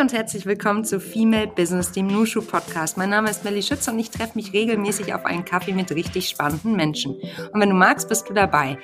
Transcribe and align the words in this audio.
Und 0.00 0.12
herzlich 0.12 0.46
willkommen 0.46 0.84
zu 0.84 1.00
Female 1.00 1.48
Business, 1.48 1.90
dem 1.90 2.06
Nushu 2.06 2.40
Podcast. 2.40 2.96
Mein 2.96 3.10
Name 3.10 3.30
ist 3.30 3.42
Melly 3.42 3.62
Schütz 3.62 3.88
und 3.88 3.98
ich 3.98 4.10
treffe 4.10 4.36
mich 4.36 4.52
regelmäßig 4.52 5.12
auf 5.12 5.24
einen 5.24 5.44
Kaffee 5.44 5.72
mit 5.72 5.90
richtig 5.90 6.28
spannenden 6.28 6.76
Menschen. 6.76 7.16
Und 7.52 7.60
wenn 7.60 7.70
du 7.70 7.74
magst, 7.74 8.08
bist 8.08 8.28
du 8.28 8.32
dabei. 8.32 8.78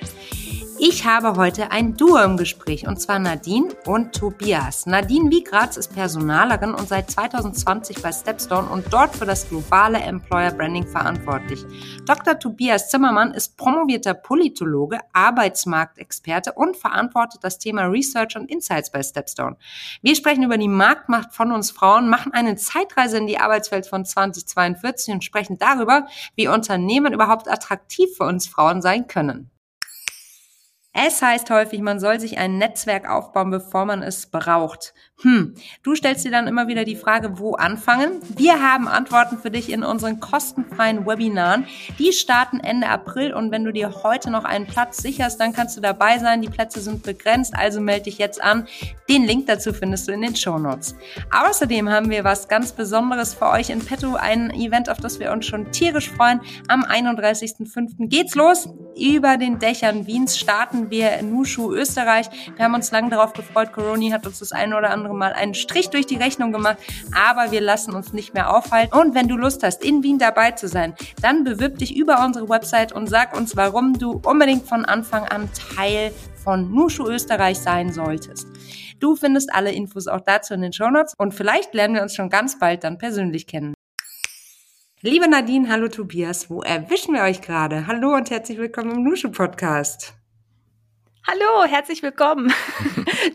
Ich 0.77 1.05
habe 1.05 1.37
heute 1.37 1.71
ein 1.71 1.95
Duo 1.95 2.17
im 2.17 2.35
Gespräch 2.35 2.85
und 2.85 2.99
zwar 2.99 3.17
Nadine 3.17 3.73
und 3.85 4.13
Tobias. 4.13 4.85
Nadine 4.85 5.31
Wiegratz 5.31 5.77
ist 5.77 5.93
Personalerin 5.93 6.73
und 6.73 6.89
seit 6.89 7.09
2020 7.09 8.01
bei 8.01 8.11
Stepstone 8.11 8.67
und 8.67 8.91
dort 8.91 9.15
für 9.15 9.25
das 9.25 9.47
globale 9.47 9.99
Employer 9.99 10.51
Branding 10.51 10.85
verantwortlich. 10.85 11.63
Dr. 12.05 12.37
Tobias 12.37 12.89
Zimmermann 12.89 13.33
ist 13.33 13.55
promovierter 13.55 14.15
Politologe, 14.15 14.99
Arbeitsmarktexperte 15.13 16.51
und 16.51 16.75
verantwortet 16.75 17.41
das 17.43 17.57
Thema 17.57 17.83
Research 17.85 18.35
und 18.35 18.51
Insights 18.51 18.91
bei 18.91 19.01
Stepstone. 19.01 19.55
Wir 20.01 20.15
sprechen 20.15 20.43
über 20.43 20.57
die 20.57 20.67
Marktmacht 20.67 21.33
von 21.33 21.53
uns 21.53 21.71
Frauen, 21.71 22.09
machen 22.09 22.33
eine 22.33 22.57
Zeitreise 22.57 23.17
in 23.17 23.27
die 23.27 23.39
Arbeitswelt 23.39 23.87
von 23.87 24.03
2042 24.03 25.13
und 25.13 25.23
sprechen 25.23 25.57
darüber, 25.57 26.07
wie 26.35 26.49
Unternehmen 26.49 27.13
überhaupt 27.13 27.49
attraktiv 27.49 28.09
für 28.17 28.25
uns 28.25 28.45
Frauen 28.47 28.81
sein 28.81 29.07
können. 29.07 29.51
Es 30.97 31.21
heißt 31.21 31.49
häufig, 31.49 31.81
man 31.81 31.99
soll 31.99 32.21
sich 32.21 32.37
ein 32.37 32.57
Netzwerk 32.57 33.09
aufbauen, 33.09 33.51
bevor 33.51 33.83
man 33.83 34.01
es 34.01 34.27
braucht. 34.27 34.93
Hm, 35.21 35.55
du 35.83 35.95
stellst 35.95 36.23
dir 36.23 36.31
dann 36.31 36.47
immer 36.47 36.67
wieder 36.67 36.85
die 36.85 36.95
Frage, 36.95 37.37
wo 37.37 37.55
anfangen? 37.55 38.19
Wir 38.37 38.61
haben 38.61 38.87
Antworten 38.87 39.37
für 39.37 39.51
dich 39.51 39.71
in 39.71 39.83
unseren 39.83 40.21
kostenfreien 40.21 41.05
Webinaren. 41.05 41.67
Die 41.99 42.13
starten 42.13 42.61
Ende 42.61 42.87
April 42.87 43.33
und 43.33 43.51
wenn 43.51 43.65
du 43.65 43.73
dir 43.73 44.03
heute 44.03 44.29
noch 44.29 44.45
einen 44.45 44.67
Platz 44.67 44.97
sicherst, 44.97 45.39
dann 45.39 45.51
kannst 45.51 45.75
du 45.75 45.81
dabei 45.81 46.17
sein. 46.19 46.41
Die 46.41 46.49
Plätze 46.49 46.79
sind 46.79 47.03
begrenzt, 47.03 47.55
also 47.55 47.81
melde 47.81 48.03
dich 48.03 48.17
jetzt 48.17 48.41
an. 48.41 48.67
Den 49.09 49.25
Link 49.25 49.47
dazu 49.47 49.73
findest 49.73 50.07
du 50.07 50.13
in 50.13 50.21
den 50.21 50.35
Show 50.35 50.57
Notes. 50.57 50.95
Außerdem 51.31 51.89
haben 51.89 52.09
wir 52.09 52.23
was 52.23 52.47
ganz 52.47 52.71
Besonderes 52.71 53.33
für 53.33 53.49
euch 53.49 53.69
in 53.69 53.79
petto, 53.79 54.15
ein 54.15 54.49
Event, 54.51 54.89
auf 54.89 54.97
das 54.97 55.19
wir 55.19 55.31
uns 55.31 55.45
schon 55.45 55.71
tierisch 55.71 56.09
freuen. 56.09 56.39
Am 56.69 56.83
31.05. 56.83 58.07
geht's 58.07 58.35
los. 58.35 58.69
Über 58.97 59.37
den 59.37 59.59
Dächern 59.59 60.07
Wiens 60.07 60.37
starten 60.37 60.84
wir 60.89 61.13
in 61.13 61.31
Nushu, 61.31 61.73
Österreich. 61.73 62.27
Wir 62.55 62.65
haben 62.65 62.73
uns 62.73 62.91
lange 62.91 63.09
darauf 63.09 63.33
gefreut. 63.33 63.71
Coroni 63.71 64.09
hat 64.09 64.27
uns 64.27 64.39
das 64.39 64.51
eine 64.51 64.75
oder 64.75 64.89
andere 64.89 65.05
andere 65.05 65.15
Mal 65.15 65.33
einen 65.33 65.53
Strich 65.53 65.89
durch 65.89 66.05
die 66.05 66.15
Rechnung 66.15 66.51
gemacht, 66.51 66.77
aber 67.13 67.51
wir 67.51 67.61
lassen 67.61 67.93
uns 67.93 68.13
nicht 68.13 68.33
mehr 68.33 68.55
aufhalten. 68.55 68.97
Und 68.97 69.15
wenn 69.15 69.27
du 69.27 69.37
Lust 69.37 69.63
hast, 69.63 69.83
in 69.83 70.03
Wien 70.03 70.17
dabei 70.17 70.51
zu 70.51 70.67
sein, 70.67 70.95
dann 71.21 71.43
bewirb 71.43 71.77
dich 71.77 71.95
über 71.95 72.23
unsere 72.25 72.49
Website 72.49 72.91
und 72.91 73.07
sag 73.07 73.35
uns, 73.37 73.55
warum 73.55 73.97
du 73.97 74.21
unbedingt 74.23 74.67
von 74.67 74.85
Anfang 74.85 75.25
an 75.25 75.49
Teil 75.75 76.11
von 76.43 76.71
Nushu 76.71 77.07
Österreich 77.07 77.59
sein 77.59 77.91
solltest. 77.91 78.47
Du 78.99 79.15
findest 79.15 79.53
alle 79.53 79.71
Infos 79.71 80.07
auch 80.07 80.21
dazu 80.21 80.53
in 80.53 80.61
den 80.61 80.73
Show 80.73 80.89
Notes 80.89 81.13
und 81.17 81.33
vielleicht 81.33 81.73
lernen 81.73 81.95
wir 81.95 82.01
uns 82.01 82.15
schon 82.15 82.29
ganz 82.29 82.57
bald 82.57 82.83
dann 82.83 82.97
persönlich 82.97 83.45
kennen. 83.45 83.73
Liebe 85.01 85.29
Nadine, 85.29 85.69
hallo 85.69 85.87
Tobias, 85.87 86.49
wo 86.49 86.61
erwischen 86.61 87.13
wir 87.13 87.23
euch 87.23 87.41
gerade? 87.41 87.85
Hallo 87.85 88.15
und 88.15 88.31
herzlich 88.31 88.57
willkommen 88.57 88.91
im 88.91 89.03
Nushu 89.03 89.29
Podcast. 89.29 90.24
Hallo, 91.27 91.65
herzlich 91.67 92.03
willkommen. 92.03 92.53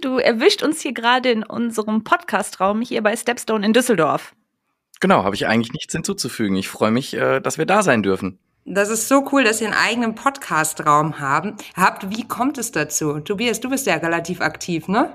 Du 0.00 0.18
erwischt 0.18 0.62
uns 0.62 0.80
hier 0.80 0.92
gerade 0.92 1.30
in 1.30 1.42
unserem 1.42 2.04
Podcastraum 2.04 2.80
hier 2.80 3.02
bei 3.02 3.16
Stepstone 3.16 3.66
in 3.66 3.72
Düsseldorf. 3.72 4.34
Genau, 5.00 5.24
habe 5.24 5.34
ich 5.34 5.46
eigentlich 5.46 5.72
nichts 5.72 5.92
hinzuzufügen. 5.92 6.54
Ich 6.56 6.68
freue 6.68 6.92
mich, 6.92 7.14
äh, 7.14 7.40
dass 7.40 7.58
wir 7.58 7.66
da 7.66 7.82
sein 7.82 8.02
dürfen. 8.02 8.38
Das 8.64 8.88
ist 8.88 9.08
so 9.08 9.26
cool, 9.32 9.42
dass 9.42 9.60
ihr 9.60 9.66
einen 9.66 9.76
eigenen 9.76 10.14
Podcastraum 10.14 11.18
haben. 11.18 11.56
habt. 11.74 12.08
Wie 12.10 12.28
kommt 12.28 12.58
es 12.58 12.70
dazu? 12.70 13.18
Tobias, 13.20 13.60
du 13.60 13.68
bist 13.70 13.86
ja 13.86 13.94
relativ 13.96 14.40
aktiv, 14.40 14.86
ne? 14.86 15.12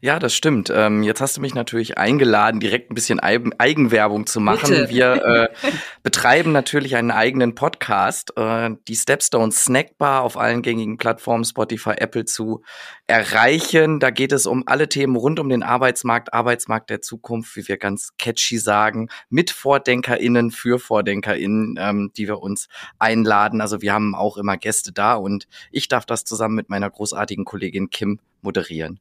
Ja, 0.00 0.18
das 0.18 0.34
stimmt. 0.34 0.70
Ähm, 0.74 1.02
jetzt 1.02 1.20
hast 1.20 1.38
du 1.38 1.40
mich 1.40 1.54
natürlich 1.54 1.96
eingeladen, 1.96 2.60
direkt 2.60 2.90
ein 2.90 2.94
bisschen 2.94 3.20
Eigenwerbung 3.20 4.26
zu 4.26 4.40
machen. 4.40 4.68
Bitte. 4.70 4.90
Wir 4.90 5.24
äh, 5.24 5.48
betreiben 6.02 6.52
natürlich 6.52 6.96
einen 6.96 7.10
eigenen 7.10 7.54
Podcast, 7.54 8.36
äh, 8.36 8.70
die 8.88 8.96
Stepstone 8.96 9.52
Snackbar 9.52 10.22
auf 10.22 10.36
allen 10.36 10.60
gängigen 10.60 10.98
Plattformen, 10.98 11.44
Spotify, 11.44 11.92
Apple 11.96 12.26
zu 12.26 12.62
erreichen. 13.06 14.00
Da 14.00 14.10
geht 14.10 14.32
es 14.32 14.44
um 14.44 14.64
alle 14.66 14.88
Themen 14.88 15.16
rund 15.16 15.40
um 15.40 15.48
den 15.48 15.62
Arbeitsmarkt, 15.62 16.34
Arbeitsmarkt 16.34 16.90
der 16.90 17.00
Zukunft, 17.00 17.56
wie 17.56 17.66
wir 17.66 17.78
ganz 17.78 18.10
catchy 18.18 18.58
sagen, 18.58 19.08
mit 19.30 19.50
VordenkerInnen 19.50 20.50
für 20.50 20.78
VordenkerInnen, 20.78 21.76
ähm, 21.78 22.12
die 22.16 22.28
wir 22.28 22.40
uns 22.40 22.68
einladen. 22.98 23.62
Also 23.62 23.80
wir 23.80 23.94
haben 23.94 24.14
auch 24.14 24.36
immer 24.36 24.58
Gäste 24.58 24.92
da 24.92 25.14
und 25.14 25.46
ich 25.70 25.88
darf 25.88 26.04
das 26.04 26.24
zusammen 26.24 26.54
mit 26.54 26.68
meiner 26.68 26.90
großartigen 26.90 27.46
Kollegin 27.46 27.88
Kim 27.88 28.20
moderieren. 28.42 29.00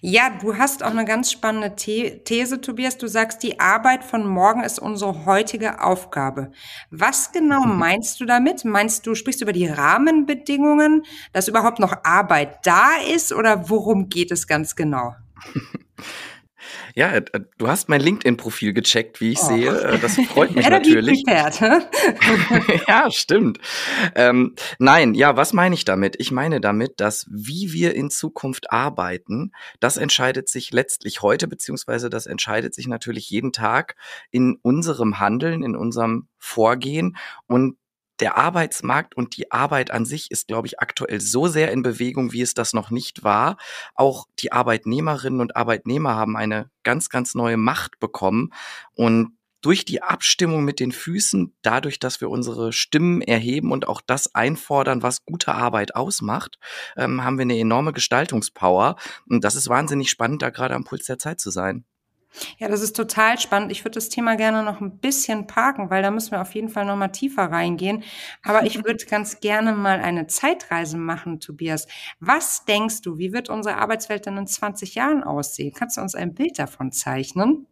Ja, 0.00 0.30
du 0.30 0.56
hast 0.56 0.82
auch 0.82 0.90
eine 0.90 1.04
ganz 1.04 1.32
spannende 1.32 1.72
The 1.76 2.20
These, 2.24 2.60
Tobias. 2.60 2.98
Du 2.98 3.06
sagst, 3.08 3.42
die 3.42 3.58
Arbeit 3.58 4.04
von 4.04 4.26
morgen 4.26 4.62
ist 4.62 4.78
unsere 4.78 5.24
heutige 5.26 5.82
Aufgabe. 5.82 6.52
Was 6.90 7.32
genau 7.32 7.64
mhm. 7.64 7.78
meinst 7.78 8.20
du 8.20 8.24
damit? 8.24 8.64
Meinst 8.64 9.06
du, 9.06 9.14
sprichst 9.14 9.40
du 9.40 9.44
über 9.44 9.52
die 9.52 9.66
Rahmenbedingungen, 9.66 11.02
dass 11.32 11.48
überhaupt 11.48 11.80
noch 11.80 12.04
Arbeit 12.04 12.64
da 12.64 12.90
ist 13.14 13.32
oder 13.32 13.68
worum 13.68 14.08
geht 14.08 14.30
es 14.30 14.46
ganz 14.46 14.76
genau? 14.76 15.14
Ja, 16.94 17.14
äh, 17.14 17.22
du 17.58 17.68
hast 17.68 17.88
mein 17.88 18.00
LinkedIn-Profil 18.00 18.72
gecheckt, 18.72 19.20
wie 19.20 19.32
ich 19.32 19.38
oh. 19.42 19.46
sehe. 19.46 19.80
Äh, 19.80 19.98
das 19.98 20.16
freut 20.16 20.54
mich 20.54 20.68
natürlich. 20.70 21.24
ja, 22.88 23.10
stimmt. 23.10 23.58
Ähm, 24.14 24.54
nein, 24.78 25.14
ja, 25.14 25.36
was 25.36 25.52
meine 25.52 25.74
ich 25.74 25.84
damit? 25.84 26.16
Ich 26.18 26.30
meine 26.30 26.60
damit, 26.60 27.00
dass 27.00 27.26
wie 27.30 27.72
wir 27.72 27.94
in 27.94 28.10
Zukunft 28.10 28.72
arbeiten, 28.72 29.52
das 29.80 29.96
entscheidet 29.96 30.48
sich 30.48 30.72
letztlich 30.72 31.22
heute, 31.22 31.48
beziehungsweise 31.48 32.10
das 32.10 32.26
entscheidet 32.26 32.74
sich 32.74 32.86
natürlich 32.86 33.30
jeden 33.30 33.52
Tag 33.52 33.96
in 34.30 34.58
unserem 34.62 35.18
Handeln, 35.18 35.62
in 35.62 35.76
unserem 35.76 36.28
Vorgehen. 36.38 37.16
Und 37.46 37.76
der 38.20 38.36
Arbeitsmarkt 38.36 39.16
und 39.16 39.36
die 39.36 39.50
Arbeit 39.52 39.90
an 39.90 40.04
sich 40.04 40.30
ist, 40.30 40.48
glaube 40.48 40.66
ich, 40.66 40.80
aktuell 40.80 41.20
so 41.20 41.46
sehr 41.46 41.72
in 41.72 41.82
Bewegung, 41.82 42.32
wie 42.32 42.42
es 42.42 42.54
das 42.54 42.72
noch 42.72 42.90
nicht 42.90 43.24
war. 43.24 43.56
Auch 43.94 44.26
die 44.38 44.52
Arbeitnehmerinnen 44.52 45.40
und 45.40 45.56
Arbeitnehmer 45.56 46.14
haben 46.14 46.36
eine 46.36 46.70
ganz, 46.82 47.08
ganz 47.08 47.34
neue 47.34 47.56
Macht 47.56 47.98
bekommen. 48.00 48.52
Und 48.94 49.38
durch 49.60 49.84
die 49.84 50.02
Abstimmung 50.02 50.64
mit 50.64 50.78
den 50.80 50.92
Füßen, 50.92 51.54
dadurch, 51.62 51.98
dass 51.98 52.20
wir 52.20 52.30
unsere 52.30 52.72
Stimmen 52.72 53.22
erheben 53.22 53.72
und 53.72 53.88
auch 53.88 54.00
das 54.00 54.34
einfordern, 54.34 55.02
was 55.02 55.24
gute 55.24 55.52
Arbeit 55.54 55.96
ausmacht, 55.96 56.58
ähm, 56.96 57.24
haben 57.24 57.38
wir 57.38 57.42
eine 57.42 57.58
enorme 57.58 57.92
Gestaltungspower. 57.92 58.96
Und 59.28 59.44
das 59.44 59.56
ist 59.56 59.68
wahnsinnig 59.68 60.10
spannend, 60.10 60.42
da 60.42 60.50
gerade 60.50 60.74
am 60.74 60.84
Puls 60.84 61.06
der 61.06 61.18
Zeit 61.18 61.40
zu 61.40 61.50
sein. 61.50 61.84
Ja, 62.58 62.68
das 62.68 62.82
ist 62.82 62.94
total 62.96 63.38
spannend. 63.38 63.72
Ich 63.72 63.84
würde 63.84 63.94
das 63.94 64.08
Thema 64.08 64.36
gerne 64.36 64.62
noch 64.62 64.80
ein 64.80 64.98
bisschen 64.98 65.46
parken, 65.46 65.90
weil 65.90 66.02
da 66.02 66.10
müssen 66.10 66.32
wir 66.32 66.40
auf 66.42 66.54
jeden 66.54 66.68
Fall 66.68 66.84
noch 66.84 66.96
mal 66.96 67.08
tiefer 67.08 67.44
reingehen. 67.50 68.04
Aber 68.42 68.64
ich 68.64 68.76
würde 68.84 69.04
ganz 69.06 69.40
gerne 69.40 69.72
mal 69.74 70.00
eine 70.00 70.26
Zeitreise 70.26 70.98
machen, 70.98 71.40
Tobias. 71.40 71.86
Was 72.20 72.64
denkst 72.64 73.02
du, 73.02 73.18
wie 73.18 73.32
wird 73.32 73.48
unsere 73.48 73.76
Arbeitswelt 73.76 74.26
dann 74.26 74.36
in 74.36 74.46
20 74.46 74.94
Jahren 74.94 75.22
aussehen? 75.24 75.72
Kannst 75.74 75.96
du 75.96 76.00
uns 76.02 76.14
ein 76.14 76.34
Bild 76.34 76.58
davon 76.58 76.92
zeichnen? 76.92 77.66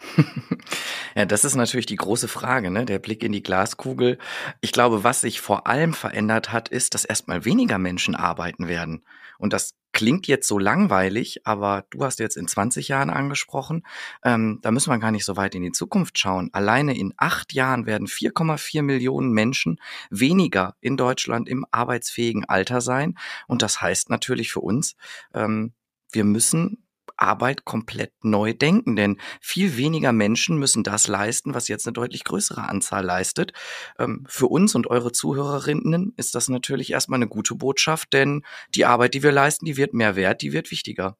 ja, 1.14 1.24
das 1.26 1.44
ist 1.44 1.54
natürlich 1.54 1.86
die 1.86 1.96
große 1.96 2.28
Frage, 2.28 2.70
ne? 2.70 2.84
Der 2.84 2.98
Blick 2.98 3.22
in 3.22 3.32
die 3.32 3.42
Glaskugel. 3.42 4.18
Ich 4.60 4.72
glaube, 4.72 5.04
was 5.04 5.20
sich 5.20 5.40
vor 5.40 5.66
allem 5.66 5.92
verändert 5.92 6.52
hat, 6.52 6.68
ist, 6.68 6.94
dass 6.94 7.04
erstmal 7.04 7.44
weniger 7.44 7.78
Menschen 7.78 8.14
arbeiten 8.14 8.68
werden. 8.68 9.04
Und 9.38 9.52
das 9.52 9.74
klingt 9.92 10.26
jetzt 10.26 10.46
so 10.46 10.58
langweilig, 10.58 11.46
aber 11.46 11.84
du 11.90 12.04
hast 12.04 12.18
jetzt 12.20 12.36
in 12.36 12.46
20 12.46 12.88
Jahren 12.88 13.10
angesprochen. 13.10 13.82
Ähm, 14.24 14.60
da 14.62 14.70
müssen 14.70 14.90
wir 14.90 14.98
gar 14.98 15.10
nicht 15.10 15.24
so 15.24 15.36
weit 15.36 15.54
in 15.54 15.62
die 15.62 15.72
Zukunft 15.72 16.18
schauen. 16.18 16.50
Alleine 16.52 16.96
in 16.96 17.12
acht 17.16 17.52
Jahren 17.52 17.86
werden 17.86 18.06
4,4 18.06 18.82
Millionen 18.82 19.32
Menschen 19.32 19.80
weniger 20.10 20.76
in 20.80 20.96
Deutschland 20.96 21.48
im 21.48 21.66
arbeitsfähigen 21.70 22.44
Alter 22.44 22.80
sein. 22.80 23.18
Und 23.46 23.62
das 23.62 23.80
heißt 23.80 24.10
natürlich 24.10 24.52
für 24.52 24.60
uns, 24.60 24.94
ähm, 25.34 25.72
wir 26.12 26.24
müssen 26.24 26.84
Arbeit 27.20 27.64
komplett 27.64 28.12
neu 28.22 28.54
denken, 28.54 28.96
denn 28.96 29.18
viel 29.40 29.76
weniger 29.76 30.12
Menschen 30.12 30.58
müssen 30.58 30.82
das 30.82 31.06
leisten, 31.06 31.54
was 31.54 31.68
jetzt 31.68 31.86
eine 31.86 31.92
deutlich 31.92 32.24
größere 32.24 32.68
Anzahl 32.68 33.04
leistet. 33.04 33.52
Ähm, 33.98 34.24
für 34.28 34.46
uns 34.46 34.74
und 34.74 34.86
eure 34.86 35.12
Zuhörerinnen 35.12 36.14
ist 36.16 36.34
das 36.34 36.48
natürlich 36.48 36.90
erstmal 36.92 37.18
eine 37.18 37.28
gute 37.28 37.54
Botschaft, 37.54 38.12
denn 38.12 38.42
die 38.74 38.84
Arbeit, 38.84 39.14
die 39.14 39.22
wir 39.22 39.32
leisten, 39.32 39.64
die 39.64 39.76
wird 39.76 39.94
mehr 39.94 40.16
wert, 40.16 40.42
die 40.42 40.52
wird 40.52 40.70
wichtiger. 40.70 41.16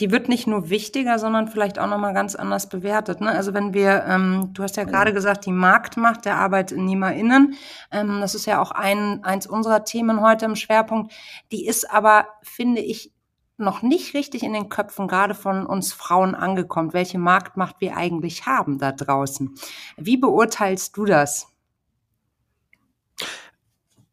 Die 0.00 0.10
wird 0.10 0.28
nicht 0.28 0.46
nur 0.46 0.70
wichtiger, 0.70 1.18
sondern 1.18 1.48
vielleicht 1.48 1.78
auch 1.78 1.86
nochmal 1.86 2.14
ganz 2.14 2.34
anders 2.34 2.68
bewertet. 2.68 3.20
Ne? 3.20 3.30
Also 3.30 3.54
wenn 3.54 3.74
wir, 3.74 4.04
ähm, 4.08 4.50
du 4.52 4.62
hast 4.62 4.76
ja 4.76 4.84
gerade 4.84 5.12
gesagt, 5.12 5.46
die 5.46 5.52
Marktmacht 5.52 6.24
der 6.24 6.36
ArbeitnehmerInnen, 6.36 7.54
ähm, 7.92 8.20
das 8.20 8.34
ist 8.34 8.46
ja 8.46 8.60
auch 8.60 8.72
ein, 8.72 9.22
eins 9.22 9.46
unserer 9.46 9.84
Themen 9.84 10.20
heute 10.20 10.46
im 10.46 10.56
Schwerpunkt, 10.56 11.12
die 11.52 11.66
ist 11.66 11.88
aber, 11.90 12.26
finde 12.42 12.80
ich, 12.80 13.12
noch 13.56 13.82
nicht 13.82 14.14
richtig 14.14 14.42
in 14.42 14.52
den 14.52 14.68
Köpfen 14.68 15.08
gerade 15.08 15.34
von 15.34 15.66
uns 15.66 15.92
Frauen 15.92 16.34
angekommen, 16.34 16.92
welche 16.92 17.18
Marktmacht 17.18 17.76
wir 17.80 17.96
eigentlich 17.96 18.46
haben 18.46 18.78
da 18.78 18.92
draußen. 18.92 19.54
Wie 19.96 20.16
beurteilst 20.16 20.96
du 20.96 21.04
das? 21.04 21.48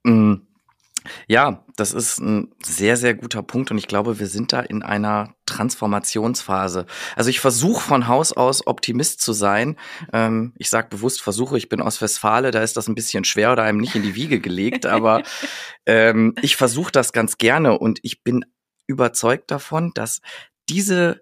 Mm. 0.03 0.35
Ja, 1.27 1.63
das 1.75 1.93
ist 1.93 2.19
ein 2.19 2.53
sehr, 2.63 2.97
sehr 2.97 3.15
guter 3.15 3.41
Punkt 3.41 3.71
und 3.71 3.77
ich 3.77 3.87
glaube, 3.87 4.19
wir 4.19 4.27
sind 4.27 4.53
da 4.53 4.59
in 4.59 4.83
einer 4.83 5.33
Transformationsphase. 5.45 6.85
Also 7.15 7.29
ich 7.29 7.39
versuche 7.39 7.81
von 7.81 8.07
Haus 8.07 8.33
aus 8.33 8.67
Optimist 8.67 9.21
zu 9.21 9.33
sein. 9.33 9.77
Ähm, 10.13 10.53
ich 10.57 10.69
sage 10.69 10.89
bewusst 10.89 11.21
versuche, 11.21 11.57
ich 11.57 11.69
bin 11.69 11.81
aus 11.81 12.01
Westfale, 12.01 12.51
da 12.51 12.61
ist 12.61 12.77
das 12.77 12.87
ein 12.87 12.95
bisschen 12.95 13.23
schwer 13.23 13.53
oder 13.53 13.63
einem 13.63 13.79
nicht 13.79 13.95
in 13.95 14.03
die 14.03 14.15
Wiege 14.15 14.39
gelegt, 14.39 14.85
aber 14.85 15.23
ähm, 15.85 16.35
ich 16.41 16.57
versuche 16.57 16.91
das 16.91 17.13
ganz 17.13 17.37
gerne 17.37 17.79
und 17.79 17.99
ich 18.03 18.23
bin 18.23 18.45
überzeugt 18.89 19.51
davon, 19.51 19.91
dass 19.93 20.21
diese 20.67 21.21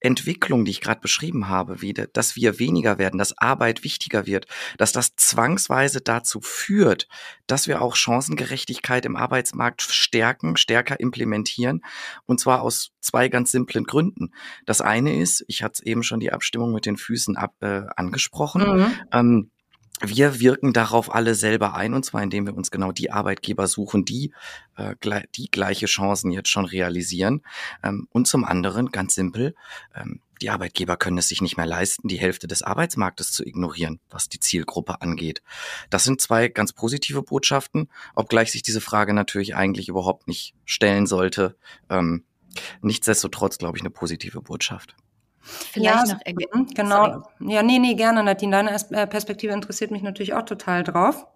Entwicklung, 0.00 0.64
die 0.64 0.70
ich 0.70 0.80
gerade 0.80 1.00
beschrieben 1.00 1.48
habe, 1.48 1.82
wie, 1.82 1.92
dass 1.92 2.36
wir 2.36 2.60
weniger 2.60 2.98
werden, 2.98 3.18
dass 3.18 3.36
Arbeit 3.36 3.82
wichtiger 3.82 4.26
wird, 4.26 4.46
dass 4.76 4.92
das 4.92 5.16
zwangsweise 5.16 6.00
dazu 6.00 6.40
führt, 6.40 7.08
dass 7.48 7.66
wir 7.66 7.82
auch 7.82 7.96
Chancengerechtigkeit 7.96 9.04
im 9.04 9.16
Arbeitsmarkt 9.16 9.82
stärken, 9.82 10.56
stärker 10.56 11.00
implementieren. 11.00 11.82
Und 12.26 12.38
zwar 12.38 12.62
aus 12.62 12.92
zwei 13.00 13.28
ganz 13.28 13.50
simplen 13.50 13.84
Gründen. 13.84 14.32
Das 14.66 14.80
eine 14.80 15.18
ist, 15.20 15.44
ich 15.48 15.64
hatte 15.64 15.84
eben 15.84 16.04
schon 16.04 16.20
die 16.20 16.32
Abstimmung 16.32 16.72
mit 16.72 16.86
den 16.86 16.96
Füßen 16.96 17.36
ab, 17.36 17.56
äh, 17.60 17.82
angesprochen. 17.96 18.78
Mhm. 18.78 19.00
Ähm, 19.12 19.50
wir 20.04 20.40
wirken 20.40 20.72
darauf 20.72 21.14
alle 21.14 21.34
selber 21.34 21.74
ein, 21.74 21.94
und 21.94 22.04
zwar 22.04 22.22
indem 22.22 22.46
wir 22.46 22.56
uns 22.56 22.70
genau 22.70 22.92
die 22.92 23.10
Arbeitgeber 23.10 23.66
suchen, 23.66 24.04
die 24.04 24.32
äh, 24.76 24.94
die 25.34 25.50
gleiche 25.50 25.86
Chancen 25.86 26.30
jetzt 26.30 26.48
schon 26.48 26.64
realisieren. 26.64 27.42
Ähm, 27.82 28.08
und 28.10 28.26
zum 28.26 28.44
anderen, 28.44 28.90
ganz 28.90 29.14
simpel, 29.14 29.54
ähm, 29.94 30.20
die 30.40 30.50
Arbeitgeber 30.50 30.96
können 30.96 31.18
es 31.18 31.28
sich 31.28 31.40
nicht 31.40 31.56
mehr 31.56 31.66
leisten, 31.66 32.08
die 32.08 32.18
Hälfte 32.18 32.46
des 32.46 32.62
Arbeitsmarktes 32.62 33.32
zu 33.32 33.44
ignorieren, 33.44 34.00
was 34.08 34.28
die 34.28 34.38
Zielgruppe 34.38 35.02
angeht. 35.02 35.42
Das 35.90 36.04
sind 36.04 36.20
zwei 36.20 36.48
ganz 36.48 36.72
positive 36.72 37.22
Botschaften, 37.22 37.90
obgleich 38.14 38.52
sich 38.52 38.62
diese 38.62 38.80
Frage 38.80 39.14
natürlich 39.14 39.56
eigentlich 39.56 39.88
überhaupt 39.88 40.28
nicht 40.28 40.54
stellen 40.64 41.06
sollte. 41.06 41.56
Ähm, 41.90 42.24
nichtsdestotrotz, 42.82 43.58
glaube 43.58 43.78
ich, 43.78 43.82
eine 43.82 43.90
positive 43.90 44.40
Botschaft. 44.40 44.96
Vielleicht 45.40 46.08
ja, 46.08 46.14
noch 46.14 46.20
ergänzen. 46.24 46.74
Genau. 46.74 47.04
Sorry. 47.04 47.52
Ja, 47.52 47.62
nee, 47.62 47.78
nee, 47.78 47.94
gerne, 47.94 48.22
Nadine. 48.22 48.52
Deine 48.52 48.76
äh, 48.90 49.06
Perspektive 49.06 49.52
interessiert 49.52 49.90
mich 49.90 50.02
natürlich 50.02 50.34
auch 50.34 50.44
total 50.44 50.82
drauf. 50.82 51.26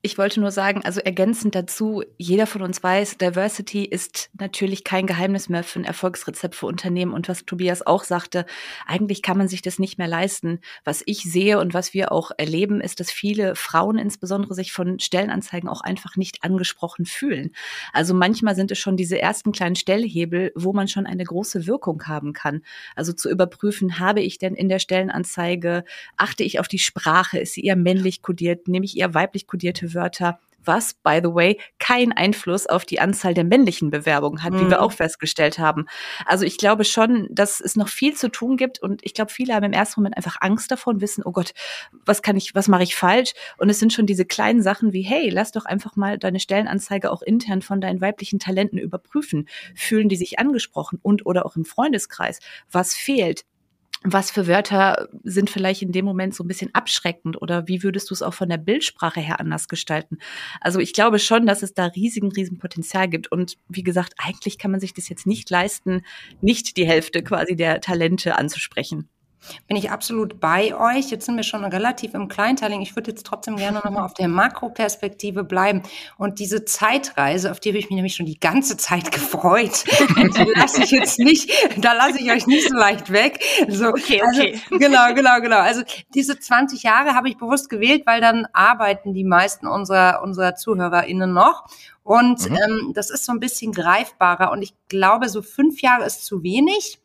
Ich 0.00 0.16
wollte 0.16 0.38
nur 0.38 0.52
sagen, 0.52 0.82
also 0.84 1.00
ergänzend 1.00 1.56
dazu, 1.56 2.04
jeder 2.18 2.46
von 2.46 2.62
uns 2.62 2.80
weiß, 2.80 3.18
Diversity 3.18 3.84
ist 3.84 4.30
natürlich 4.38 4.84
kein 4.84 5.08
Geheimnis 5.08 5.48
mehr 5.48 5.64
für 5.64 5.80
ein 5.80 5.84
Erfolgsrezept 5.84 6.54
für 6.54 6.66
Unternehmen. 6.66 7.12
Und 7.12 7.28
was 7.28 7.44
Tobias 7.46 7.84
auch 7.84 8.04
sagte, 8.04 8.46
eigentlich 8.86 9.22
kann 9.22 9.36
man 9.36 9.48
sich 9.48 9.60
das 9.60 9.80
nicht 9.80 9.98
mehr 9.98 10.06
leisten. 10.06 10.60
Was 10.84 11.02
ich 11.06 11.24
sehe 11.24 11.58
und 11.58 11.74
was 11.74 11.94
wir 11.94 12.12
auch 12.12 12.30
erleben, 12.38 12.80
ist, 12.80 13.00
dass 13.00 13.10
viele 13.10 13.56
Frauen 13.56 13.98
insbesondere 13.98 14.54
sich 14.54 14.70
von 14.70 15.00
Stellenanzeigen 15.00 15.68
auch 15.68 15.80
einfach 15.80 16.14
nicht 16.14 16.44
angesprochen 16.44 17.04
fühlen. 17.04 17.50
Also 17.92 18.14
manchmal 18.14 18.54
sind 18.54 18.70
es 18.70 18.78
schon 18.78 18.96
diese 18.96 19.20
ersten 19.20 19.50
kleinen 19.50 19.74
Stellhebel, 19.74 20.52
wo 20.54 20.72
man 20.72 20.86
schon 20.86 21.06
eine 21.06 21.24
große 21.24 21.66
Wirkung 21.66 22.04
haben 22.06 22.34
kann. 22.34 22.62
Also 22.94 23.12
zu 23.12 23.28
überprüfen, 23.28 23.98
habe 23.98 24.20
ich 24.20 24.38
denn 24.38 24.54
in 24.54 24.68
der 24.68 24.78
Stellenanzeige, 24.78 25.82
achte 26.16 26.44
ich 26.44 26.60
auf 26.60 26.68
die 26.68 26.78
Sprache, 26.78 27.40
ist 27.40 27.54
sie 27.54 27.64
eher 27.64 27.74
männlich 27.74 28.22
kodiert, 28.22 28.68
nehme 28.68 28.84
ich 28.84 28.96
eher 28.96 29.12
weiblich 29.12 29.48
kodierte 29.48 29.87
Wörter, 29.94 30.38
was, 30.68 30.94
by 30.94 31.20
the 31.22 31.34
way, 31.34 31.58
keinen 31.78 32.12
Einfluss 32.12 32.66
auf 32.66 32.84
die 32.84 33.00
Anzahl 33.00 33.34
der 33.34 33.44
männlichen 33.44 33.90
Bewerbungen 33.90 34.44
hat, 34.44 34.52
mhm. 34.52 34.56
wie 34.58 34.70
wir 34.70 34.76
mhm. 34.76 34.84
auch 34.84 34.92
festgestellt 34.92 35.58
haben. 35.58 35.86
Also 36.26 36.44
ich 36.44 36.58
glaube 36.58 36.84
schon, 36.84 37.26
dass 37.30 37.60
es 37.60 37.74
noch 37.74 37.88
viel 37.88 38.14
zu 38.14 38.30
tun 38.30 38.56
gibt 38.56 38.80
und 38.80 39.04
ich 39.04 39.14
glaube, 39.14 39.32
viele 39.32 39.54
haben 39.54 39.64
im 39.64 39.72
ersten 39.72 40.00
Moment 40.00 40.16
einfach 40.16 40.36
Angst 40.40 40.70
davon, 40.70 41.00
wissen, 41.00 41.22
oh 41.24 41.32
Gott, 41.32 41.54
was 42.04 42.22
kann 42.22 42.36
ich, 42.36 42.54
was 42.54 42.68
mache 42.68 42.82
ich 42.82 42.94
falsch? 42.94 43.32
Und 43.56 43.70
es 43.70 43.80
sind 43.80 43.92
schon 43.92 44.06
diese 44.06 44.26
kleinen 44.26 44.62
Sachen 44.62 44.92
wie, 44.92 45.02
hey, 45.02 45.30
lass 45.30 45.52
doch 45.52 45.64
einfach 45.64 45.96
mal 45.96 46.18
deine 46.18 46.38
Stellenanzeige 46.38 47.10
auch 47.10 47.22
intern 47.22 47.62
von 47.62 47.80
deinen 47.80 48.00
weiblichen 48.00 48.38
Talenten 48.38 48.78
überprüfen. 48.78 49.48
Fühlen 49.74 50.08
die 50.08 50.16
sich 50.16 50.38
angesprochen 50.38 50.98
und 51.02 51.24
oder 51.24 51.46
auch 51.46 51.56
im 51.56 51.64
Freundeskreis? 51.64 52.40
Was 52.70 52.94
fehlt? 52.94 53.44
Was 54.04 54.30
für 54.30 54.46
Wörter 54.46 55.08
sind 55.24 55.50
vielleicht 55.50 55.82
in 55.82 55.92
dem 55.92 56.04
Moment 56.04 56.34
so 56.34 56.44
ein 56.44 56.48
bisschen 56.48 56.74
abschreckend 56.74 57.40
oder 57.40 57.66
wie 57.66 57.82
würdest 57.82 58.10
du 58.10 58.14
es 58.14 58.22
auch 58.22 58.34
von 58.34 58.48
der 58.48 58.58
Bildsprache 58.58 59.20
her 59.20 59.40
anders 59.40 59.68
gestalten? 59.68 60.18
Also 60.60 60.78
ich 60.78 60.92
glaube 60.92 61.18
schon, 61.18 61.46
dass 61.46 61.62
es 61.62 61.74
da 61.74 61.86
riesigen, 61.86 62.30
riesen 62.30 62.58
Potenzial 62.58 63.08
gibt. 63.08 63.30
Und 63.32 63.56
wie 63.68 63.82
gesagt, 63.82 64.14
eigentlich 64.18 64.58
kann 64.58 64.70
man 64.70 64.80
sich 64.80 64.94
das 64.94 65.08
jetzt 65.08 65.26
nicht 65.26 65.50
leisten, 65.50 66.02
nicht 66.40 66.76
die 66.76 66.86
Hälfte 66.86 67.22
quasi 67.22 67.56
der 67.56 67.80
Talente 67.80 68.36
anzusprechen. 68.36 69.08
Bin 69.66 69.76
ich 69.76 69.90
absolut 69.90 70.40
bei 70.40 70.74
euch. 70.74 71.10
Jetzt 71.10 71.26
sind 71.26 71.36
wir 71.36 71.42
schon 71.42 71.64
relativ 71.64 72.14
im 72.14 72.28
Kleinteiling. 72.28 72.80
Ich 72.82 72.96
würde 72.96 73.10
jetzt 73.10 73.24
trotzdem 73.24 73.56
gerne 73.56 73.80
nochmal 73.84 74.04
auf 74.04 74.14
der 74.14 74.28
Makroperspektive 74.28 75.44
bleiben. 75.44 75.82
Und 76.16 76.38
diese 76.38 76.64
Zeitreise, 76.64 77.50
auf 77.50 77.60
die 77.60 77.70
habe 77.70 77.78
ich 77.78 77.86
mich 77.86 77.96
nämlich 77.96 78.14
schon 78.14 78.26
die 78.26 78.40
ganze 78.40 78.76
Zeit 78.76 79.10
gefreut. 79.12 79.84
die 79.86 80.52
lasse 80.54 80.82
ich 80.82 80.90
jetzt 80.90 81.18
nicht, 81.18 81.50
da 81.78 81.92
lasse 81.92 82.18
ich 82.18 82.30
euch 82.30 82.46
nicht 82.46 82.68
so 82.68 82.74
leicht 82.74 83.12
weg. 83.12 83.42
So, 83.68 83.88
okay, 83.88 84.20
also, 84.22 84.40
okay. 84.40 84.60
Also, 84.70 84.78
genau, 84.78 85.14
genau, 85.14 85.40
genau. 85.40 85.60
Also 85.60 85.82
diese 86.14 86.38
20 86.38 86.82
Jahre 86.82 87.14
habe 87.14 87.28
ich 87.28 87.36
bewusst 87.36 87.70
gewählt, 87.70 88.02
weil 88.06 88.20
dann 88.20 88.46
arbeiten 88.52 89.14
die 89.14 89.24
meisten 89.24 89.66
unserer, 89.66 90.22
unserer 90.22 90.54
ZuhörerInnen 90.54 91.32
noch. 91.32 91.64
Und 92.02 92.48
mhm. 92.48 92.56
ähm, 92.56 92.92
das 92.94 93.10
ist 93.10 93.24
so 93.24 93.32
ein 93.32 93.40
bisschen 93.40 93.72
greifbarer. 93.72 94.50
Und 94.50 94.62
ich 94.62 94.74
glaube, 94.88 95.28
so 95.28 95.42
fünf 95.42 95.82
Jahre 95.82 96.06
ist 96.06 96.24
zu 96.24 96.42
wenig. 96.42 96.98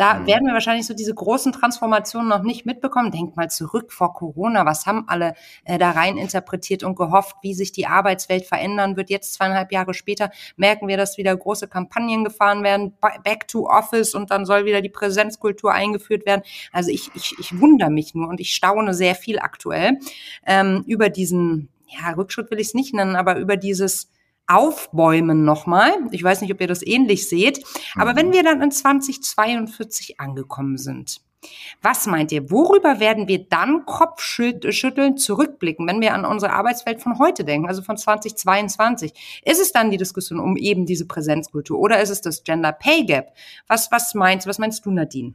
Da 0.00 0.14
mhm. 0.14 0.26
werden 0.26 0.46
wir 0.46 0.54
wahrscheinlich 0.54 0.86
so 0.86 0.94
diese 0.94 1.12
großen 1.12 1.52
Transformationen 1.52 2.26
noch 2.26 2.42
nicht 2.42 2.64
mitbekommen. 2.64 3.10
Denkt 3.10 3.36
mal 3.36 3.50
zurück 3.50 3.92
vor 3.92 4.14
Corona. 4.14 4.64
Was 4.64 4.86
haben 4.86 5.04
alle 5.08 5.34
äh, 5.64 5.76
da 5.76 5.90
rein 5.90 6.16
interpretiert 6.16 6.82
und 6.82 6.96
gehofft, 6.96 7.36
wie 7.42 7.52
sich 7.52 7.70
die 7.70 7.86
Arbeitswelt 7.86 8.46
verändern 8.46 8.96
wird? 8.96 9.10
Jetzt 9.10 9.34
zweieinhalb 9.34 9.70
Jahre 9.72 9.92
später 9.92 10.30
merken 10.56 10.88
wir, 10.88 10.96
dass 10.96 11.18
wieder 11.18 11.36
große 11.36 11.68
Kampagnen 11.68 12.24
gefahren 12.24 12.62
werden, 12.62 12.94
back 13.24 13.46
to 13.46 13.68
office 13.68 14.14
und 14.14 14.30
dann 14.30 14.46
soll 14.46 14.64
wieder 14.64 14.80
die 14.80 14.88
Präsenzkultur 14.88 15.74
eingeführt 15.74 16.24
werden. 16.24 16.44
Also 16.72 16.90
ich, 16.90 17.10
ich, 17.14 17.34
ich 17.38 17.60
wundere 17.60 17.90
mich 17.90 18.14
nur 18.14 18.28
und 18.30 18.40
ich 18.40 18.54
staune 18.54 18.94
sehr 18.94 19.14
viel 19.14 19.38
aktuell 19.38 19.98
ähm, 20.46 20.82
über 20.86 21.10
diesen, 21.10 21.68
ja, 21.86 22.12
Rückschritt 22.12 22.50
will 22.50 22.58
ich 22.58 22.68
es 22.68 22.74
nicht 22.74 22.94
nennen, 22.94 23.16
aber 23.16 23.36
über 23.36 23.58
dieses 23.58 24.08
aufbäumen 24.46 25.44
nochmal. 25.44 25.92
Ich 26.10 26.22
weiß 26.22 26.40
nicht, 26.40 26.52
ob 26.52 26.60
ihr 26.60 26.66
das 26.66 26.84
ähnlich 26.84 27.28
seht. 27.28 27.64
Aber 27.94 28.16
wenn 28.16 28.28
mhm. 28.28 28.32
wir 28.32 28.42
dann 28.42 28.62
in 28.62 28.70
2042 28.70 30.18
angekommen 30.20 30.76
sind, 30.76 31.20
was 31.80 32.06
meint 32.06 32.32
ihr, 32.32 32.50
worüber 32.50 33.00
werden 33.00 33.26
wir 33.26 33.48
dann 33.48 33.86
Kopfschütteln 33.86 35.16
zurückblicken, 35.16 35.86
wenn 35.86 36.00
wir 36.00 36.12
an 36.12 36.26
unsere 36.26 36.52
Arbeitswelt 36.52 37.00
von 37.00 37.18
heute 37.18 37.44
denken, 37.44 37.66
also 37.66 37.82
von 37.82 37.96
2022? 37.96 39.40
Ist 39.44 39.60
es 39.60 39.72
dann 39.72 39.90
die 39.90 39.96
Diskussion 39.96 40.38
um 40.38 40.56
eben 40.56 40.84
diese 40.84 41.06
Präsenzkultur 41.06 41.78
oder 41.78 42.02
ist 42.02 42.10
es 42.10 42.20
das 42.20 42.44
Gender 42.44 42.72
Pay 42.72 43.04
Gap? 43.04 43.32
Was, 43.66 43.90
was 43.90 44.14
meinst, 44.14 44.46
was 44.46 44.58
meinst 44.58 44.84
du, 44.84 44.90
Nadine? 44.90 45.34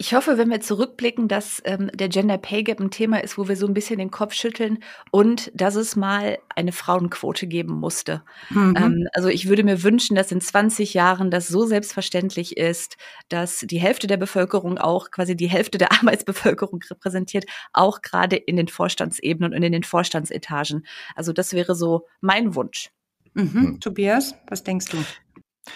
Ich 0.00 0.14
hoffe, 0.14 0.38
wenn 0.38 0.48
wir 0.48 0.62
zurückblicken, 0.62 1.28
dass 1.28 1.60
ähm, 1.66 1.90
der 1.92 2.08
Gender 2.08 2.38
Pay 2.38 2.62
Gap 2.62 2.80
ein 2.80 2.90
Thema 2.90 3.22
ist, 3.22 3.36
wo 3.36 3.48
wir 3.48 3.56
so 3.56 3.66
ein 3.66 3.74
bisschen 3.74 3.98
den 3.98 4.10
Kopf 4.10 4.32
schütteln 4.32 4.78
und 5.10 5.52
dass 5.54 5.74
es 5.74 5.94
mal 5.94 6.38
eine 6.56 6.72
Frauenquote 6.72 7.46
geben 7.46 7.74
musste. 7.74 8.22
Mhm. 8.48 8.74
Ähm, 8.78 9.08
also 9.12 9.28
ich 9.28 9.50
würde 9.50 9.62
mir 9.62 9.82
wünschen, 9.82 10.16
dass 10.16 10.32
in 10.32 10.40
20 10.40 10.94
Jahren 10.94 11.30
das 11.30 11.48
so 11.48 11.66
selbstverständlich 11.66 12.56
ist, 12.56 12.96
dass 13.28 13.58
die 13.58 13.78
Hälfte 13.78 14.06
der 14.06 14.16
Bevölkerung 14.16 14.78
auch 14.78 15.10
quasi 15.10 15.36
die 15.36 15.50
Hälfte 15.50 15.76
der 15.76 15.92
Arbeitsbevölkerung 16.00 16.80
repräsentiert, 16.90 17.44
auch 17.74 18.00
gerade 18.00 18.36
in 18.36 18.56
den 18.56 18.68
Vorstandsebenen 18.68 19.52
und 19.52 19.62
in 19.62 19.72
den 19.72 19.84
Vorstandsetagen. 19.84 20.86
Also 21.14 21.34
das 21.34 21.52
wäre 21.52 21.74
so 21.74 22.06
mein 22.22 22.54
Wunsch. 22.54 22.90
Mhm. 23.34 23.52
Hm. 23.52 23.80
Tobias, 23.80 24.34
was 24.48 24.64
denkst 24.64 24.86
du? 24.92 24.96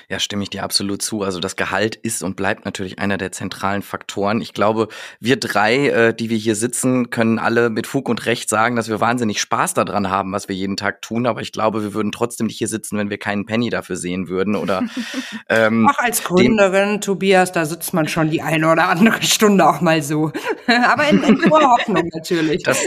Ja, 0.08 0.18
stimme 0.18 0.42
ich 0.42 0.50
dir 0.50 0.62
absolut 0.62 1.02
zu. 1.02 1.22
Also 1.22 1.40
das 1.40 1.56
Gehalt 1.56 1.96
ist 1.96 2.22
und 2.22 2.36
bleibt 2.36 2.64
natürlich 2.64 2.98
einer 2.98 3.18
der 3.18 3.32
zentralen 3.32 3.82
Faktoren. 3.82 4.40
Ich 4.40 4.54
glaube, 4.54 4.88
wir 5.20 5.36
drei, 5.36 5.88
äh, 5.88 6.14
die 6.14 6.30
wir 6.30 6.38
hier 6.38 6.56
sitzen, 6.56 7.10
können 7.10 7.38
alle 7.38 7.70
mit 7.70 7.86
Fug 7.86 8.08
und 8.08 8.24
Recht 8.26 8.48
sagen, 8.48 8.76
dass 8.76 8.88
wir 8.88 9.00
wahnsinnig 9.00 9.40
Spaß 9.40 9.74
daran 9.74 10.10
haben, 10.10 10.32
was 10.32 10.48
wir 10.48 10.56
jeden 10.56 10.76
Tag 10.76 11.02
tun. 11.02 11.26
Aber 11.26 11.42
ich 11.42 11.52
glaube, 11.52 11.82
wir 11.82 11.94
würden 11.94 12.12
trotzdem 12.12 12.46
nicht 12.46 12.58
hier 12.58 12.68
sitzen, 12.68 12.98
wenn 12.98 13.10
wir 13.10 13.18
keinen 13.18 13.44
Penny 13.44 13.70
dafür 13.70 13.96
sehen 13.96 14.28
würden. 14.28 14.56
Oder 14.56 14.84
ähm, 15.48 15.86
Ach, 15.90 15.98
als 15.98 16.24
Gründerin, 16.24 17.00
Tobias, 17.00 17.52
da 17.52 17.66
sitzt 17.66 17.92
man 17.92 18.08
schon 18.08 18.30
die 18.30 18.42
eine 18.42 18.70
oder 18.70 18.88
andere 18.88 19.22
Stunde 19.22 19.66
auch 19.66 19.80
mal 19.80 20.02
so. 20.02 20.32
Aber 20.66 21.08
in, 21.08 21.22
in 21.22 21.50
Hoffnung 21.50 22.10
natürlich. 22.12 22.62
Das, 22.62 22.80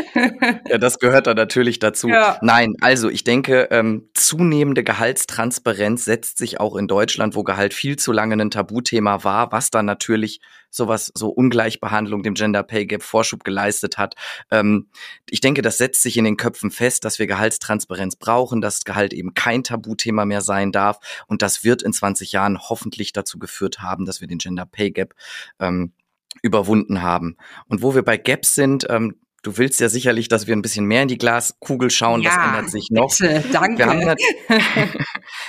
ja, 0.67 0.77
das 0.77 0.99
gehört 0.99 1.27
da 1.27 1.33
natürlich 1.33 1.79
dazu. 1.79 2.09
Ja. 2.09 2.37
Nein, 2.41 2.75
also 2.81 3.09
ich 3.09 3.23
denke, 3.23 3.67
ähm, 3.71 4.09
zunehmende 4.13 4.83
Gehaltstransparenz 4.83 6.05
setzt 6.05 6.37
sich 6.37 6.59
auch 6.59 6.75
in 6.75 6.86
Deutschland, 6.87 7.35
wo 7.35 7.43
Gehalt 7.43 7.73
viel 7.73 7.97
zu 7.97 8.11
lange 8.11 8.35
ein 8.35 8.51
Tabuthema 8.51 9.23
war, 9.23 9.51
was 9.51 9.71
dann 9.71 9.85
natürlich 9.85 10.39
sowas, 10.69 11.11
so 11.15 11.29
Ungleichbehandlung, 11.29 12.23
dem 12.23 12.33
Gender 12.33 12.63
Pay 12.63 12.85
Gap 12.85 13.03
Vorschub 13.03 13.43
geleistet 13.43 13.97
hat. 13.97 14.15
Ähm, 14.51 14.89
ich 15.29 15.41
denke, 15.41 15.61
das 15.61 15.77
setzt 15.77 16.01
sich 16.01 16.17
in 16.17 16.25
den 16.25 16.37
Köpfen 16.37 16.71
fest, 16.71 17.05
dass 17.05 17.19
wir 17.19 17.27
Gehaltstransparenz 17.27 18.15
brauchen, 18.15 18.61
dass 18.61 18.83
Gehalt 18.83 19.13
eben 19.13 19.33
kein 19.33 19.63
Tabuthema 19.63 20.25
mehr 20.25 20.41
sein 20.41 20.71
darf. 20.71 20.99
Und 21.27 21.41
das 21.41 21.63
wird 21.63 21.81
in 21.83 21.93
20 21.93 22.31
Jahren 22.31 22.59
hoffentlich 22.59 23.13
dazu 23.13 23.39
geführt 23.39 23.79
haben, 23.79 24.05
dass 24.05 24.21
wir 24.21 24.27
den 24.27 24.37
Gender 24.37 24.65
Pay 24.65 24.91
Gap 24.91 25.13
ähm, 25.59 25.93
überwunden 26.41 27.01
haben. 27.01 27.37
Und 27.67 27.81
wo 27.81 27.95
wir 27.95 28.03
bei 28.03 28.17
Gaps 28.17 28.55
sind, 28.55 28.85
ähm, 28.89 29.15
du 29.47 29.57
willst 29.57 29.79
ja 29.79 29.87
sicherlich, 29.87 30.27
dass 30.27 30.45
wir 30.45 30.55
ein 30.55 30.61
bisschen 30.61 30.85
mehr 30.85 31.03
in 31.03 31.07
die 31.07 31.17
Glaskugel 31.17 31.89
schauen. 31.89 32.21
Ja, 32.21 32.35
das 32.35 32.45
ändert 32.45 32.71
sich 32.71 32.89
noch. 32.91 33.17
Bitte, 33.17 33.43
danke. 33.53 33.77
Wir 33.77 33.87
haben, 33.87 34.15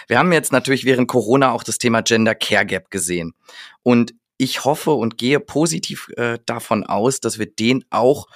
wir 0.08 0.18
haben 0.18 0.32
jetzt 0.32 0.52
natürlich 0.52 0.84
während 0.84 1.08
Corona 1.08 1.50
auch 1.50 1.64
das 1.64 1.78
Thema 1.78 2.02
Gender 2.02 2.36
Care 2.36 2.64
Gap 2.64 2.90
gesehen. 2.90 3.34
Und 3.82 4.14
ich 4.36 4.64
hoffe 4.64 4.92
und 4.92 5.18
gehe 5.18 5.40
positiv 5.40 6.10
äh, 6.16 6.38
davon 6.46 6.84
aus, 6.84 7.18
dass 7.18 7.40
wir 7.40 7.46
den 7.46 7.84
auch 7.90 8.26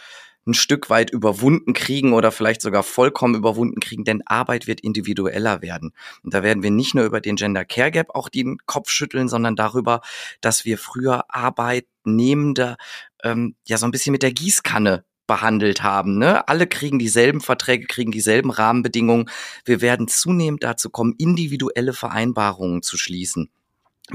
ein 0.44 0.54
Stück 0.54 0.90
weit 0.90 1.10
überwunden 1.10 1.72
kriegen 1.74 2.12
oder 2.12 2.32
vielleicht 2.32 2.60
sogar 2.62 2.82
vollkommen 2.82 3.36
überwunden 3.36 3.78
kriegen, 3.78 4.02
denn 4.02 4.22
Arbeit 4.26 4.66
wird 4.66 4.80
individueller 4.80 5.62
werden. 5.62 5.92
Und 6.24 6.34
da 6.34 6.42
werden 6.42 6.64
wir 6.64 6.72
nicht 6.72 6.96
nur 6.96 7.04
über 7.04 7.20
den 7.20 7.36
Gender 7.36 7.64
Care 7.64 7.92
Gap 7.92 8.16
auch 8.16 8.28
den 8.28 8.58
Kopf 8.66 8.90
schütteln, 8.90 9.28
sondern 9.28 9.54
darüber, 9.54 10.00
dass 10.40 10.64
wir 10.64 10.78
früher 10.78 11.26
Arbeitnehmende 11.28 12.74
ähm, 13.22 13.54
ja 13.68 13.78
so 13.78 13.86
ein 13.86 13.92
bisschen 13.92 14.10
mit 14.10 14.24
der 14.24 14.32
Gießkanne 14.32 15.04
behandelt 15.32 15.82
haben. 15.82 16.18
Ne? 16.18 16.46
Alle 16.46 16.66
kriegen 16.66 16.98
dieselben 16.98 17.40
Verträge, 17.40 17.86
kriegen 17.86 18.12
dieselben 18.12 18.50
Rahmenbedingungen. 18.50 19.30
Wir 19.64 19.80
werden 19.80 20.06
zunehmend 20.06 20.62
dazu 20.62 20.90
kommen, 20.90 21.14
individuelle 21.16 21.94
Vereinbarungen 21.94 22.82
zu 22.82 22.98
schließen. 22.98 23.48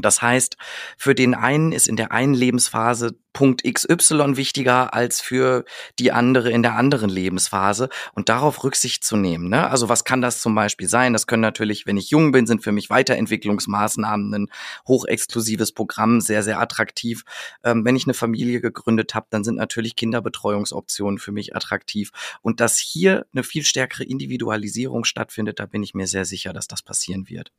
Das 0.02 0.22
heißt, 0.22 0.58
für 0.98 1.16
den 1.16 1.34
einen 1.34 1.72
ist 1.72 1.88
in 1.88 1.96
der 1.96 2.12
einen 2.12 2.34
Lebensphase 2.34 3.16
Punkt 3.38 3.64
XY 3.72 4.36
wichtiger 4.36 4.96
als 4.96 5.22
für 5.22 5.64
die 6.00 6.12
andere 6.12 6.50
in 6.50 6.64
der 6.64 6.76
anderen 6.76 7.08
Lebensphase 7.08 7.90
und 8.14 8.30
darauf 8.30 8.64
Rücksicht 8.64 9.04
zu 9.04 9.16
nehmen. 9.16 9.48
Ne? 9.48 9.70
Also 9.70 9.90
was 9.90 10.04
kann 10.04 10.24
das 10.24 10.42
zum 10.42 10.56
Beispiel 10.56 10.88
sein? 10.88 11.14
Das 11.14 11.28
können 11.28 11.44
natürlich, 11.44 11.86
wenn 11.86 11.98
ich 11.98 12.10
jung 12.10 12.32
bin, 12.32 12.48
sind 12.48 12.64
für 12.64 12.72
mich 12.72 12.90
Weiterentwicklungsmaßnahmen 12.90 14.34
ein 14.34 14.48
hochexklusives 14.88 15.72
Programm, 15.72 16.20
sehr, 16.20 16.42
sehr 16.42 16.60
attraktiv. 16.60 17.26
Ähm, 17.64 17.86
wenn 17.86 17.96
ich 17.96 18.06
eine 18.06 18.16
Familie 18.16 18.60
gegründet 18.60 19.14
habe, 19.14 19.28
dann 19.30 19.44
sind 19.44 19.58
natürlich 19.58 19.96
Kinderbetreuungsoptionen 19.96 21.20
für 21.20 21.32
mich 21.32 21.56
attraktiv. 21.56 22.10
Und 22.42 22.60
dass 22.60 22.80
hier 22.80 23.28
eine 23.34 23.44
viel 23.44 23.64
stärkere 23.64 24.04
Individualisierung 24.04 25.04
stattfindet, 25.04 25.60
da 25.60 25.68
bin 25.68 25.84
ich 25.84 25.94
mir 25.94 26.08
sehr 26.08 26.26
sicher, 26.26 26.54
dass 26.54 26.68
das 26.68 26.82
passieren 26.82 27.30
wird. 27.30 27.52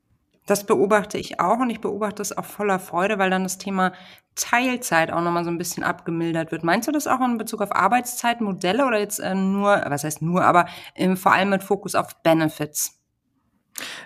Das 0.48 0.64
beobachte 0.64 1.18
ich 1.18 1.40
auch 1.40 1.58
und 1.58 1.68
ich 1.68 1.82
beobachte 1.82 2.22
es 2.22 2.36
auch 2.36 2.44
voller 2.46 2.78
Freude, 2.78 3.18
weil 3.18 3.28
dann 3.28 3.42
das 3.42 3.58
Thema 3.58 3.92
Teilzeit 4.34 5.12
auch 5.12 5.20
nochmal 5.20 5.44
so 5.44 5.50
ein 5.50 5.58
bisschen 5.58 5.82
abgemildert 5.84 6.52
wird. 6.52 6.64
Meinst 6.64 6.88
du 6.88 6.92
das 6.92 7.06
auch 7.06 7.20
in 7.20 7.36
Bezug 7.36 7.60
auf 7.60 7.76
Arbeitszeitmodelle 7.76 8.86
oder 8.86 8.98
jetzt 8.98 9.18
äh, 9.18 9.34
nur, 9.34 9.84
was 9.88 10.04
heißt 10.04 10.22
nur, 10.22 10.44
aber 10.44 10.66
ähm, 10.94 11.18
vor 11.18 11.32
allem 11.32 11.50
mit 11.50 11.62
Fokus 11.62 11.94
auf 11.94 12.22
Benefits? 12.22 12.98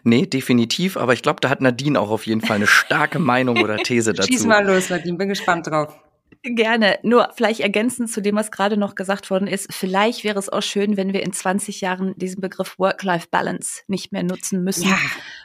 Nee, 0.02 0.26
definitiv, 0.26 0.96
aber 0.96 1.12
ich 1.12 1.22
glaube, 1.22 1.40
da 1.40 1.49
hat 1.49 1.61
Nadine 1.61 2.00
auch 2.00 2.11
auf 2.11 2.26
jeden 2.26 2.40
Fall 2.40 2.56
eine 2.56 2.66
starke 2.66 3.20
Meinung 3.20 3.62
oder 3.62 3.76
These 3.76 4.12
dazu. 4.14 4.26
Schieß 4.26 4.44
mal 4.44 4.66
los, 4.66 4.90
Nadine, 4.90 5.16
bin 5.16 5.28
gespannt 5.28 5.68
drauf. 5.68 5.96
Gerne. 6.42 6.98
Nur 7.02 7.30
vielleicht 7.34 7.60
ergänzend 7.60 8.10
zu 8.10 8.20
dem, 8.20 8.36
was 8.36 8.50
gerade 8.50 8.76
noch 8.76 8.94
gesagt 8.94 9.30
worden 9.30 9.46
ist. 9.46 9.72
Vielleicht 9.72 10.24
wäre 10.24 10.38
es 10.38 10.48
auch 10.48 10.62
schön, 10.62 10.96
wenn 10.96 11.12
wir 11.12 11.22
in 11.22 11.32
20 11.32 11.80
Jahren 11.80 12.14
diesen 12.16 12.40
Begriff 12.40 12.78
Work-Life-Balance 12.78 13.82
nicht 13.86 14.12
mehr 14.12 14.22
nutzen 14.22 14.64
müssen. 14.64 14.88
Ja. 14.88 14.98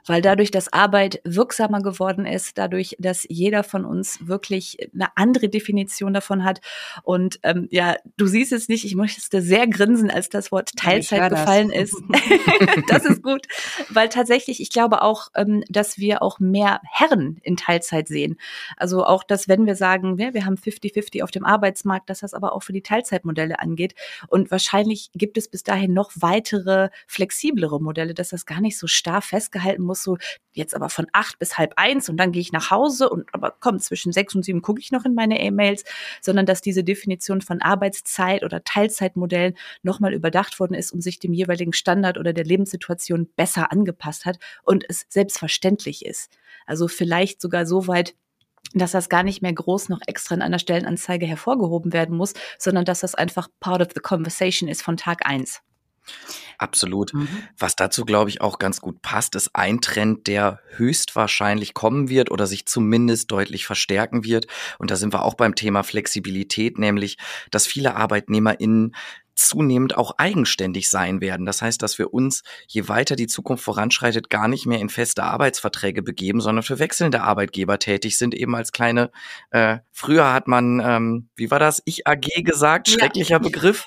Weil 0.05 0.21
dadurch, 0.21 0.49
dass 0.49 0.71
Arbeit 0.71 1.21
wirksamer 1.23 1.81
geworden 1.81 2.25
ist, 2.25 2.57
dadurch, 2.57 2.95
dass 2.99 3.25
jeder 3.29 3.63
von 3.63 3.85
uns 3.85 4.25
wirklich 4.27 4.77
eine 4.93 5.09
andere 5.15 5.49
Definition 5.49 6.13
davon 6.13 6.43
hat. 6.43 6.61
Und 7.03 7.39
ähm, 7.43 7.67
ja, 7.69 7.97
du 8.17 8.25
siehst 8.25 8.53
es 8.53 8.67
nicht, 8.67 8.85
ich 8.85 8.95
musste 8.95 9.41
sehr 9.41 9.67
grinsen, 9.67 10.09
als 10.09 10.29
das 10.29 10.51
Wort 10.51 10.71
Teilzeit 10.75 11.29
gefallen 11.29 11.71
ist. 11.71 11.95
das 12.87 13.05
ist 13.05 13.21
gut. 13.21 13.45
Weil 13.89 14.09
tatsächlich, 14.09 14.61
ich 14.61 14.69
glaube 14.69 15.01
auch, 15.01 15.27
ähm, 15.35 15.63
dass 15.69 15.97
wir 15.97 16.21
auch 16.21 16.39
mehr 16.39 16.81
Herren 16.89 17.39
in 17.43 17.57
Teilzeit 17.57 18.07
sehen. 18.07 18.37
Also 18.77 19.05
auch, 19.05 19.23
dass 19.23 19.47
wenn 19.47 19.65
wir 19.65 19.75
sagen, 19.75 20.17
ja, 20.17 20.33
wir 20.33 20.45
haben 20.45 20.57
50 20.57 20.76
50-50 20.81 21.23
auf 21.23 21.31
dem 21.31 21.45
Arbeitsmarkt, 21.45 22.09
dass 22.09 22.19
das 22.19 22.33
aber 22.33 22.53
auch 22.53 22.63
für 22.63 22.73
die 22.73 22.81
Teilzeitmodelle 22.81 23.59
angeht. 23.59 23.95
Und 24.27 24.51
wahrscheinlich 24.51 25.09
gibt 25.13 25.37
es 25.37 25.47
bis 25.47 25.63
dahin 25.63 25.93
noch 25.93 26.11
weitere, 26.15 26.89
flexiblere 27.07 27.81
Modelle, 27.81 28.13
dass 28.13 28.29
das 28.29 28.45
gar 28.45 28.61
nicht 28.61 28.77
so 28.77 28.87
starr 28.87 29.21
festgehalten 29.21 29.83
muss, 29.83 30.03
so 30.03 30.17
jetzt 30.53 30.75
aber 30.75 30.89
von 30.89 31.07
acht 31.13 31.39
bis 31.39 31.57
halb 31.57 31.73
eins 31.77 32.09
und 32.09 32.17
dann 32.17 32.31
gehe 32.31 32.41
ich 32.41 32.51
nach 32.51 32.71
Hause 32.71 33.09
und 33.09 33.33
aber 33.33 33.55
komm, 33.59 33.79
zwischen 33.79 34.11
sechs 34.11 34.35
und 34.35 34.43
sieben 34.43 34.61
gucke 34.61 34.81
ich 34.81 34.91
noch 34.91 35.05
in 35.05 35.13
meine 35.13 35.39
E-Mails, 35.39 35.83
sondern 36.21 36.45
dass 36.45 36.61
diese 36.61 36.83
Definition 36.83 37.41
von 37.41 37.61
Arbeitszeit 37.61 38.43
oder 38.43 38.63
Teilzeitmodellen 38.63 39.55
nochmal 39.83 40.13
überdacht 40.13 40.59
worden 40.59 40.73
ist 40.73 40.91
und 40.91 41.01
sich 41.01 41.19
dem 41.19 41.33
jeweiligen 41.33 41.73
Standard 41.73 42.17
oder 42.17 42.33
der 42.33 42.45
Lebenssituation 42.45 43.29
besser 43.35 43.71
angepasst 43.71 44.25
hat 44.25 44.39
und 44.63 44.83
es 44.89 45.05
selbstverständlich 45.09 46.05
ist. 46.05 46.31
Also 46.65 46.87
vielleicht 46.87 47.41
sogar 47.41 47.65
so 47.65 47.87
weit, 47.87 48.15
dass 48.73 48.91
das 48.91 49.09
gar 49.09 49.23
nicht 49.23 49.41
mehr 49.41 49.53
groß 49.53 49.89
noch 49.89 49.99
extra 50.07 50.35
in 50.35 50.41
einer 50.41 50.59
Stellenanzeige 50.59 51.25
hervorgehoben 51.25 51.93
werden 51.93 52.15
muss, 52.15 52.33
sondern 52.57 52.85
dass 52.85 53.01
das 53.01 53.15
einfach 53.15 53.47
part 53.59 53.81
of 53.81 53.89
the 53.93 54.01
conversation 54.01 54.69
ist 54.69 54.81
von 54.81 54.97
Tag 54.97 55.25
eins. 55.25 55.61
Absolut. 56.57 57.13
Mhm. 57.13 57.27
Was 57.57 57.75
dazu, 57.75 58.03
glaube 58.05 58.29
ich, 58.29 58.41
auch 58.41 58.59
ganz 58.59 58.81
gut 58.81 59.01
passt, 59.01 59.35
ist 59.35 59.51
ein 59.53 59.81
Trend, 59.81 60.27
der 60.27 60.59
höchstwahrscheinlich 60.75 61.73
kommen 61.73 62.09
wird 62.09 62.31
oder 62.31 62.47
sich 62.47 62.65
zumindest 62.65 63.31
deutlich 63.31 63.65
verstärken 63.65 64.23
wird. 64.23 64.47
Und 64.79 64.89
da 64.89 64.95
sind 64.95 65.13
wir 65.13 65.23
auch 65.23 65.35
beim 65.35 65.55
Thema 65.55 65.83
Flexibilität, 65.83 66.79
nämlich, 66.79 67.17
dass 67.51 67.67
viele 67.67 67.95
ArbeitnehmerInnen 67.95 68.95
zunehmend 69.37 69.97
auch 69.97 70.15
eigenständig 70.17 70.89
sein 70.89 71.21
werden. 71.21 71.45
Das 71.45 71.61
heißt, 71.61 71.81
dass 71.81 71.97
wir 71.97 72.13
uns, 72.13 72.43
je 72.67 72.87
weiter 72.87 73.15
die 73.15 73.27
Zukunft 73.27 73.63
voranschreitet, 73.63 74.29
gar 74.29 74.47
nicht 74.47 74.65
mehr 74.65 74.79
in 74.79 74.89
feste 74.89 75.23
Arbeitsverträge 75.23 76.03
begeben, 76.03 76.41
sondern 76.41 76.63
für 76.63 76.79
wechselnde 76.79 77.21
Arbeitgeber 77.21 77.79
tätig 77.79 78.17
sind, 78.17 78.33
eben 78.33 78.55
als 78.55 78.71
kleine, 78.71 79.11
äh, 79.51 79.77
früher 79.91 80.33
hat 80.33 80.47
man, 80.47 80.81
ähm, 80.83 81.29
wie 81.35 81.51
war 81.51 81.59
das, 81.59 81.81
Ich 81.85 82.07
AG 82.07 82.43
gesagt, 82.43 82.89
schrecklicher 82.89 83.35
ja. 83.35 83.39
Begriff. 83.39 83.85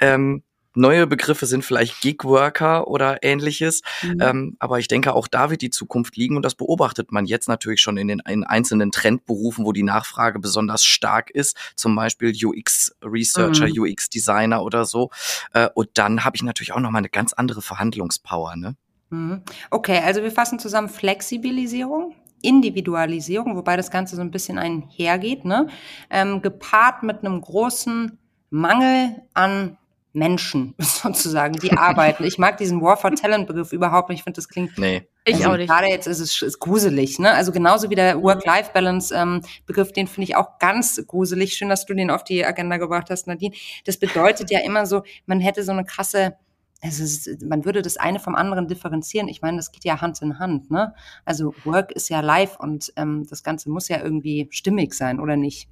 Ähm, 0.00 0.42
Neue 0.76 1.06
Begriffe 1.06 1.46
sind 1.46 1.64
vielleicht 1.64 2.00
Gigworker 2.00 2.86
oder 2.86 3.22
ähnliches. 3.22 3.82
Mhm. 4.02 4.20
Ähm, 4.20 4.56
aber 4.58 4.78
ich 4.78 4.88
denke, 4.88 5.14
auch 5.14 5.26
da 5.26 5.50
wird 5.50 5.62
die 5.62 5.70
Zukunft 5.70 6.16
liegen 6.16 6.36
und 6.36 6.42
das 6.42 6.54
beobachtet 6.54 7.12
man 7.12 7.24
jetzt 7.24 7.48
natürlich 7.48 7.80
schon 7.80 7.96
in 7.96 8.08
den 8.08 8.20
in 8.28 8.44
einzelnen 8.44 8.92
Trendberufen, 8.92 9.64
wo 9.64 9.72
die 9.72 9.82
Nachfrage 9.82 10.38
besonders 10.38 10.84
stark 10.84 11.30
ist. 11.30 11.56
Zum 11.76 11.96
Beispiel 11.96 12.32
UX-Researcher, 12.32 13.68
mhm. 13.68 13.82
UX-Designer 13.82 14.62
oder 14.62 14.84
so. 14.84 15.10
Äh, 15.52 15.68
und 15.74 15.88
dann 15.94 16.24
habe 16.24 16.36
ich 16.36 16.42
natürlich 16.42 16.72
auch 16.72 16.80
nochmal 16.80 17.00
eine 17.00 17.08
ganz 17.08 17.32
andere 17.32 17.62
Verhandlungspower. 17.62 18.56
Ne? 18.56 18.76
Mhm. 19.10 19.42
Okay, 19.70 20.00
also 20.04 20.22
wir 20.22 20.30
fassen 20.30 20.58
zusammen 20.58 20.88
Flexibilisierung, 20.88 22.14
Individualisierung, 22.42 23.56
wobei 23.56 23.76
das 23.76 23.90
Ganze 23.90 24.16
so 24.16 24.22
ein 24.22 24.30
bisschen 24.30 24.58
einhergeht, 24.58 25.44
ne? 25.44 25.68
Ähm, 26.10 26.42
gepaart 26.42 27.02
mit 27.02 27.24
einem 27.24 27.40
großen 27.40 28.18
Mangel 28.50 29.22
an 29.34 29.78
Menschen 30.16 30.74
sozusagen, 30.78 31.54
die 31.56 31.72
arbeiten. 31.72 32.24
Ich 32.24 32.38
mag 32.38 32.56
diesen 32.56 32.80
War 32.80 32.96
for 32.96 33.14
Talent 33.14 33.46
Begriff 33.46 33.72
überhaupt 33.72 34.08
nicht. 34.08 34.20
Ich 34.20 34.24
finde, 34.24 34.36
das 34.36 34.48
klingt. 34.48 34.76
Nee. 34.78 35.06
Ich 35.24 35.36
also 35.36 35.50
auch 35.50 35.56
nicht. 35.56 35.68
Gerade 35.68 35.88
jetzt 35.88 36.06
ist 36.06 36.20
es 36.20 36.40
ist 36.40 36.58
gruselig, 36.58 37.18
ne? 37.18 37.32
Also 37.32 37.52
genauso 37.52 37.90
wie 37.90 37.94
der 37.94 38.22
Work-Life-Balance 38.22 39.14
ähm, 39.14 39.42
Begriff, 39.66 39.92
den 39.92 40.06
finde 40.06 40.24
ich 40.24 40.36
auch 40.36 40.58
ganz 40.58 41.00
gruselig. 41.06 41.54
Schön, 41.54 41.68
dass 41.68 41.84
du 41.84 41.94
den 41.94 42.10
auf 42.10 42.24
die 42.24 42.44
Agenda 42.44 42.78
gebracht 42.78 43.10
hast, 43.10 43.26
Nadine. 43.26 43.54
Das 43.84 43.98
bedeutet 43.98 44.50
ja 44.50 44.60
immer 44.60 44.86
so, 44.86 45.02
man 45.26 45.40
hätte 45.40 45.62
so 45.62 45.72
eine 45.72 45.84
krasse 45.84 46.36
also 46.82 47.02
ist, 47.04 47.42
man 47.42 47.64
würde 47.64 47.80
das 47.80 47.96
eine 47.96 48.20
vom 48.20 48.34
anderen 48.34 48.68
differenzieren. 48.68 49.28
Ich 49.28 49.40
meine, 49.40 49.56
das 49.56 49.72
geht 49.72 49.84
ja 49.84 50.00
Hand 50.00 50.20
in 50.20 50.38
Hand, 50.38 50.70
ne? 50.70 50.94
Also 51.24 51.54
Work 51.64 51.90
ist 51.92 52.10
ja 52.10 52.20
live 52.20 52.58
und 52.58 52.92
ähm, 52.96 53.26
das 53.28 53.42
Ganze 53.42 53.70
muss 53.70 53.88
ja 53.88 54.02
irgendwie 54.02 54.48
stimmig 54.50 54.94
sein, 54.94 55.18
oder 55.18 55.36
nicht? 55.36 55.68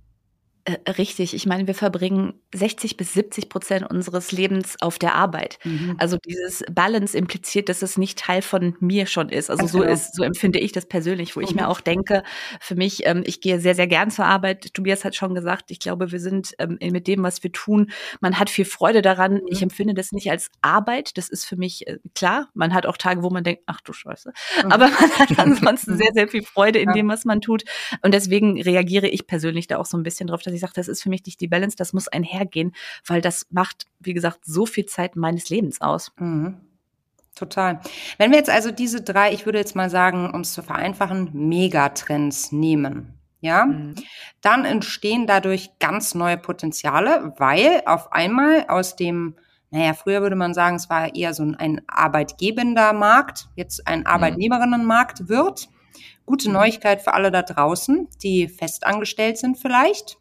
Äh, 0.66 0.90
richtig. 0.92 1.34
Ich 1.34 1.44
meine, 1.44 1.66
wir 1.66 1.74
verbringen 1.74 2.32
60 2.54 2.96
bis 2.96 3.12
70 3.12 3.50
Prozent 3.50 3.90
unseres 3.90 4.32
Lebens 4.32 4.80
auf 4.80 4.98
der 4.98 5.14
Arbeit. 5.14 5.58
Mhm. 5.64 5.96
Also 5.98 6.16
dieses 6.16 6.64
Balance 6.72 7.16
impliziert, 7.18 7.68
dass 7.68 7.82
es 7.82 7.98
nicht 7.98 8.18
Teil 8.18 8.40
von 8.40 8.74
mir 8.80 9.06
schon 9.06 9.28
ist. 9.28 9.50
Also 9.50 9.66
so 9.66 9.80
genau. 9.80 9.92
ist, 9.92 10.14
so 10.14 10.22
empfinde 10.22 10.58
ich 10.58 10.72
das 10.72 10.86
persönlich, 10.86 11.36
wo 11.36 11.40
mhm. 11.40 11.46
ich 11.46 11.54
mir 11.54 11.64
mhm. 11.64 11.68
auch 11.68 11.82
denke, 11.82 12.22
für 12.60 12.76
mich, 12.76 13.04
ähm, 13.04 13.24
ich 13.26 13.42
gehe 13.42 13.60
sehr, 13.60 13.74
sehr 13.74 13.86
gern 13.86 14.10
zur 14.10 14.24
Arbeit. 14.24 14.72
Tobias 14.72 15.04
hat 15.04 15.14
schon 15.14 15.34
gesagt, 15.34 15.70
ich 15.70 15.80
glaube, 15.80 16.12
wir 16.12 16.20
sind 16.20 16.54
ähm, 16.58 16.78
mit 16.80 17.08
dem, 17.08 17.22
was 17.22 17.42
wir 17.42 17.52
tun, 17.52 17.90
man 18.22 18.38
hat 18.38 18.48
viel 18.48 18.64
Freude 18.64 19.02
daran. 19.02 19.34
Mhm. 19.34 19.48
Ich 19.48 19.60
empfinde 19.60 19.92
das 19.92 20.12
nicht 20.12 20.30
als 20.30 20.50
Arbeit. 20.62 21.18
Das 21.18 21.28
ist 21.28 21.44
für 21.44 21.56
mich 21.56 21.86
äh, 21.86 21.98
klar. 22.14 22.48
Man 22.54 22.72
hat 22.72 22.86
auch 22.86 22.96
Tage, 22.96 23.22
wo 23.22 23.28
man 23.28 23.44
denkt, 23.44 23.64
ach 23.66 23.82
du 23.82 23.92
Scheiße. 23.92 24.32
Mhm. 24.64 24.72
Aber 24.72 24.88
man 24.88 25.10
hat 25.18 25.28
ansonsten 25.38 25.98
sehr, 25.98 26.12
sehr 26.14 26.26
viel 26.26 26.42
Freude 26.42 26.78
in 26.78 26.88
ja. 26.88 26.94
dem, 26.94 27.08
was 27.08 27.26
man 27.26 27.42
tut. 27.42 27.64
Und 28.00 28.14
deswegen 28.14 28.62
reagiere 28.62 29.08
ich 29.08 29.26
persönlich 29.26 29.66
da 29.66 29.76
auch 29.76 29.84
so 29.84 29.98
ein 29.98 30.02
bisschen 30.02 30.28
drauf, 30.28 30.40
dass 30.40 30.53
ich 30.54 30.60
sage, 30.60 30.72
das 30.74 30.88
ist 30.88 31.02
für 31.02 31.10
mich 31.10 31.24
nicht 31.26 31.40
die 31.40 31.48
Balance, 31.48 31.76
das 31.76 31.92
muss 31.92 32.08
einhergehen, 32.08 32.72
weil 33.06 33.20
das 33.20 33.46
macht, 33.50 33.86
wie 34.00 34.14
gesagt, 34.14 34.40
so 34.44 34.66
viel 34.66 34.86
Zeit 34.86 35.16
meines 35.16 35.50
Lebens 35.50 35.80
aus. 35.80 36.12
Mhm. 36.18 36.60
Total. 37.34 37.80
Wenn 38.16 38.30
wir 38.30 38.38
jetzt 38.38 38.50
also 38.50 38.70
diese 38.70 39.02
drei, 39.02 39.32
ich 39.32 39.44
würde 39.44 39.58
jetzt 39.58 39.74
mal 39.74 39.90
sagen, 39.90 40.30
um 40.30 40.42
es 40.42 40.52
zu 40.52 40.62
vereinfachen, 40.62 41.30
Megatrends 41.32 42.52
nehmen, 42.52 43.18
ja, 43.40 43.66
mhm. 43.66 43.94
dann 44.40 44.64
entstehen 44.64 45.26
dadurch 45.26 45.70
ganz 45.78 46.14
neue 46.14 46.38
Potenziale, 46.38 47.34
weil 47.36 47.82
auf 47.86 48.12
einmal 48.12 48.66
aus 48.68 48.96
dem, 48.96 49.34
naja, 49.70 49.94
früher 49.94 50.22
würde 50.22 50.36
man 50.36 50.54
sagen, 50.54 50.76
es 50.76 50.88
war 50.88 51.14
eher 51.14 51.34
so 51.34 51.42
ein 51.42 51.82
arbeitgebender 51.88 52.92
Markt, 52.92 53.48
jetzt 53.56 53.86
ein 53.86 54.00
mhm. 54.00 54.06
Arbeitnehmerinnenmarkt 54.06 55.28
wird. 55.28 55.68
Gute 56.24 56.48
mhm. 56.48 56.54
Neuigkeit 56.54 57.02
für 57.02 57.14
alle 57.14 57.30
da 57.30 57.42
draußen, 57.42 58.08
die 58.22 58.48
festangestellt 58.48 59.38
sind 59.38 59.58
vielleicht. 59.58 60.18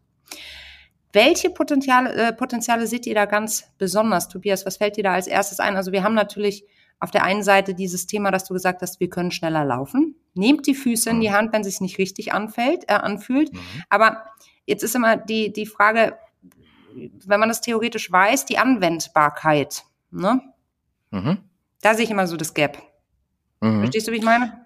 Welche 1.13 1.51
Potenziale, 1.51 2.13
äh, 2.13 2.33
Potenziale 2.33 2.87
seht 2.87 3.05
ihr 3.05 3.13
da 3.13 3.25
ganz 3.25 3.71
besonders, 3.77 4.29
Tobias? 4.29 4.65
Was 4.65 4.77
fällt 4.77 4.97
dir 4.97 5.03
da 5.03 5.13
als 5.13 5.27
erstes 5.27 5.59
ein? 5.59 5.75
Also 5.75 5.91
wir 5.91 6.03
haben 6.03 6.15
natürlich 6.15 6.65
auf 6.99 7.11
der 7.11 7.23
einen 7.23 7.43
Seite 7.43 7.75
dieses 7.75 8.07
Thema, 8.07 8.31
dass 8.31 8.45
du 8.45 8.53
gesagt 8.53 8.81
hast, 8.81 8.99
wir 8.99 9.09
können 9.09 9.31
schneller 9.31 9.63
laufen. 9.63 10.15
Nehmt 10.33 10.65
die 10.65 10.73
Füße 10.73 11.09
in 11.09 11.19
die 11.19 11.29
mhm. 11.29 11.33
Hand, 11.33 11.53
wenn 11.53 11.61
es 11.61 11.67
sich 11.67 11.81
nicht 11.81 11.97
richtig 11.99 12.33
anfällt, 12.33 12.85
äh, 12.89 12.93
anfühlt. 12.93 13.53
Mhm. 13.53 13.59
Aber 13.89 14.23
jetzt 14.65 14.83
ist 14.83 14.95
immer 14.95 15.17
die, 15.17 15.53
die 15.53 15.65
Frage, 15.65 16.17
wenn 16.95 17.39
man 17.39 17.49
das 17.49 17.61
theoretisch 17.61 18.11
weiß, 18.11 18.45
die 18.45 18.57
Anwendbarkeit. 18.57 19.83
Ne? 20.11 20.41
Mhm. 21.11 21.39
Da 21.81 21.93
sehe 21.93 22.05
ich 22.05 22.11
immer 22.11 22.25
so 22.25 22.37
das 22.37 22.53
Gap. 22.53 22.81
Mhm. 23.59 23.79
Verstehst 23.81 24.07
du, 24.07 24.11
wie 24.11 24.17
ich 24.17 24.23
meine? 24.23 24.65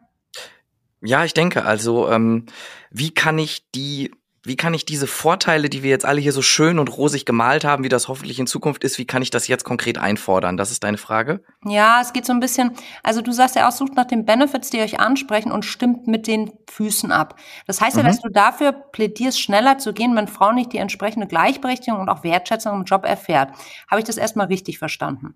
Ja, 1.02 1.26
ich 1.26 1.34
denke, 1.34 1.66
also 1.66 2.10
ähm, 2.10 2.46
wie 2.90 3.14
kann 3.14 3.38
ich 3.38 3.70
die 3.72 4.12
wie 4.48 4.56
kann 4.56 4.74
ich 4.74 4.86
diese 4.86 5.08
Vorteile, 5.08 5.70
die 5.70 5.84
wir 5.84 5.89
jetzt 5.89 6.06
alle 6.06 6.22
hier 6.22 6.32
so 6.32 6.42
schön 6.42 6.80
und 6.80 6.96
rosig 6.96 7.25
gemalt 7.25 7.66
haben, 7.66 7.84
wie 7.84 7.89
das 7.89 8.08
hoffentlich 8.08 8.39
in 8.39 8.48
Zukunft 8.48 8.84
ist, 8.84 8.98
wie 8.98 9.06
kann 9.06 9.22
ich 9.22 9.30
das 9.30 9.48
jetzt 9.48 9.66
konkret 9.66 9.98
einfordern? 9.98 10.58
Das 10.58 10.72
ist 10.72 10.84
deine 10.84 10.98
Frage? 10.98 11.44
Ja, 11.66 12.00
es 12.01 12.13
geht 12.13 12.25
so 12.25 12.34
ein 12.34 12.39
bisschen, 12.39 12.72
also 13.04 13.22
du 13.22 13.32
sagst 13.32 13.56
ja 13.56 13.68
auch, 13.68 13.72
sucht 13.72 13.96
nach 13.96 14.06
den 14.06 14.25
Benefits, 14.25 14.70
die 14.70 14.80
euch 14.80 15.00
ansprechen 15.00 15.51
und 15.51 15.66
stimmt 15.66 16.08
mit 16.08 16.27
den 16.27 16.51
Füßen 16.70 17.12
ab. 17.12 17.36
Das 17.66 17.82
heißt 17.82 17.98
ja, 17.98 18.04
mhm. 18.04 18.08
dass 18.08 18.22
du 18.22 18.30
dafür 18.30 18.72
plädierst, 18.72 19.39
schneller 19.39 19.77
zu 19.77 19.94
gehen, 19.94 20.16
wenn 20.16 20.27
Frau 20.27 20.51
nicht 20.51 20.74
die 20.74 20.77
entsprechende 20.77 21.27
Gleichberechtigung 21.27 22.00
und 22.00 22.10
auch 22.10 22.24
Wertschätzung 22.24 22.80
im 22.80 22.86
Job 22.86 23.06
erfährt. 23.06 23.51
Habe 23.89 24.00
ich 24.00 24.06
das 24.06 24.18
erstmal 24.18 24.48
richtig 24.48 24.80
verstanden? 24.80 25.36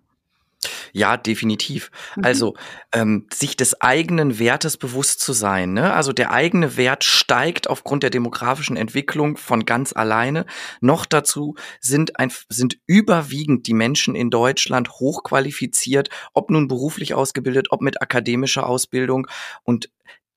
Ja, 0.93 1.17
definitiv. 1.17 1.91
Mhm. 2.15 2.23
Also 2.23 2.53
ähm, 2.93 3.27
sich 3.33 3.57
des 3.57 3.81
eigenen 3.81 4.39
Wertes 4.39 4.77
bewusst 4.77 5.19
zu 5.19 5.33
sein. 5.33 5.73
Ne? 5.73 5.93
Also 5.93 6.13
der 6.13 6.31
eigene 6.31 6.77
Wert 6.77 7.03
steigt 7.03 7.69
aufgrund 7.69 8.03
der 8.03 8.09
demografischen 8.09 8.77
Entwicklung 8.77 9.37
von 9.37 9.65
ganz 9.65 9.93
alleine. 9.93 10.45
Noch 10.79 11.05
dazu 11.05 11.55
sind, 11.79 12.19
ein, 12.19 12.31
sind 12.49 12.77
überwiegend 12.85 13.67
die 13.67 13.73
Menschen 13.73 14.15
in 14.15 14.29
Deutschland 14.29 14.91
hochqualifiziert, 14.91 16.09
ob 16.33 16.51
nun 16.51 16.67
beruflich 16.67 17.13
ausgebildet, 17.13 17.67
ob 17.71 17.81
mit 17.81 18.01
akademischer 18.01 18.67
Ausbildung. 18.67 19.27
Und 19.63 19.89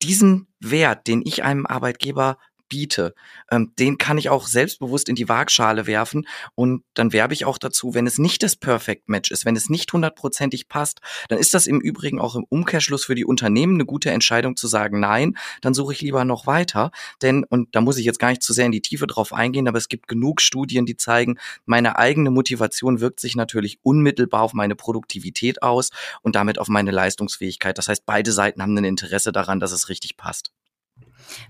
diesen 0.02 0.48
Wert, 0.60 1.06
den 1.06 1.22
ich 1.24 1.44
einem 1.44 1.66
Arbeitgeber 1.66 2.38
biete, 2.68 3.14
ähm, 3.50 3.72
den 3.78 3.98
kann 3.98 4.18
ich 4.18 4.30
auch 4.30 4.46
selbstbewusst 4.46 5.08
in 5.08 5.14
die 5.14 5.28
Waagschale 5.28 5.86
werfen 5.86 6.26
und 6.54 6.84
dann 6.94 7.12
werbe 7.12 7.34
ich 7.34 7.44
auch 7.44 7.58
dazu, 7.58 7.94
wenn 7.94 8.06
es 8.06 8.18
nicht 8.18 8.42
das 8.42 8.56
Perfect 8.56 9.08
Match 9.08 9.30
ist, 9.30 9.44
wenn 9.44 9.56
es 9.56 9.68
nicht 9.68 9.92
hundertprozentig 9.92 10.68
passt, 10.68 11.00
dann 11.28 11.38
ist 11.38 11.54
das 11.54 11.66
im 11.66 11.80
Übrigen 11.80 12.20
auch 12.20 12.36
im 12.36 12.44
Umkehrschluss 12.48 13.04
für 13.04 13.14
die 13.14 13.24
Unternehmen 13.24 13.74
eine 13.74 13.84
gute 13.84 14.10
Entscheidung 14.10 14.56
zu 14.56 14.66
sagen, 14.66 15.00
nein, 15.00 15.36
dann 15.60 15.74
suche 15.74 15.92
ich 15.92 16.00
lieber 16.00 16.24
noch 16.24 16.46
weiter, 16.46 16.90
denn, 17.22 17.44
und 17.44 17.74
da 17.74 17.80
muss 17.80 17.98
ich 17.98 18.04
jetzt 18.04 18.18
gar 18.18 18.30
nicht 18.30 18.42
zu 18.42 18.52
sehr 18.52 18.66
in 18.66 18.72
die 18.72 18.82
Tiefe 18.82 19.06
drauf 19.06 19.32
eingehen, 19.32 19.68
aber 19.68 19.78
es 19.78 19.88
gibt 19.88 20.08
genug 20.08 20.40
Studien, 20.40 20.86
die 20.86 20.96
zeigen, 20.96 21.38
meine 21.66 21.96
eigene 21.98 22.30
Motivation 22.30 23.00
wirkt 23.00 23.20
sich 23.20 23.36
natürlich 23.36 23.78
unmittelbar 23.82 24.42
auf 24.42 24.54
meine 24.54 24.76
Produktivität 24.76 25.62
aus 25.62 25.90
und 26.22 26.34
damit 26.36 26.58
auf 26.58 26.68
meine 26.68 26.90
Leistungsfähigkeit. 26.90 27.78
Das 27.78 27.88
heißt, 27.88 28.06
beide 28.06 28.32
Seiten 28.32 28.62
haben 28.62 28.76
ein 28.76 28.84
Interesse 28.84 29.32
daran, 29.32 29.60
dass 29.60 29.72
es 29.72 29.88
richtig 29.88 30.16
passt. 30.16 30.50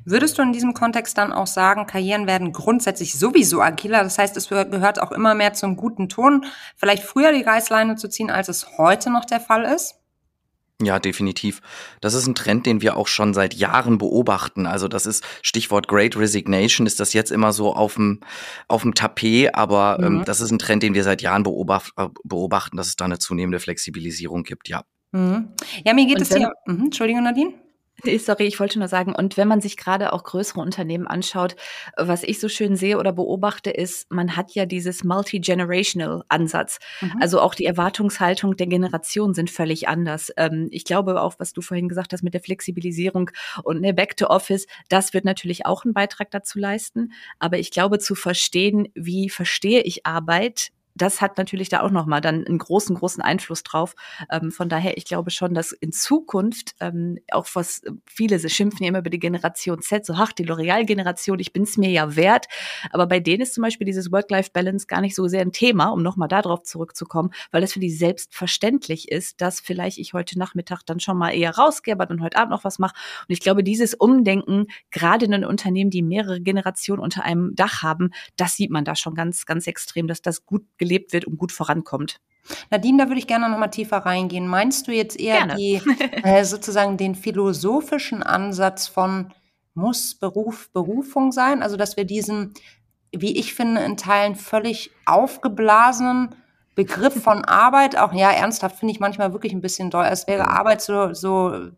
Würdest 0.04 0.38
du 0.38 0.42
in 0.42 0.52
diesem 0.52 0.74
Kontext 0.74 1.16
dann 1.18 1.32
auch 1.32 1.46
sagen, 1.46 1.86
Karrieren 1.86 2.26
werden 2.26 2.52
grundsätzlich 2.52 3.18
sowieso 3.18 3.60
agiler? 3.60 4.02
Das 4.02 4.18
heißt, 4.18 4.36
es 4.36 4.48
gehört 4.48 5.00
auch 5.00 5.12
immer 5.12 5.34
mehr 5.34 5.54
zum 5.54 5.76
guten 5.76 6.08
Ton, 6.08 6.46
vielleicht 6.76 7.02
früher 7.02 7.32
die 7.32 7.42
Reißleine 7.42 7.96
zu 7.96 8.08
ziehen, 8.08 8.30
als 8.30 8.48
es 8.48 8.78
heute 8.78 9.10
noch 9.10 9.24
der 9.24 9.40
Fall 9.40 9.64
ist? 9.64 9.96
Ja, 10.82 10.98
definitiv. 10.98 11.62
Das 12.00 12.14
ist 12.14 12.26
ein 12.26 12.34
Trend, 12.34 12.66
den 12.66 12.82
wir 12.82 12.96
auch 12.96 13.06
schon 13.06 13.32
seit 13.32 13.54
Jahren 13.54 13.96
beobachten. 13.96 14.66
Also 14.66 14.88
das 14.88 15.06
ist 15.06 15.24
Stichwort 15.40 15.86
Great 15.86 16.16
Resignation, 16.16 16.86
ist 16.86 16.98
das 16.98 17.12
jetzt 17.12 17.30
immer 17.30 17.52
so 17.52 17.74
auf 17.74 17.94
dem, 17.94 18.20
auf 18.66 18.82
dem 18.82 18.94
Tapet, 18.94 19.54
aber 19.54 19.98
ähm, 20.00 20.04
mhm. 20.04 20.18
ähm, 20.18 20.24
das 20.24 20.40
ist 20.40 20.50
ein 20.50 20.58
Trend, 20.58 20.82
den 20.82 20.94
wir 20.94 21.04
seit 21.04 21.22
Jahren 21.22 21.44
beobacht, 21.44 21.92
äh, 21.96 22.08
beobachten, 22.24 22.76
dass 22.76 22.88
es 22.88 22.96
da 22.96 23.04
eine 23.04 23.18
zunehmende 23.20 23.60
Flexibilisierung 23.60 24.42
gibt, 24.42 24.68
ja. 24.68 24.82
Mhm. 25.12 25.50
Ja, 25.84 25.94
mir 25.94 26.06
geht 26.06 26.16
Und 26.16 26.22
es 26.22 26.34
hier. 26.34 26.52
Mhm, 26.66 26.86
Entschuldigung, 26.86 27.22
Nadine. 27.22 27.54
Sorry, 28.02 28.44
ich 28.44 28.58
wollte 28.58 28.78
nur 28.78 28.88
sagen, 28.88 29.14
und 29.14 29.36
wenn 29.36 29.48
man 29.48 29.60
sich 29.60 29.76
gerade 29.76 30.12
auch 30.12 30.24
größere 30.24 30.60
Unternehmen 30.60 31.06
anschaut, 31.06 31.54
was 31.96 32.24
ich 32.24 32.40
so 32.40 32.48
schön 32.48 32.76
sehe 32.76 32.98
oder 32.98 33.12
beobachte, 33.12 33.70
ist, 33.70 34.10
man 34.10 34.36
hat 34.36 34.52
ja 34.52 34.66
dieses 34.66 35.04
multi-generational 35.04 36.22
Ansatz. 36.28 36.80
Mhm. 37.00 37.14
Also 37.20 37.40
auch 37.40 37.54
die 37.54 37.64
Erwartungshaltung 37.64 38.56
der 38.56 38.66
Generation 38.66 39.32
sind 39.32 39.48
völlig 39.48 39.88
anders. 39.88 40.32
Ähm, 40.36 40.68
ich 40.70 40.84
glaube 40.84 41.20
auch, 41.20 41.36
was 41.38 41.52
du 41.52 41.62
vorhin 41.62 41.88
gesagt 41.88 42.12
hast 42.12 42.22
mit 42.22 42.34
der 42.34 42.42
Flexibilisierung 42.42 43.30
und 43.62 43.82
der 43.82 43.92
Back 43.92 44.16
to 44.16 44.26
Office, 44.26 44.66
das 44.88 45.14
wird 45.14 45.24
natürlich 45.24 45.64
auch 45.64 45.84
einen 45.84 45.94
Beitrag 45.94 46.30
dazu 46.30 46.58
leisten. 46.58 47.12
Aber 47.38 47.58
ich 47.58 47.70
glaube, 47.70 48.00
zu 48.00 48.14
verstehen, 48.14 48.88
wie 48.94 49.30
verstehe 49.30 49.82
ich 49.82 50.04
Arbeit, 50.04 50.72
das 50.94 51.20
hat 51.20 51.38
natürlich 51.38 51.68
da 51.68 51.80
auch 51.80 51.90
nochmal 51.90 52.20
dann 52.20 52.46
einen 52.46 52.58
großen, 52.58 52.94
großen 52.96 53.22
Einfluss 53.22 53.62
drauf. 53.62 53.94
Ähm, 54.30 54.50
von 54.52 54.68
daher, 54.68 54.96
ich 54.96 55.04
glaube 55.04 55.30
schon, 55.30 55.54
dass 55.54 55.72
in 55.72 55.92
Zukunft 55.92 56.74
ähm, 56.80 57.18
auch 57.30 57.46
was 57.54 57.82
viele 58.06 58.38
sie 58.38 58.48
schimpfen 58.48 58.84
ja 58.84 58.88
immer 58.88 59.00
über 59.00 59.10
die 59.10 59.18
Generation 59.18 59.80
Z, 59.82 60.06
so 60.06 60.14
ach, 60.16 60.32
die 60.32 60.44
L'Oreal-Generation, 60.44 61.38
ich 61.40 61.52
bin 61.52 61.64
es 61.64 61.76
mir 61.76 61.90
ja 61.90 62.16
wert. 62.16 62.46
Aber 62.90 63.06
bei 63.06 63.20
denen 63.20 63.42
ist 63.42 63.54
zum 63.54 63.62
Beispiel 63.62 63.84
dieses 63.84 64.12
Work-Life-Balance 64.12 64.86
gar 64.86 65.00
nicht 65.00 65.14
so 65.14 65.26
sehr 65.26 65.40
ein 65.40 65.52
Thema, 65.52 65.88
um 65.88 66.02
nochmal 66.02 66.28
darauf 66.28 66.62
zurückzukommen, 66.62 67.30
weil 67.50 67.62
es 67.62 67.72
für 67.72 67.80
die 67.80 67.90
selbstverständlich 67.90 69.10
ist, 69.10 69.40
dass 69.40 69.60
vielleicht 69.60 69.98
ich 69.98 70.12
heute 70.14 70.38
Nachmittag 70.38 70.82
dann 70.86 71.00
schon 71.00 71.18
mal 71.18 71.30
eher 71.30 71.56
rausgehe, 71.56 71.94
aber 71.94 72.06
dann 72.06 72.22
heute 72.22 72.36
Abend 72.36 72.50
noch 72.50 72.64
was 72.64 72.78
mache. 72.78 72.94
Und 73.28 73.32
ich 73.32 73.40
glaube, 73.40 73.64
dieses 73.64 73.94
Umdenken, 73.94 74.66
gerade 74.90 75.24
in 75.24 75.32
den 75.32 75.44
Unternehmen, 75.44 75.90
die 75.90 76.02
mehrere 76.02 76.40
Generationen 76.40 77.02
unter 77.02 77.24
einem 77.24 77.54
Dach 77.54 77.82
haben, 77.82 78.10
das 78.36 78.56
sieht 78.56 78.70
man 78.70 78.84
da 78.84 78.94
schon 78.94 79.14
ganz, 79.14 79.46
ganz 79.46 79.66
extrem, 79.66 80.06
dass 80.06 80.22
das 80.22 80.44
gut 80.46 80.64
gelebt 80.84 81.12
wird 81.12 81.24
und 81.24 81.38
gut 81.38 81.52
vorankommt. 81.52 82.20
Nadine, 82.70 83.02
da 83.02 83.08
würde 83.08 83.18
ich 83.18 83.26
gerne 83.26 83.48
noch 83.48 83.58
mal 83.58 83.68
tiefer 83.68 83.98
reingehen. 83.98 84.46
Meinst 84.46 84.86
du 84.86 84.92
jetzt 84.92 85.18
eher 85.18 85.56
die, 85.56 85.80
äh, 86.22 86.44
sozusagen 86.44 86.96
den 86.96 87.14
philosophischen 87.14 88.22
Ansatz 88.22 88.86
von 88.86 89.32
muss 89.74 90.14
Beruf 90.14 90.70
Berufung 90.72 91.32
sein? 91.32 91.62
Also, 91.62 91.76
dass 91.76 91.96
wir 91.96 92.04
diesen, 92.04 92.54
wie 93.12 93.36
ich 93.38 93.54
finde, 93.54 93.82
in 93.82 93.96
Teilen 93.96 94.36
völlig 94.36 94.90
aufgeblasenen 95.06 96.34
Begriff 96.74 97.22
von 97.22 97.44
Arbeit, 97.44 97.96
auch 97.96 98.12
ja, 98.12 98.30
ernsthaft 98.30 98.76
finde 98.78 98.92
ich 98.92 99.00
manchmal 99.00 99.32
wirklich 99.32 99.52
ein 99.52 99.60
bisschen 99.60 99.90
doll. 99.90 100.06
Es 100.10 100.26
wäre 100.26 100.48
Arbeit 100.48 100.82
so, 100.82 101.14
so 101.14 101.70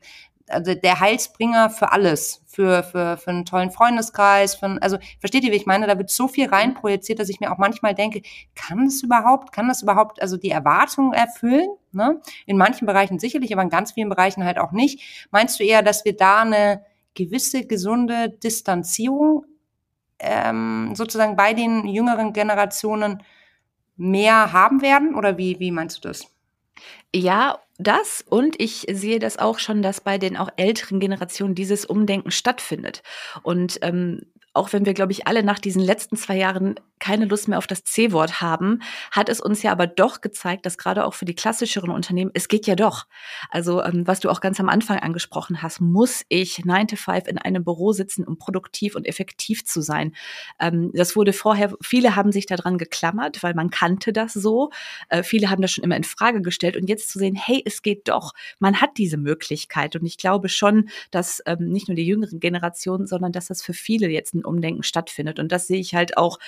also 0.49 0.75
der 0.75 1.01
Heilsbringer 1.01 1.71
für 1.71 1.93
alles, 1.93 2.43
für, 2.47 2.83
für, 2.83 3.17
für 3.17 3.31
einen 3.31 3.45
tollen 3.45 3.71
Freundeskreis, 3.71 4.55
für, 4.55 4.79
also 4.81 4.99
versteht 5.19 5.45
ihr, 5.45 5.53
wie 5.53 5.57
ich 5.57 5.67
meine? 5.67 5.87
Da 5.87 5.99
wird 5.99 6.11
so 6.11 6.29
viel 6.29 6.49
reinprojiziert, 6.49 7.19
dass 7.19 7.29
ich 7.29 7.41
mir 7.41 7.53
auch 7.53 7.59
manchmal 7.59 7.95
denke, 7.95 8.23
kann 8.55 8.85
das 8.85 9.03
überhaupt, 9.03 9.53
kann 9.53 9.69
das 9.69 9.83
überhaupt, 9.83 10.23
also 10.23 10.37
die 10.37 10.51
Erwartungen 10.51 11.13
erfüllen? 11.13 11.69
Ne? 11.93 12.21
In 12.47 12.57
manchen 12.57 12.87
Bereichen 12.87 13.19
sicherlich, 13.19 13.53
aber 13.53 13.63
in 13.63 13.71
ganz 13.71 13.93
vielen 13.93 14.09
Bereichen 14.09 14.45
halt 14.45 14.59
auch 14.59 14.73
nicht. 14.73 15.29
Meinst 15.31 15.59
du 15.59 15.65
eher, 15.65 15.83
dass 15.83 16.05
wir 16.05 16.17
da 16.17 16.43
eine 16.43 16.85
gewisse 17.15 17.67
gesunde 17.67 18.31
Distanzierung 18.31 19.45
ähm, 20.19 20.93
sozusagen 20.95 21.37
bei 21.37 21.55
den 21.55 21.87
jüngeren 21.87 22.33
Generationen 22.33 23.23
mehr 23.97 24.53
haben 24.53 24.83
werden? 24.83 25.15
Oder 25.15 25.39
wie, 25.39 25.59
wie 25.59 25.71
meinst 25.71 26.05
du 26.05 26.09
das? 26.09 26.27
Ja, 27.15 27.59
das 27.79 28.25
und 28.29 28.61
ich 28.61 28.87
sehe 28.91 29.19
das 29.19 29.39
auch 29.39 29.59
schon, 29.59 29.83
dass 29.83 30.01
bei 30.01 30.19
den 30.19 30.37
auch 30.37 30.49
älteren 30.57 31.01
Generationen 31.01 31.55
dieses 31.55 31.85
Umdenken 31.85 32.31
stattfindet. 32.31 33.03
Und 33.43 33.79
ähm, 33.83 34.23
auch 34.57 34.73
wenn 34.73 34.87
wir, 34.87 34.95
glaube 34.95 35.13
ich, 35.13 35.27
alle 35.27 35.43
nach 35.43 35.59
diesen 35.59 35.83
letzten 35.83 36.17
zwei 36.17 36.37
Jahren 36.37 36.77
keine 36.99 37.27
Lust 37.27 37.49
mehr 37.49 37.59
auf 37.59 37.67
das 37.67 37.85
C-Wort 37.85 38.41
haben, 38.41 38.81
hat 39.11 39.29
es 39.29 39.41
uns 39.41 39.63
ja 39.63 39.71
aber 39.71 39.87
doch 39.87 40.23
gezeigt, 40.23 40.65
dass 40.65 40.79
gerade 40.79 41.05
auch 41.05 41.15
für 41.15 41.27
die 41.27 41.35
klassischeren 41.35 41.91
Unternehmen, 41.91 42.31
es 42.33 42.49
geht 42.49 42.67
ja 42.67 42.75
doch. 42.75 43.07
Also, 43.51 43.83
ähm, 43.83 44.07
was 44.07 44.21
du 44.21 44.31
auch 44.31 44.41
ganz 44.41 44.59
am 44.61 44.69
Anfang 44.69 44.99
angesprochen 44.99 45.63
hast, 45.63 45.81
muss 45.81 46.25
ich 46.29 46.65
9 46.65 46.89
to 46.89 46.97
5 46.97 47.29
in 47.29 47.39
einem 47.39 47.65
Büro 47.65 47.93
sitzen, 47.93 48.25
um 48.25 48.39
produktiv 48.39 48.97
und 48.97 49.07
effektiv 49.07 49.67
zu 49.67 49.83
sein. 49.83 50.15
Ähm, 50.59 50.91
das 50.95 51.17
wurde 51.17 51.33
vorher, 51.33 51.75
viele 51.83 52.17
haben 52.17 52.33
sich 52.33 52.47
daran 52.47 52.79
geklammert, 52.79 53.43
weil 53.43 53.55
man 53.55 53.71
kannte 53.71 54.13
das 54.13 54.33
so. 54.33 54.71
Äh, 55.09 55.23
viele 55.23 55.51
haben 55.51 55.61
das 55.61 55.73
schon 55.73 55.85
immer 55.85 55.97
in 55.97 56.05
Frage 56.05 56.41
gestellt. 56.41 56.77
Und 56.77 56.89
jetzt 56.89 57.11
zu 57.11 57.19
sehen, 57.19 57.35
hey, 57.37 57.63
es 57.67 57.83
geht 57.83 58.09
doch. 58.09 58.33
Man 58.59 58.81
hat 58.81 58.97
diese 58.97 59.19
Möglichkeit. 59.19 59.97
Und 59.97 60.07
ich 60.07 60.17
glaube 60.17 60.49
schon, 60.49 60.89
dass 61.11 61.43
ähm, 61.45 61.69
nicht 61.69 61.89
nur 61.89 61.95
die 61.95 62.07
jüngeren 62.07 62.41
Generationen, 62.41 63.07
sondern 63.07 63.33
dass 63.33 63.47
das 63.47 63.63
für 63.63 63.75
viele 63.75 64.09
jetzt 64.09 64.35
ein 64.35 64.46
Umdenken 64.47 64.83
stattfindet. 64.83 65.39
Und 65.39 65.53
das 65.53 65.67
sehe 65.67 65.81
ich 65.81 65.95
halt 65.95 66.17
auch. 66.17 66.39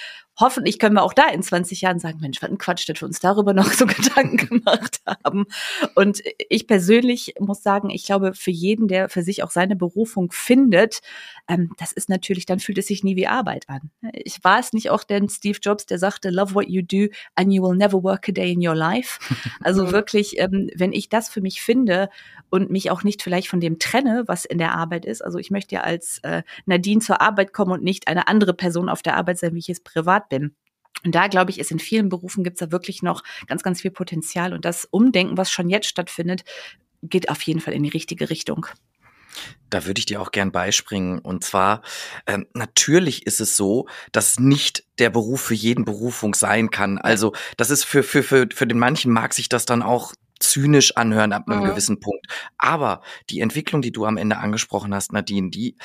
Hoffentlich 0.40 0.78
können 0.78 0.94
wir 0.94 1.02
auch 1.02 1.14
da 1.14 1.28
in 1.28 1.42
20 1.42 1.80
Jahren 1.80 1.98
sagen, 1.98 2.20
Mensch, 2.20 2.40
was 2.40 2.48
ein 2.48 2.58
Quatsch, 2.58 2.88
dass 2.88 3.00
wir 3.00 3.06
uns 3.06 3.18
darüber 3.18 3.52
noch 3.54 3.72
so 3.72 3.86
Gedanken 3.86 4.36
gemacht 4.48 5.00
haben. 5.06 5.46
Und 5.94 6.22
ich 6.48 6.66
persönlich 6.66 7.34
muss 7.40 7.62
sagen, 7.62 7.90
ich 7.90 8.04
glaube, 8.04 8.34
für 8.34 8.50
jeden, 8.50 8.88
der 8.88 9.08
für 9.08 9.22
sich 9.22 9.42
auch 9.42 9.50
seine 9.50 9.76
Berufung 9.76 10.30
findet, 10.30 11.00
ähm, 11.48 11.72
das 11.78 11.92
ist 11.92 12.08
natürlich, 12.08 12.46
dann 12.46 12.60
fühlt 12.60 12.78
es 12.78 12.86
sich 12.86 13.02
nie 13.02 13.16
wie 13.16 13.26
Arbeit 13.26 13.68
an. 13.68 13.90
Ich 14.12 14.44
war 14.44 14.60
es 14.60 14.72
nicht 14.72 14.90
auch 14.90 15.04
denn 15.04 15.28
Steve 15.28 15.58
Jobs, 15.60 15.86
der 15.86 15.98
sagte, 15.98 16.30
love 16.30 16.54
what 16.54 16.68
you 16.68 16.82
do 16.82 17.12
and 17.34 17.52
you 17.52 17.62
will 17.62 17.76
never 17.76 18.02
work 18.02 18.28
a 18.28 18.32
day 18.32 18.52
in 18.52 18.66
your 18.66 18.74
life. 18.74 19.18
Also 19.60 19.92
wirklich, 19.92 20.38
ähm, 20.38 20.70
wenn 20.76 20.92
ich 20.92 21.08
das 21.08 21.28
für 21.28 21.40
mich 21.40 21.60
finde 21.60 22.08
und 22.50 22.70
mich 22.70 22.90
auch 22.90 23.02
nicht 23.02 23.22
vielleicht 23.22 23.48
von 23.48 23.60
dem 23.60 23.78
trenne, 23.78 24.24
was 24.26 24.44
in 24.44 24.58
der 24.58 24.74
Arbeit 24.74 25.04
ist. 25.04 25.22
Also 25.22 25.38
ich 25.38 25.50
möchte 25.50 25.74
ja 25.74 25.82
als 25.82 26.18
äh, 26.22 26.42
Nadine 26.66 27.00
zur 27.00 27.20
Arbeit 27.20 27.52
kommen 27.52 27.72
und 27.72 27.82
nicht 27.88 28.08
eine 28.08 28.28
andere 28.28 28.54
Person 28.54 28.88
auf 28.88 29.02
der 29.02 29.16
Arbeit 29.16 29.38
sein, 29.38 29.54
wie 29.54 29.60
ich 29.60 29.68
es 29.68 29.80
privat 29.80 30.28
bin. 30.28 30.54
Und 31.04 31.14
da, 31.14 31.28
glaube 31.28 31.50
ich, 31.50 31.58
ist 31.58 31.70
in 31.70 31.78
vielen 31.78 32.08
Berufen 32.08 32.44
gibt 32.44 32.60
es 32.60 32.66
da 32.66 32.72
wirklich 32.72 33.02
noch 33.02 33.22
ganz, 33.46 33.62
ganz 33.62 33.80
viel 33.80 33.90
Potenzial. 33.90 34.52
Und 34.52 34.64
das 34.64 34.84
Umdenken, 34.84 35.36
was 35.36 35.50
schon 35.50 35.68
jetzt 35.68 35.88
stattfindet, 35.88 36.44
geht 37.02 37.30
auf 37.30 37.40
jeden 37.42 37.60
Fall 37.60 37.74
in 37.74 37.82
die 37.82 37.88
richtige 37.88 38.30
Richtung. 38.30 38.66
Da 39.70 39.86
würde 39.86 40.00
ich 40.00 40.06
dir 40.06 40.20
auch 40.20 40.32
gern 40.32 40.50
beispringen. 40.50 41.18
Und 41.20 41.44
zwar, 41.44 41.82
ähm, 42.26 42.46
natürlich 42.54 43.26
ist 43.26 43.40
es 43.40 43.56
so, 43.56 43.86
dass 44.10 44.40
nicht 44.40 44.84
der 44.98 45.10
Beruf 45.10 45.42
für 45.42 45.54
jeden 45.54 45.84
Berufung 45.84 46.34
sein 46.34 46.70
kann. 46.70 46.98
Also, 46.98 47.32
das 47.56 47.70
ist 47.70 47.84
für, 47.84 48.02
für, 48.02 48.22
für, 48.22 48.48
für 48.52 48.66
den 48.66 48.78
manchen 48.78 49.12
mag 49.12 49.34
sich 49.34 49.48
das 49.48 49.66
dann 49.66 49.82
auch 49.82 50.14
zynisch 50.40 50.96
anhören 50.96 51.32
ab 51.32 51.48
einem 51.48 51.60
mhm. 51.60 51.66
gewissen 51.66 52.00
Punkt. 52.00 52.26
Aber 52.56 53.02
die 53.30 53.40
Entwicklung, 53.40 53.82
die 53.82 53.92
du 53.92 54.04
am 54.04 54.16
Ende 54.16 54.38
angesprochen 54.38 54.94
hast, 54.94 55.12
Nadine, 55.12 55.50
die 55.50 55.76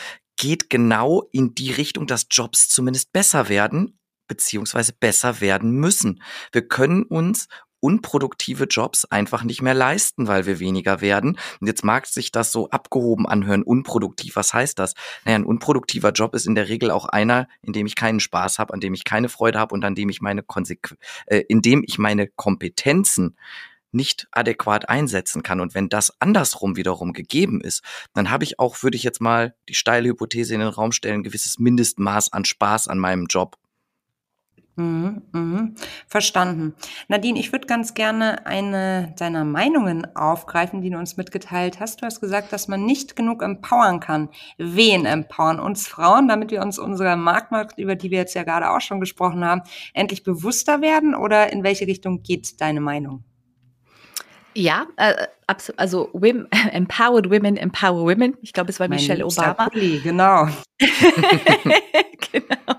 geht 0.43 0.69
genau 0.69 1.23
in 1.31 1.55
die 1.55 1.71
Richtung, 1.71 2.05
dass 2.05 2.27
Jobs 2.29 2.67
zumindest 2.67 3.13
besser 3.13 3.47
werden 3.47 3.97
beziehungsweise 4.27 4.91
besser 4.91 5.39
werden 5.39 5.71
müssen. 5.71 6.21
Wir 6.51 6.67
können 6.67 7.03
uns 7.03 7.47
unproduktive 7.79 8.65
Jobs 8.65 9.05
einfach 9.05 9.43
nicht 9.43 9.61
mehr 9.61 9.73
leisten, 9.73 10.27
weil 10.27 10.45
wir 10.45 10.59
weniger 10.59 10.99
werden. 10.99 11.37
Und 11.61 11.67
jetzt 11.67 11.85
mag 11.85 12.07
sich 12.07 12.31
das 12.31 12.51
so 12.51 12.69
abgehoben 12.69 13.25
anhören, 13.25 13.63
unproduktiv. 13.63 14.35
Was 14.35 14.53
heißt 14.53 14.79
das? 14.79 14.95
Naja, 15.23 15.37
ein 15.37 15.45
unproduktiver 15.45 16.11
Job 16.11 16.35
ist 16.35 16.45
in 16.45 16.55
der 16.55 16.67
Regel 16.67 16.91
auch 16.91 17.05
einer, 17.05 17.47
in 17.61 17.71
dem 17.71 17.85
ich 17.85 17.95
keinen 17.95 18.19
Spaß 18.19 18.59
habe, 18.59 18.73
an 18.73 18.81
dem 18.81 18.93
ich 18.93 19.05
keine 19.05 19.29
Freude 19.29 19.59
habe 19.59 19.73
und 19.73 19.85
an 19.85 19.95
dem 19.95 20.09
ich 20.09 20.19
meine 20.19 20.43
Konsequ 20.43 20.95
äh, 21.27 21.43
in 21.47 21.61
dem 21.61 21.83
ich 21.85 21.97
meine 21.97 22.27
Kompetenzen 22.27 23.37
nicht 23.93 24.27
adäquat 24.31 24.89
einsetzen 24.89 25.43
kann. 25.43 25.59
Und 25.59 25.75
wenn 25.75 25.89
das 25.89 26.19
andersrum 26.19 26.75
wiederum 26.75 27.13
gegeben 27.13 27.61
ist, 27.61 27.83
dann 28.13 28.29
habe 28.29 28.43
ich 28.43 28.59
auch, 28.59 28.83
würde 28.83 28.97
ich 28.97 29.03
jetzt 29.03 29.21
mal 29.21 29.55
die 29.69 29.75
steile 29.75 30.09
Hypothese 30.09 30.53
in 30.53 30.59
den 30.59 30.69
Raum 30.69 30.91
stellen, 30.91 31.19
ein 31.19 31.23
gewisses 31.23 31.59
Mindestmaß 31.59 32.33
an 32.33 32.45
Spaß 32.45 32.87
an 32.87 32.99
meinem 32.99 33.27
Job. 33.27 33.57
Mhm, 34.75 35.21
mhm. 35.33 35.75
Verstanden. 36.07 36.73
Nadine, 37.07 37.39
ich 37.39 37.51
würde 37.51 37.67
ganz 37.67 37.93
gerne 37.93 38.47
eine 38.47 39.13
deiner 39.19 39.45
Meinungen 39.45 40.15
aufgreifen, 40.15 40.81
die 40.81 40.89
du 40.89 40.97
uns 40.97 41.15
mitgeteilt 41.15 41.79
hast. 41.79 42.01
Du 42.01 42.07
hast 42.07 42.21
gesagt, 42.21 42.51
dass 42.51 42.67
man 42.67 42.83
nicht 42.83 43.15
genug 43.15 43.43
empowern 43.43 43.99
kann. 43.99 44.29
Wen 44.57 45.05
empowern? 45.05 45.59
Uns 45.59 45.87
Frauen, 45.87 46.27
damit 46.27 46.49
wir 46.49 46.61
uns 46.63 46.79
unserer 46.79 47.15
Marktmacht, 47.15 47.77
über 47.77 47.95
die 47.95 48.09
wir 48.09 48.17
jetzt 48.17 48.33
ja 48.33 48.43
gerade 48.43 48.71
auch 48.71 48.81
schon 48.81 48.99
gesprochen 48.99 49.45
haben, 49.45 49.61
endlich 49.93 50.23
bewusster 50.23 50.81
werden? 50.81 51.13
Oder 51.13 51.53
in 51.53 51.63
welche 51.63 51.85
Richtung 51.85 52.23
geht 52.23 52.59
deine 52.59 52.81
Meinung? 52.81 53.23
Ja, 54.55 54.87
äh, 54.97 55.27
also 55.77 56.09
women, 56.13 56.47
Empowered 56.71 57.29
Women 57.29 57.57
Empower 57.57 58.05
Women. 58.05 58.37
Ich 58.41 58.53
glaube, 58.53 58.69
es 58.69 58.79
war 58.79 58.87
Michelle 58.87 59.25
Obama. 59.25 59.69
Pulli, 59.69 59.99
genau. 59.99 60.47
genau. 60.79 62.75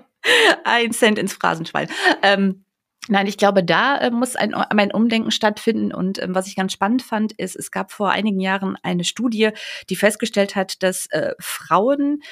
Ein 0.65 0.93
Cent 0.93 1.19
ins 1.19 1.35
Phrasenschwein. 1.35 1.89
Ähm, 2.23 2.65
Nein, 3.09 3.27
ich 3.27 3.37
glaube, 3.37 3.63
da 3.63 3.99
äh, 3.99 4.11
muss 4.11 4.35
ein, 4.35 4.55
ein 4.55 4.91
Umdenken 4.91 5.31
stattfinden. 5.31 5.93
Und 5.93 6.23
ähm, 6.23 6.35
was 6.35 6.47
ich 6.47 6.57
ganz 6.57 6.73
spannend 6.73 7.03
fand, 7.03 7.33
ist, 7.33 7.55
es 7.55 7.71
gab 7.71 7.93
vor 7.93 8.11
einigen 8.11 8.41
Jahren 8.41 8.79
eine 8.83 9.05
Studie, 9.05 9.51
die 9.91 9.97
festgestellt 9.97 10.57
hat, 10.57 10.83
dass 10.83 11.07
äh, 11.11 11.35
Frauen, 11.39 12.23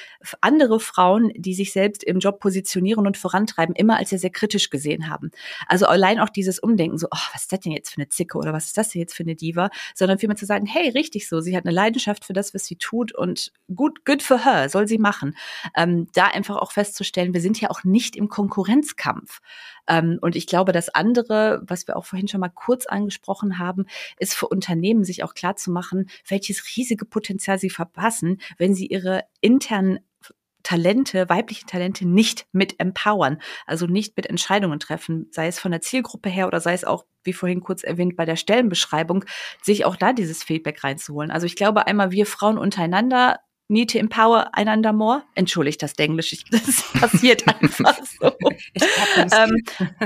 andere 0.41 0.79
Frauen, 0.79 1.31
die 1.35 1.53
sich 1.53 1.73
selbst 1.73 2.03
im 2.03 2.17
Job 2.17 2.39
positionieren 2.39 3.05
und 3.05 3.17
vorantreiben, 3.17 3.75
immer 3.75 3.97
als 3.97 4.09
sehr, 4.09 4.17
sehr 4.17 4.31
kritisch 4.31 4.71
gesehen 4.71 5.09
haben. 5.09 5.29
Also 5.67 5.85
allein 5.85 6.19
auch 6.19 6.29
dieses 6.29 6.57
Umdenken, 6.57 6.97
so, 6.97 7.05
oh, 7.11 7.17
was 7.33 7.43
ist 7.43 7.51
das 7.51 7.59
denn 7.59 7.71
jetzt 7.71 7.91
für 7.91 7.97
eine 7.97 8.09
Zicke 8.09 8.39
oder 8.39 8.51
was 8.51 8.65
ist 8.65 8.77
das 8.77 8.89
denn 8.89 9.01
jetzt 9.01 9.13
für 9.13 9.23
eine 9.23 9.35
Diva, 9.35 9.69
sondern 9.93 10.17
vielmehr 10.17 10.37
zu 10.37 10.47
sagen, 10.47 10.65
hey, 10.65 10.89
richtig 10.89 11.29
so, 11.29 11.39
sie 11.39 11.55
hat 11.55 11.65
eine 11.65 11.75
Leidenschaft 11.75 12.25
für 12.25 12.33
das, 12.33 12.55
was 12.55 12.65
sie 12.65 12.77
tut 12.77 13.13
und 13.13 13.51
gut, 13.75 14.05
good 14.05 14.23
for 14.23 14.43
her, 14.43 14.69
soll 14.69 14.87
sie 14.87 14.97
machen. 14.97 15.35
Ähm, 15.75 16.07
da 16.13 16.27
einfach 16.27 16.55
auch 16.55 16.71
festzustellen, 16.71 17.35
wir 17.35 17.41
sind 17.41 17.61
ja 17.61 17.69
auch 17.69 17.83
nicht 17.83 18.15
im 18.15 18.27
Konkurrenzkampf. 18.27 19.39
Ähm, 19.87 20.17
und 20.21 20.35
ich 20.35 20.47
glaube, 20.47 20.62
das 20.71 20.89
andere, 20.89 21.61
was 21.65 21.87
wir 21.87 21.97
auch 21.97 22.05
vorhin 22.05 22.27
schon 22.27 22.39
mal 22.39 22.49
kurz 22.49 22.85
angesprochen 22.85 23.59
haben, 23.59 23.85
ist 24.17 24.35
für 24.35 24.47
Unternehmen 24.47 25.03
sich 25.03 25.23
auch 25.23 25.33
klar 25.33 25.55
zu 25.55 25.71
machen, 25.71 26.09
welches 26.27 26.63
riesige 26.75 27.05
Potenzial 27.05 27.59
sie 27.59 27.69
verpassen, 27.69 28.39
wenn 28.57 28.73
sie 28.73 28.87
ihre 28.87 29.23
internen 29.41 29.99
Talente, 30.63 31.27
weibliche 31.27 31.65
Talente 31.65 32.07
nicht 32.07 32.47
mit 32.53 32.79
empowern, 32.79 33.41
also 33.65 33.85
nicht 33.85 34.15
mit 34.15 34.25
Entscheidungen 34.25 34.79
treffen, 34.79 35.27
sei 35.31 35.47
es 35.47 35.59
von 35.59 35.71
der 35.71 35.81
Zielgruppe 35.81 36.29
her 36.29 36.47
oder 36.47 36.61
sei 36.61 36.73
es 36.73 36.85
auch, 36.85 37.05
wie 37.25 37.33
vorhin 37.33 37.61
kurz 37.61 37.83
erwähnt, 37.83 38.15
bei 38.15 38.25
der 38.25 38.37
Stellenbeschreibung, 38.37 39.25
sich 39.61 39.85
auch 39.85 39.97
da 39.97 40.13
dieses 40.13 40.43
Feedback 40.43 40.83
reinzuholen. 40.83 41.31
Also 41.31 41.45
ich 41.45 41.57
glaube 41.57 41.85
einmal, 41.85 42.11
wir 42.11 42.25
Frauen 42.25 42.57
untereinander 42.57 43.39
need 43.73 43.91
to 43.91 43.97
empower 43.97 44.55
einander 44.55 44.93
more. 44.93 45.23
Entschuldigt 45.35 45.81
das 45.81 45.93
Englisch, 45.97 46.43
das 46.51 46.83
passiert 46.93 47.43
einfach 47.61 47.97
so. 48.05 48.31
ähm, 49.17 49.51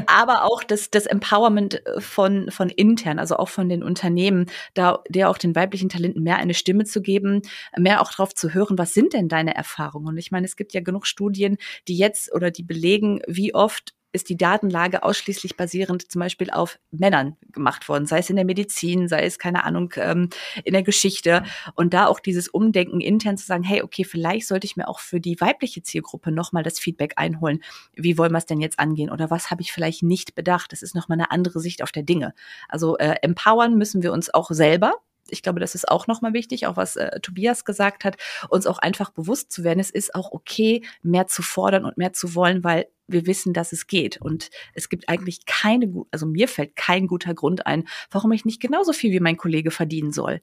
aber 0.08 0.43
auch 0.43 0.63
das, 0.63 0.89
das 0.89 1.06
Empowerment 1.06 1.82
von, 1.99 2.49
von 2.49 2.69
intern, 2.69 3.19
also 3.19 3.38
auch 3.38 3.49
von 3.49 3.69
den 3.69 3.84
Unternehmen, 3.84 4.47
da 4.73 5.03
der 5.10 5.30
auch 5.30 5.38
den 5.38 5.56
weiblichen 5.56 5.89
Talenten 5.89 6.23
mehr 6.23 6.38
eine 6.38 6.53
Stimme 6.53 6.86
zu 6.86 7.01
geben, 7.01 7.41
mehr 7.77 8.01
auch 8.01 8.12
darauf 8.12 8.34
zu 8.34 8.53
hören, 8.53 8.77
was 8.77 8.93
sind 8.93 9.13
denn 9.13 9.27
deine 9.27 9.56
Erfahrungen? 9.56 10.08
Und 10.08 10.17
ich 10.17 10.32
meine, 10.32 10.45
es 10.45 10.56
gibt 10.56 10.73
ja 10.73 10.82
genug 10.82 11.06
Studien, 11.06 11.58
die 11.88 11.97
jetzt 11.97 12.34
oder 12.34 12.51
die 12.51 12.63
belegen, 12.63 13.21
wie 13.27 13.53
oft 13.53 13.93
ist 14.11 14.29
die 14.29 14.37
Datenlage 14.37 15.03
ausschließlich 15.03 15.57
basierend 15.57 16.09
zum 16.11 16.19
Beispiel 16.19 16.49
auf 16.49 16.79
Männern 16.91 17.35
gemacht 17.51 17.87
worden, 17.89 18.05
sei 18.05 18.19
es 18.19 18.29
in 18.29 18.35
der 18.35 18.45
Medizin, 18.45 19.07
sei 19.07 19.25
es, 19.25 19.37
keine 19.39 19.63
Ahnung, 19.63 19.93
ähm, 19.97 20.29
in 20.63 20.73
der 20.73 20.83
Geschichte. 20.83 21.43
Und 21.75 21.93
da 21.93 22.07
auch 22.07 22.19
dieses 22.19 22.47
Umdenken 22.47 23.01
intern 23.01 23.37
zu 23.37 23.45
sagen, 23.45 23.63
hey, 23.63 23.81
okay, 23.81 24.03
vielleicht 24.03 24.47
sollte 24.47 24.65
ich 24.65 24.77
mir 24.77 24.87
auch 24.87 24.99
für 24.99 25.19
die 25.19 25.39
weibliche 25.39 25.83
Zielgruppe 25.83 26.31
nochmal 26.31 26.63
das 26.63 26.79
Feedback 26.79 27.13
einholen. 27.17 27.61
Wie 27.93 28.17
wollen 28.17 28.31
wir 28.31 28.37
es 28.37 28.45
denn 28.45 28.61
jetzt 28.61 28.79
angehen? 28.79 29.09
Oder 29.11 29.29
was 29.29 29.51
habe 29.51 29.61
ich 29.61 29.71
vielleicht 29.71 30.03
nicht 30.03 30.35
bedacht? 30.35 30.71
Das 30.71 30.81
ist 30.81 30.95
nochmal 30.95 31.17
eine 31.17 31.31
andere 31.31 31.59
Sicht 31.59 31.83
auf 31.83 31.91
der 31.91 32.03
Dinge. 32.03 32.33
Also 32.69 32.97
äh, 32.97 33.15
empowern 33.21 33.77
müssen 33.77 34.03
wir 34.03 34.13
uns 34.13 34.33
auch 34.33 34.51
selber 34.51 34.93
ich 35.31 35.41
glaube, 35.41 35.59
das 35.59 35.75
ist 35.75 35.89
auch 35.89 36.07
nochmal 36.07 36.33
wichtig, 36.33 36.67
auch 36.67 36.77
was 36.77 36.95
äh, 36.95 37.19
Tobias 37.19 37.65
gesagt 37.65 38.05
hat, 38.05 38.17
uns 38.49 38.67
auch 38.67 38.79
einfach 38.79 39.11
bewusst 39.11 39.51
zu 39.51 39.63
werden, 39.63 39.79
es 39.79 39.91
ist 39.91 40.15
auch 40.15 40.31
okay, 40.31 40.83
mehr 41.01 41.27
zu 41.27 41.41
fordern 41.41 41.85
und 41.85 41.97
mehr 41.97 42.13
zu 42.13 42.35
wollen, 42.35 42.63
weil 42.63 42.87
wir 43.07 43.25
wissen, 43.25 43.53
dass 43.53 43.71
es 43.71 43.87
geht. 43.87 44.21
Und 44.21 44.49
es 44.73 44.89
gibt 44.89 45.09
eigentlich 45.09 45.45
keine, 45.45 45.91
also 46.11 46.25
mir 46.25 46.47
fällt 46.47 46.75
kein 46.75 47.07
guter 47.07 47.33
Grund 47.33 47.65
ein, 47.65 47.87
warum 48.11 48.31
ich 48.31 48.45
nicht 48.45 48.61
genauso 48.61 48.93
viel 48.93 49.11
wie 49.11 49.19
mein 49.19 49.37
Kollege 49.37 49.71
verdienen 49.71 50.11
soll. 50.11 50.41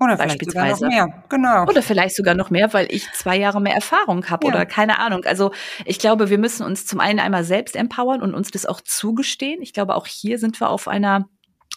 Oder 0.00 0.16
vielleicht 0.16 0.44
sogar 0.44 0.68
noch 0.68 0.80
mehr, 0.80 1.24
genau. 1.28 1.64
Oder 1.64 1.82
vielleicht 1.82 2.16
sogar 2.16 2.34
noch 2.34 2.50
mehr, 2.50 2.72
weil 2.72 2.88
ich 2.90 3.10
zwei 3.12 3.36
Jahre 3.36 3.60
mehr 3.60 3.74
Erfahrung 3.74 4.28
habe 4.30 4.48
ja. 4.48 4.54
oder 4.54 4.66
keine 4.66 4.98
Ahnung. 4.98 5.24
Also 5.24 5.52
ich 5.84 5.98
glaube, 5.98 6.28
wir 6.30 6.38
müssen 6.38 6.64
uns 6.64 6.86
zum 6.86 6.98
einen 6.98 7.20
einmal 7.20 7.44
selbst 7.44 7.76
empowern 7.76 8.22
und 8.22 8.34
uns 8.34 8.50
das 8.50 8.66
auch 8.66 8.80
zugestehen. 8.80 9.62
Ich 9.62 9.72
glaube, 9.72 9.94
auch 9.94 10.06
hier 10.06 10.38
sind 10.38 10.58
wir 10.60 10.70
auf 10.70 10.88
einer 10.88 11.28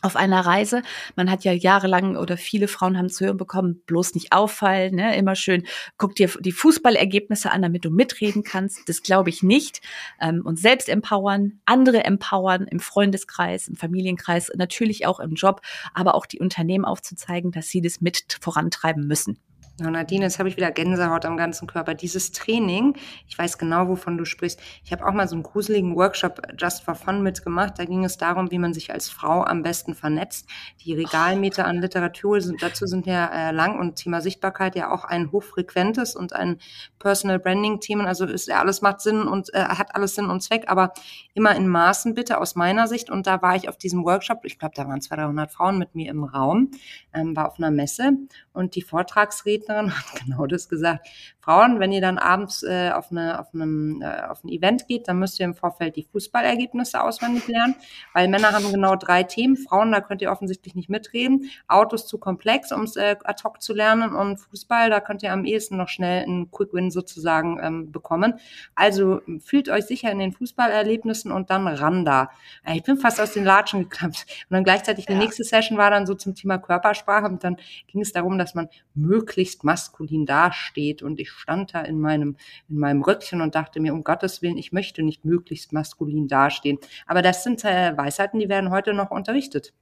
auf 0.06 0.16
einer 0.16 0.46
Reise. 0.46 0.84
Man 1.16 1.30
hat 1.30 1.44
ja 1.44 1.52
jahrelang 1.52 2.16
oder 2.16 2.38
viele 2.38 2.68
Frauen 2.68 2.98
haben 2.98 3.10
zu 3.10 3.26
hören 3.26 3.38
bekommen, 3.38 3.82
bloß 3.88 4.14
nicht 4.14 4.32
auffallen, 4.32 4.96
ne? 4.96 5.18
immer 5.18 5.36
schön, 5.36 5.66
guck 5.98 6.16
dir 6.16 6.30
die 6.40 6.52
Fußballergebnisse 6.52 7.52
an, 7.52 7.64
damit 7.64 7.84
du 7.84 7.90
mitreden 7.90 8.44
kannst. 8.44 8.88
Das 8.88 9.02
glaube 9.02 9.30
ich 9.30 9.44
nicht. 9.44 9.82
Ähm, 10.22 10.42
und 10.46 10.60
selbst 10.60 10.90
empowern, 10.90 11.60
andere 11.66 12.04
empowern 12.04 12.68
im 12.68 12.80
Freundeskreis, 12.80 13.68
im 13.68 13.76
Familienkreis, 13.76 14.52
natürlich 14.56 15.06
auch 15.08 15.20
im 15.20 15.34
Job, 15.34 15.62
aber 15.94 16.16
auch 16.16 16.26
die 16.26 16.40
Unternehmen 16.40 16.86
aufzuzeigen, 16.86 17.52
dass 17.52 17.68
sie 17.68 17.82
das 17.82 18.00
mit 18.00 18.38
vorantreiben 18.40 19.08
müssen. 19.08 19.40
Ja, 19.78 19.92
Nadine, 19.92 20.24
jetzt 20.24 20.40
habe 20.40 20.48
ich 20.48 20.56
wieder 20.56 20.72
Gänsehaut 20.72 21.26
am 21.26 21.36
ganzen 21.36 21.68
Körper. 21.68 21.96
Dieses 21.96 22.32
Training, 22.32 22.96
ich 23.28 23.38
weiß 23.38 23.58
genau, 23.58 23.90
wovon 23.90 24.18
du 24.18 24.24
sprichst. 24.24 24.58
Ich 24.86 24.94
habe 24.94 25.06
auch 25.06 25.12
mal 25.12 25.28
so 25.28 25.36
einen 25.36 25.44
gruseligen 25.44 25.98
Workshop 25.98 26.42
Just 26.58 26.84
for 26.84 26.96
Fun 26.96 27.22
mitgemacht. 27.22 27.78
Da 27.78 27.84
ging 27.84 28.06
es 28.06 28.16
darum, 28.16 28.52
wie 28.52 28.58
man 28.58 28.74
sich 28.74 28.94
als 28.94 29.10
Frau 29.10 29.44
am 29.44 29.64
besten 29.64 29.94
vernetzt. 29.94 30.48
Die 30.86 30.94
Regalmeter 30.94 31.66
an 31.66 31.82
Literatur 31.82 32.40
sind, 32.40 32.64
dazu 32.64 32.86
sind 32.86 33.06
ja 33.06 33.26
äh, 33.26 33.52
lang 33.52 33.78
und 33.78 33.98
Thema 33.98 34.22
Sichtbarkeit 34.22 34.78
ja 34.78 34.94
auch 34.94 35.04
ein 35.04 35.34
hochfrequentes 35.34 36.16
und 36.16 36.32
ein 36.32 36.60
Personal 36.98 37.40
Branding 37.40 37.82
Thema. 37.82 38.06
Also 38.06 38.24
ist 38.28 38.48
ja 38.48 38.62
alles 38.62 38.82
macht 38.82 39.02
Sinn 39.02 39.24
und 39.24 39.54
äh, 39.54 39.60
hat 39.60 39.94
alles 39.94 40.16
Sinn 40.16 40.28
und 40.28 40.40
Zweck, 40.40 40.66
aber 40.68 40.94
immer 41.34 41.54
in 41.54 41.68
Maßen 41.68 42.14
bitte 42.14 42.40
aus 42.40 42.56
meiner 42.56 42.88
Sicht. 42.88 43.10
Und 43.10 43.28
da 43.28 43.42
war 43.42 43.58
ich 43.58 43.68
auf 43.68 43.76
diesem 43.78 44.06
Workshop. 44.06 44.46
Ich 44.46 44.58
glaube, 44.58 44.74
da 44.74 44.88
waren 44.88 45.02
200, 45.02 45.26
300 45.26 45.52
Frauen 45.52 45.78
mit 45.78 45.96
mir 45.96 46.10
im 46.12 46.24
Raum, 46.24 46.72
ähm, 47.14 47.36
war 47.36 47.50
auf 47.50 47.58
einer 47.58 47.72
Messe 47.72 48.14
und 48.54 48.76
die 48.76 48.82
Vortragsredner 48.82 49.65
Rednerin 49.66 49.92
hat 49.96 50.22
genau 50.26 50.46
das 50.46 50.70
gesagt. 50.70 51.08
Frauen, 51.40 51.80
wenn 51.80 51.92
ihr 51.92 52.02
dann 52.02 52.18
abends 52.18 52.64
äh, 52.64 52.90
auf, 52.92 53.12
eine, 53.12 53.40
auf, 53.40 53.54
einem, 53.54 54.02
äh, 54.02 54.24
auf 54.24 54.44
ein 54.44 54.50
Event 54.50 54.88
geht, 54.88 55.08
dann 55.08 55.20
müsst 55.20 55.40
ihr 55.40 55.46
im 55.46 55.54
Vorfeld 55.54 55.96
die 55.96 56.04
Fußballergebnisse 56.12 57.00
auswendig 57.00 57.48
lernen, 57.48 57.76
weil 58.14 58.28
Männer 58.28 58.52
haben 58.52 58.72
genau 58.72 58.96
drei 58.96 59.22
Themen. 59.24 59.56
Frauen, 59.56 59.92
da 59.92 60.02
könnt 60.02 60.24
ihr 60.24 60.32
offensichtlich 60.32 60.74
nicht 60.74 60.90
mitreden. 60.90 61.52
Autos 61.68 62.08
zu 62.08 62.18
komplex, 62.18 62.72
um 62.72 62.82
es 62.82 62.96
äh, 62.96 63.16
ad 63.24 63.44
hoc 63.44 63.62
zu 63.62 63.74
lernen 63.74 64.16
und 64.16 64.38
Fußball, 64.40 64.90
da 64.90 65.00
könnt 65.00 65.22
ihr 65.22 65.32
am 65.32 65.46
ehesten 65.46 65.78
noch 65.78 65.90
schnell 65.90 66.24
einen 66.24 66.50
Quick 66.50 66.74
Win 66.74 66.90
sozusagen 66.90 67.60
ähm, 67.62 67.92
bekommen. 67.92 68.40
Also 68.74 69.22
fühlt 69.40 69.70
euch 69.70 69.86
sicher 69.86 70.12
in 70.12 70.18
den 70.18 70.32
Fußballerlebnissen 70.32 71.32
und 71.32 71.52
dann 71.52 71.68
ran 71.68 72.06
da. 72.06 72.30
Ich 72.74 72.84
bin 72.84 72.98
fast 72.98 73.22
aus 73.22 73.34
den 73.34 73.46
Latschen 73.46 73.84
geklappt. 73.84 74.26
Und 74.50 74.54
dann 74.56 74.64
gleichzeitig 74.64 75.06
die 75.06 75.16
nächste 75.16 75.44
Session 75.44 75.78
war 75.78 75.92
dann 75.92 76.08
so 76.08 76.16
zum 76.16 76.34
Thema 76.34 76.58
Körpersprache 76.58 77.28
und 77.28 77.44
dann 77.44 77.58
ging 77.88 78.02
es 78.02 78.12
darum, 78.12 78.40
dass 78.40 78.56
man 78.56 78.68
möglichst 78.96 79.55
möglichst 79.56 79.64
maskulin 79.64 80.26
dasteht. 80.26 81.02
Und 81.02 81.20
ich 81.20 81.32
stand 81.32 81.74
da 81.74 81.82
in 81.82 82.00
meinem, 82.00 82.36
in 82.70 82.78
meinem 82.78 83.02
Röckchen 83.02 83.42
und 83.42 83.56
dachte 83.56 83.80
mir, 83.80 83.94
um 83.94 84.04
Gottes 84.04 84.42
Willen, 84.42 84.58
ich 84.58 84.72
möchte 84.72 85.04
nicht 85.04 85.26
möglichst 85.26 85.74
maskulin 85.74 86.28
dastehen. 86.28 86.80
Aber 87.06 87.22
das 87.22 87.44
sind 87.44 87.64
äh, 87.64 87.96
Weisheiten, 87.98 88.40
die 88.40 88.50
werden 88.50 88.70
heute 88.72 88.94
noch 88.94 89.12
unterrichtet. 89.12 89.74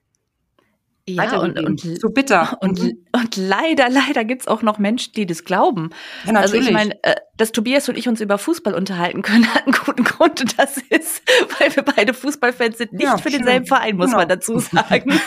Ja, 1.05 1.37
und, 1.37 1.59
und 1.59 1.81
so 1.81 2.09
bitter. 2.09 2.57
Und, 2.61 2.81
mhm. 2.81 3.05
und 3.11 3.35
leider, 3.35 3.89
leider 3.89 4.23
gibt's 4.23 4.47
auch 4.47 4.61
noch 4.61 4.79
Menschen, 4.79 5.11
die 5.13 5.25
das 5.25 5.43
glauben. 5.43 5.89
Ja, 6.25 6.31
natürlich. 6.31 6.53
Also 6.53 6.67
ich 6.69 6.73
meine, 6.73 7.03
äh, 7.03 7.15
dass 7.35 7.51
Tobias 7.51 7.89
und 7.89 7.97
ich 7.97 8.07
uns 8.07 8.21
über 8.21 8.37
Fußball 8.37 8.73
unterhalten 8.73 9.21
können, 9.21 9.45
hat 9.53 9.65
einen 9.65 9.75
guten 9.85 10.05
Grund. 10.05 10.39
Und 10.39 10.57
das 10.57 10.77
ist, 10.77 11.23
weil 11.59 11.75
wir 11.75 11.83
beide 11.83 12.13
Fußballfans 12.13 12.77
sind, 12.77 12.93
nicht 12.93 13.03
ja, 13.03 13.17
für 13.17 13.29
denselben 13.29 13.65
Verein, 13.65 13.97
muss 13.97 14.07
genau. 14.07 14.19
man 14.19 14.29
dazu 14.29 14.59
sagen. 14.59 15.19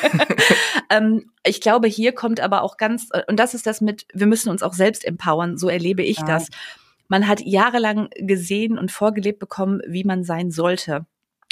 ähm, 0.89 1.31
ich 1.45 1.61
glaube, 1.61 1.89
hier 1.89 2.13
kommt 2.13 2.41
aber 2.41 2.63
auch 2.63 2.79
ganz, 2.79 3.09
äh, 3.13 3.23
und 3.29 3.39
das 3.39 3.53
ist 3.53 3.67
das 3.67 3.83
mit, 3.83 4.07
wir 4.15 4.27
müssen 4.27 4.49
uns 4.49 4.63
auch 4.63 4.75
selbst 4.75 5.05
empowern, 5.05 5.59
so 5.59 5.69
erlebe 5.69 6.03
ich 6.03 6.19
ja. 6.19 6.25
das. 6.25 6.49
Man 7.09 7.29
hat 7.29 7.43
jahrelang 7.45 8.09
gesehen 8.17 8.79
und 8.79 8.91
vorgelebt 8.91 9.41
bekommen, 9.41 9.83
wie 9.87 10.05
man 10.05 10.25
sein 10.25 10.51
sollte. 10.51 11.05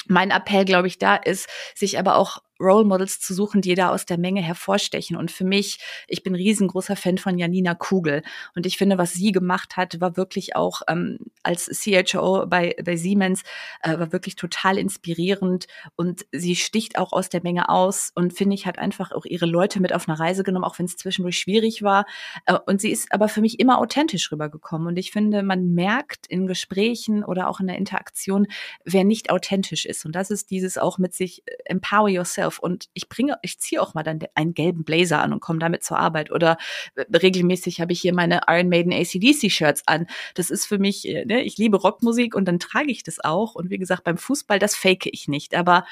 Mein 0.07 0.31
Appell, 0.31 0.65
glaube 0.65 0.87
ich, 0.87 0.97
da 0.97 1.15
ist, 1.15 1.47
sich 1.75 1.99
aber 1.99 2.15
auch 2.15 2.39
Role 2.59 2.85
Models 2.85 3.19
zu 3.19 3.33
suchen, 3.33 3.61
die 3.61 3.75
da 3.75 3.89
aus 3.89 4.05
der 4.05 4.17
Menge 4.17 4.41
hervorstechen. 4.41 5.17
Und 5.17 5.31
für 5.31 5.43
mich, 5.43 5.79
ich 6.07 6.23
bin 6.23 6.35
riesengroßer 6.35 6.95
Fan 6.95 7.17
von 7.17 7.37
Janina 7.37 7.75
Kugel. 7.75 8.23
Und 8.55 8.65
ich 8.65 8.77
finde, 8.77 8.97
was 8.97 9.13
sie 9.13 9.31
gemacht 9.31 9.77
hat, 9.77 9.99
war 9.99 10.17
wirklich 10.17 10.55
auch 10.55 10.81
ähm, 10.87 11.17
als 11.43 11.65
CHO 11.65 12.45
bei, 12.47 12.75
bei 12.83 12.95
Siemens, 12.95 13.43
äh, 13.83 13.97
war 13.99 14.11
wirklich 14.11 14.35
total 14.35 14.77
inspirierend. 14.77 15.67
Und 15.95 16.25
sie 16.31 16.55
sticht 16.55 16.97
auch 16.97 17.11
aus 17.11 17.29
der 17.29 17.43
Menge 17.43 17.69
aus 17.69 18.11
und 18.15 18.33
finde 18.33 18.55
ich, 18.55 18.65
hat 18.65 18.79
einfach 18.79 19.11
auch 19.11 19.25
ihre 19.25 19.45
Leute 19.45 19.81
mit 19.81 19.93
auf 19.93 20.07
eine 20.07 20.17
Reise 20.17 20.43
genommen, 20.43 20.65
auch 20.65 20.79
wenn 20.79 20.85
es 20.85 20.95
zwischendurch 20.95 21.37
schwierig 21.37 21.83
war. 21.83 22.05
Äh, 22.45 22.57
und 22.65 22.79
sie 22.79 22.91
ist 22.91 23.11
aber 23.11 23.27
für 23.27 23.41
mich 23.41 23.59
immer 23.59 23.79
authentisch 23.79 24.31
rübergekommen. 24.31 24.87
Und 24.87 24.97
ich 24.97 25.11
finde, 25.11 25.43
man 25.43 25.73
merkt 25.73 26.27
in 26.27 26.47
Gesprächen 26.47 27.23
oder 27.23 27.49
auch 27.49 27.59
in 27.59 27.67
der 27.67 27.77
Interaktion, 27.77 28.47
wer 28.85 29.03
nicht 29.03 29.29
authentisch 29.29 29.85
ist. 29.85 30.05
Und 30.05 30.15
das 30.15 30.31
ist 30.31 30.51
dieses 30.51 30.77
auch 30.77 30.97
mit 30.97 31.13
sich 31.13 31.43
äh, 31.45 31.51
empower 31.65 32.09
yourself 32.09 32.44
yourself 32.45 32.59
und 32.59 32.89
ich 32.93 33.09
bringe, 33.09 33.37
ich 33.41 33.59
ziehe 33.59 33.81
auch 33.81 33.93
mal 33.93 34.03
dann 34.03 34.19
einen 34.35 34.53
gelben 34.53 34.83
Blazer 34.83 35.21
an 35.21 35.33
und 35.33 35.39
komme 35.39 35.59
damit 35.59 35.83
zur 35.83 35.97
Arbeit 35.97 36.31
oder 36.31 36.57
äh, 36.95 37.05
regelmäßig 37.15 37.81
habe 37.81 37.93
ich 37.93 38.01
hier 38.01 38.13
meine 38.13 38.41
Iron 38.47 38.69
Maiden 38.69 38.93
ACDC 38.93 39.51
Shirts 39.51 39.83
an. 39.85 40.07
Das 40.33 40.49
ist 40.49 40.65
für 40.65 40.79
mich, 40.79 41.07
äh, 41.07 41.25
ne, 41.25 41.43
ich 41.43 41.57
liebe 41.57 41.77
Rockmusik 41.77 42.35
und 42.35 42.45
dann 42.45 42.59
trage 42.59 42.91
ich 42.91 43.03
das 43.03 43.23
auch 43.23 43.55
und 43.55 43.69
wie 43.69 43.77
gesagt, 43.77 44.03
beim 44.03 44.17
Fußball, 44.17 44.59
das 44.59 44.75
fake 44.75 45.07
ich 45.11 45.27
nicht, 45.27 45.55
aber 45.55 45.85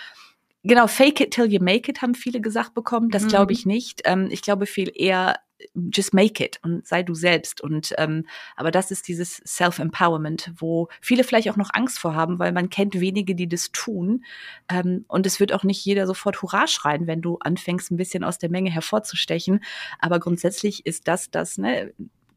Genau, 0.66 0.88
fake 0.88 1.20
it 1.20 1.32
till 1.32 1.52
you 1.52 1.62
make 1.62 1.92
it, 1.92 2.02
haben 2.02 2.16
viele 2.16 2.40
gesagt 2.40 2.74
bekommen. 2.74 3.10
Das 3.10 3.24
mhm. 3.24 3.28
glaube 3.28 3.52
ich 3.52 3.66
nicht. 3.66 4.04
Ähm, 4.06 4.30
ich 4.32 4.42
glaube 4.42 4.66
viel 4.66 4.94
eher, 4.96 5.36
just 5.74 6.14
make 6.14 6.44
it 6.44 6.60
und 6.64 6.86
sei 6.88 7.04
du 7.04 7.14
selbst. 7.14 7.62
Und 7.62 7.94
ähm, 7.98 8.26
aber 8.56 8.72
das 8.72 8.92
ist 8.92 9.08
dieses 9.08 9.42
Self-Empowerment, 9.46 10.52
wo 10.58 10.88
viele 11.02 11.24
vielleicht 11.24 11.50
auch 11.50 11.58
noch 11.58 11.70
Angst 11.74 12.00
vor 12.00 12.16
haben, 12.16 12.40
weil 12.40 12.52
man 12.52 12.70
kennt 12.70 13.00
wenige, 13.00 13.36
die 13.36 13.48
das 13.48 13.72
tun. 13.72 14.24
Ähm, 14.70 15.06
und 15.08 15.26
es 15.26 15.40
wird 15.40 15.54
auch 15.54 15.64
nicht 15.64 15.84
jeder 15.86 16.08
sofort 16.08 16.42
Hurra 16.42 16.68
schreien, 16.68 17.08
wenn 17.08 17.22
du 17.22 17.38
anfängst, 17.40 17.92
ein 17.92 17.98
bisschen 17.98 18.24
aus 18.24 18.38
der 18.38 18.50
Menge 18.50 18.72
hervorzustechen. 18.72 19.64
Aber 20.00 20.20
grundsätzlich 20.20 20.86
ist 20.86 21.08
das 21.08 21.32
das, 21.32 21.58
ne, 21.58 21.94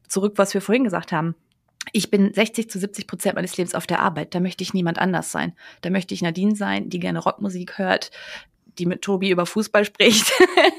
zurück, 0.08 0.34
was 0.36 0.54
wir 0.54 0.60
vorhin 0.60 0.84
gesagt 0.84 1.12
haben. 1.12 1.34
Ich 1.92 2.10
bin 2.10 2.32
60 2.32 2.68
zu 2.68 2.78
70 2.78 3.06
Prozent 3.06 3.34
meines 3.36 3.56
Lebens 3.56 3.74
auf 3.74 3.86
der 3.86 4.00
Arbeit. 4.00 4.34
Da 4.34 4.40
möchte 4.40 4.62
ich 4.62 4.74
niemand 4.74 4.98
anders 4.98 5.30
sein. 5.30 5.52
Da 5.82 5.90
möchte 5.90 6.14
ich 6.14 6.22
Nadine 6.22 6.56
sein, 6.56 6.88
die 6.88 6.98
gerne 6.98 7.20
Rockmusik 7.20 7.78
hört, 7.78 8.10
die 8.78 8.86
mit 8.86 9.02
Tobi 9.02 9.30
über 9.30 9.46
Fußball 9.46 9.84
spricht 9.84 10.32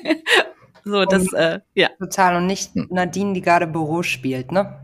So, 0.88 1.06
das, 1.06 1.32
äh, 1.34 1.60
ja. 1.76 1.90
Total. 2.00 2.38
Und 2.38 2.48
nicht 2.48 2.74
hm. 2.74 2.88
Nadine, 2.90 3.34
die 3.34 3.42
gerade 3.42 3.68
Büro 3.68 4.04
spielt, 4.04 4.52
ne? 4.52 4.82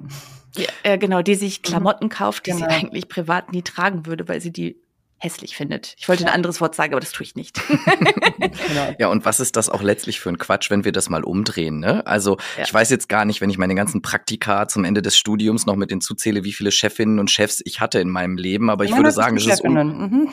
Ja, 0.55 0.67
äh, 0.83 0.97
genau, 0.97 1.21
die 1.21 1.35
sich 1.35 1.59
mhm. 1.59 1.63
Klamotten 1.63 2.09
kauft, 2.09 2.45
die 2.45 2.51
genau. 2.51 2.69
sie 2.69 2.75
eigentlich 2.75 3.07
privat 3.07 3.51
nie 3.51 3.63
tragen 3.63 4.05
würde, 4.05 4.27
weil 4.27 4.39
sie 4.39 4.51
die 4.51 4.82
hässlich 5.23 5.55
findet. 5.55 5.95
Ich 5.97 6.09
wollte 6.09 6.23
ja. 6.23 6.29
ein 6.29 6.35
anderes 6.35 6.59
Wort 6.59 6.75
sagen, 6.75 6.93
aber 6.93 6.99
das 6.99 7.13
tue 7.13 7.23
ich 7.23 7.35
nicht. 7.35 7.61
genau. 8.39 8.95
Ja, 8.99 9.07
und 9.07 9.23
was 9.23 9.39
ist 9.39 9.55
das 9.55 9.69
auch 9.69 9.81
letztlich 9.81 10.19
für 10.19 10.27
ein 10.27 10.37
Quatsch, 10.37 10.69
wenn 10.69 10.83
wir 10.83 10.91
das 10.91 11.09
mal 11.09 11.23
umdrehen? 11.23 11.79
Ne? 11.79 12.05
Also 12.05 12.37
ja. 12.57 12.63
ich 12.65 12.73
weiß 12.73 12.89
jetzt 12.89 13.07
gar 13.07 13.23
nicht, 13.23 13.39
wenn 13.39 13.49
ich 13.49 13.57
meine 13.57 13.73
ganzen 13.73 14.01
Praktika 14.01 14.67
zum 14.67 14.83
Ende 14.83 15.01
des 15.01 15.17
Studiums 15.17 15.65
noch 15.65 15.77
mit 15.77 15.91
hinzuzähle, 15.91 16.43
wie 16.43 16.51
viele 16.51 16.71
Chefinnen 16.71 17.19
und 17.19 17.31
Chefs 17.31 17.61
ich 17.63 17.79
hatte 17.79 17.99
in 17.99 18.09
meinem 18.09 18.35
Leben, 18.35 18.69
aber 18.69 18.83
ich 18.83 18.91
ja, 18.91 18.97
würde 18.97 19.11
sagen, 19.11 19.37
es 19.37 19.45
ist 19.45 19.63
mhm. 19.63 20.29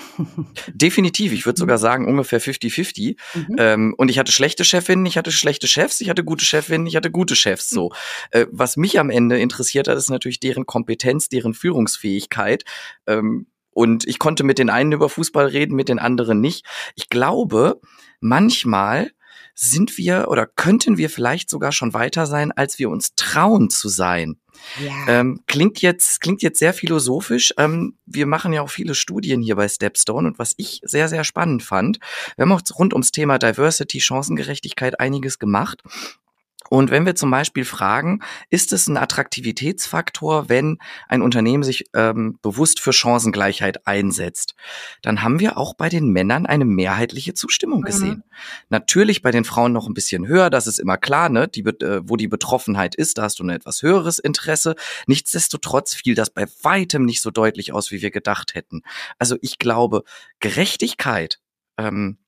definitiv, 0.75 1.33
ich 1.33 1.47
würde 1.47 1.59
sogar 1.61 1.77
mhm. 1.77 1.83
sagen, 1.83 2.09
ungefähr 2.09 2.41
50-50. 2.41 3.17
Mhm. 3.35 3.57
Ähm, 3.59 3.95
und 3.97 4.11
ich 4.11 4.19
hatte 4.19 4.33
schlechte 4.33 4.65
Chefinnen, 4.65 5.07
ich 5.07 5.17
hatte 5.17 5.31
schlechte 5.31 5.69
Chefs, 5.69 6.01
ich 6.01 6.11
hatte 6.11 6.25
gute 6.25 6.45
Chefinnen, 6.45 6.89
ich 6.89 6.97
hatte 6.97 7.13
gute 7.13 7.37
Chefs. 7.37 7.71
So, 7.71 7.93
äh, 8.33 8.47
was 8.51 8.77
mich 8.77 8.99
am 8.99 9.09
Ende 9.09 9.39
interessiert 9.39 9.87
hat, 9.87 9.97
ist 9.97 10.11
natürlich 10.11 10.41
deren 10.41 10.67
Kompetenz, 10.67 11.29
deren 11.29 11.55
Führungsfähigkeit. 11.55 12.65
Ähm, 13.07 13.47
und 13.81 14.07
ich 14.07 14.19
konnte 14.19 14.45
mit 14.45 14.59
den 14.59 14.69
einen 14.69 14.93
über 14.93 15.09
Fußball 15.09 15.47
reden, 15.47 15.75
mit 15.75 15.89
den 15.89 15.99
anderen 15.99 16.39
nicht. 16.39 16.67
Ich 16.97 17.09
glaube, 17.09 17.81
manchmal 18.21 19.11
sind 19.55 19.97
wir 19.97 20.29
oder 20.29 20.47
könnten 20.47 20.99
wir 20.99 21.09
vielleicht 21.09 21.49
sogar 21.49 21.73
schon 21.73 21.95
weiter 21.95 22.27
sein, 22.27 22.53
als 22.53 22.79
wir 22.79 22.91
uns 22.91 23.15
trauen 23.15 23.71
zu 23.71 23.89
sein. 23.89 24.37
Ja. 24.85 25.21
Ähm, 25.21 25.41
klingt 25.47 25.81
jetzt 25.81 26.21
klingt 26.21 26.43
jetzt 26.43 26.59
sehr 26.59 26.75
philosophisch. 26.75 27.55
Ähm, 27.57 27.97
wir 28.05 28.27
machen 28.27 28.53
ja 28.53 28.61
auch 28.61 28.69
viele 28.69 28.95
Studien 28.95 29.41
hier 29.41 29.57
bei 29.57 29.67
Stepstone 29.67 30.29
und 30.29 30.39
was 30.39 30.53
ich 30.59 30.83
sehr 30.85 31.09
sehr 31.09 31.25
spannend 31.25 31.63
fand, 31.63 31.99
wir 32.37 32.43
haben 32.43 32.53
auch 32.53 32.61
rund 32.79 32.93
ums 32.93 33.13
Thema 33.13 33.39
Diversity, 33.39 34.01
Chancengerechtigkeit 34.01 35.01
einiges 35.01 35.39
gemacht 35.39 35.83
und 36.71 36.93
wenn 36.93 37.05
wir 37.05 37.17
zum 37.17 37.33
Beispiel 37.33 37.65
fragen, 37.65 38.21
ist 38.49 38.73
es 38.73 38.87
ein 38.87 38.97
Attraktivitätsfaktor, 38.97 40.49
wenn 40.49 40.79
ein 41.09 41.21
Unternehmen 41.21 41.65
sich 41.65 41.87
ähm, 41.95 42.39
bewusst 42.43 42.79
für 42.79 42.93
Chancengleichheit 42.93 43.89
einsetzt, 43.89 44.55
dann 45.03 45.23
haben 45.23 45.41
wir 45.41 45.59
auch 45.59 45.75
bei 45.75 45.89
den 45.89 46.11
Männern 46.11 46.47
eine 46.47 46.65
mehrheitliche 46.65 47.35
Zustimmung 47.35 47.83
gesehen. 47.83 48.23
Mhm. 48.25 48.35
Natürlich 48.69 49.21
bei 49.21 49.33
den 49.33 49.43
Frauen 49.43 49.73
noch 49.73 49.89
ein 49.89 49.95
bisschen 49.95 50.29
höher, 50.29 50.49
das 50.49 50.69
ist 50.69 50.79
immer 50.79 50.97
klar, 50.97 51.29
ne? 51.29 51.49
Die, 51.49 51.63
äh, 51.63 52.03
wo 52.05 52.15
die 52.15 52.29
Betroffenheit 52.29 52.95
ist, 52.95 53.19
da 53.19 53.25
hast 53.25 53.41
du 53.41 53.43
ein 53.43 53.51
etwas 53.51 53.83
höheres 53.83 54.21
Interesse. 54.21 54.77
Nichtsdestotrotz 55.09 55.95
fiel 55.95 56.15
das 56.15 56.31
bei 56.31 56.47
weitem 56.63 57.05
nicht 57.05 57.21
so 57.21 57.33
deutlich 57.33 57.73
aus, 57.73 57.91
wie 57.91 58.01
wir 58.01 58.13
gedacht 58.13 58.55
hätten. 58.55 58.83
Also 59.19 59.37
ich 59.41 59.59
glaube, 59.59 60.05
Gerechtigkeit 60.39 61.41
ähm, 61.79 62.19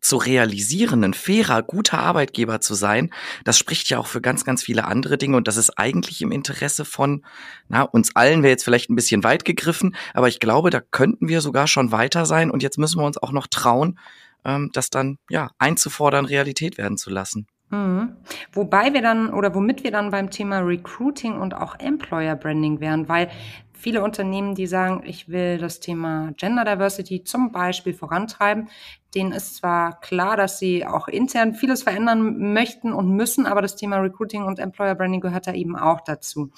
zu 0.00 0.16
realisieren, 0.16 1.04
ein 1.04 1.14
fairer, 1.14 1.62
guter 1.62 1.98
Arbeitgeber 1.98 2.60
zu 2.60 2.74
sein, 2.74 3.10
das 3.44 3.58
spricht 3.58 3.88
ja 3.88 3.98
auch 3.98 4.06
für 4.06 4.20
ganz, 4.20 4.44
ganz 4.44 4.62
viele 4.62 4.84
andere 4.84 5.18
Dinge 5.18 5.36
und 5.36 5.48
das 5.48 5.56
ist 5.56 5.78
eigentlich 5.78 6.22
im 6.22 6.32
Interesse 6.32 6.84
von 6.84 7.24
na, 7.68 7.82
uns 7.82 8.14
allen, 8.14 8.42
wäre 8.42 8.52
jetzt 8.52 8.64
vielleicht 8.64 8.90
ein 8.90 8.96
bisschen 8.96 9.24
weit 9.24 9.44
gegriffen, 9.44 9.96
aber 10.14 10.28
ich 10.28 10.40
glaube, 10.40 10.70
da 10.70 10.80
könnten 10.80 11.28
wir 11.28 11.40
sogar 11.40 11.66
schon 11.66 11.92
weiter 11.92 12.26
sein 12.26 12.50
und 12.50 12.62
jetzt 12.62 12.78
müssen 12.78 13.00
wir 13.00 13.06
uns 13.06 13.18
auch 13.18 13.32
noch 13.32 13.46
trauen, 13.46 13.98
ähm, 14.44 14.70
das 14.72 14.90
dann 14.90 15.18
ja 15.28 15.50
einzufordern, 15.58 16.24
Realität 16.24 16.78
werden 16.78 16.96
zu 16.96 17.10
lassen. 17.10 17.46
Mhm. 17.70 18.14
Wobei 18.52 18.94
wir 18.94 19.02
dann 19.02 19.32
oder 19.32 19.54
womit 19.54 19.82
wir 19.82 19.90
dann 19.90 20.10
beim 20.10 20.30
Thema 20.30 20.60
Recruiting 20.60 21.40
und 21.40 21.54
auch 21.54 21.78
Employer 21.80 22.36
Branding 22.36 22.78
wären, 22.78 23.08
weil 23.08 23.28
viele 23.76 24.02
Unternehmen, 24.02 24.54
die 24.54 24.66
sagen, 24.66 25.02
ich 25.04 25.28
will 25.28 25.58
das 25.58 25.80
Thema 25.80 26.32
Gender 26.36 26.64
Diversity 26.64 27.22
zum 27.22 27.52
Beispiel 27.52 27.94
vorantreiben, 27.94 28.68
denen 29.14 29.32
ist 29.32 29.56
zwar 29.56 30.00
klar, 30.00 30.36
dass 30.36 30.58
sie 30.58 30.84
auch 30.84 31.08
intern 31.08 31.54
vieles 31.54 31.82
verändern 31.82 32.52
möchten 32.52 32.92
und 32.92 33.10
müssen, 33.10 33.46
aber 33.46 33.62
das 33.62 33.76
Thema 33.76 33.98
Recruiting 33.98 34.44
und 34.44 34.58
Employer 34.58 34.94
Branding 34.94 35.20
gehört 35.20 35.46
da 35.46 35.52
eben 35.52 35.76
auch 35.76 36.00
dazu. 36.00 36.50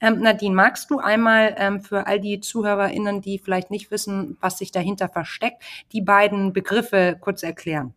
Ähm, 0.00 0.20
Nadine, 0.20 0.54
magst 0.54 0.90
du 0.90 0.98
einmal 0.98 1.54
ähm, 1.58 1.80
für 1.80 2.06
all 2.06 2.20
die 2.20 2.40
ZuhörerInnen, 2.40 3.20
die 3.20 3.38
vielleicht 3.38 3.70
nicht 3.70 3.90
wissen, 3.90 4.36
was 4.40 4.58
sich 4.58 4.70
dahinter 4.70 5.08
versteckt, 5.08 5.62
die 5.92 6.02
beiden 6.02 6.52
Begriffe 6.52 7.16
kurz 7.20 7.42
erklären? 7.42 7.94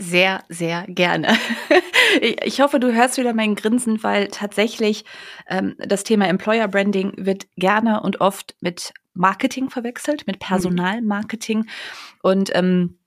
Sehr, 0.00 0.42
sehr 0.48 0.86
gerne. 0.88 1.36
Ich 2.42 2.60
hoffe, 2.60 2.80
du 2.80 2.92
hörst 2.92 3.18
wieder 3.18 3.34
mein 3.34 3.54
Grinsen, 3.54 4.02
weil 4.02 4.26
tatsächlich 4.28 5.04
ähm, 5.48 5.76
das 5.78 6.02
Thema 6.02 6.26
Employer 6.26 6.66
Branding 6.66 7.12
wird 7.16 7.46
gerne 7.54 8.02
und 8.02 8.20
oft 8.20 8.56
mit 8.60 8.92
Marketing 9.14 9.70
verwechselt, 9.70 10.26
mit 10.26 10.36
mhm. 10.36 10.40
Personalmarketing. 10.40 11.66
Und 12.20 12.50
ähm, 12.52 12.98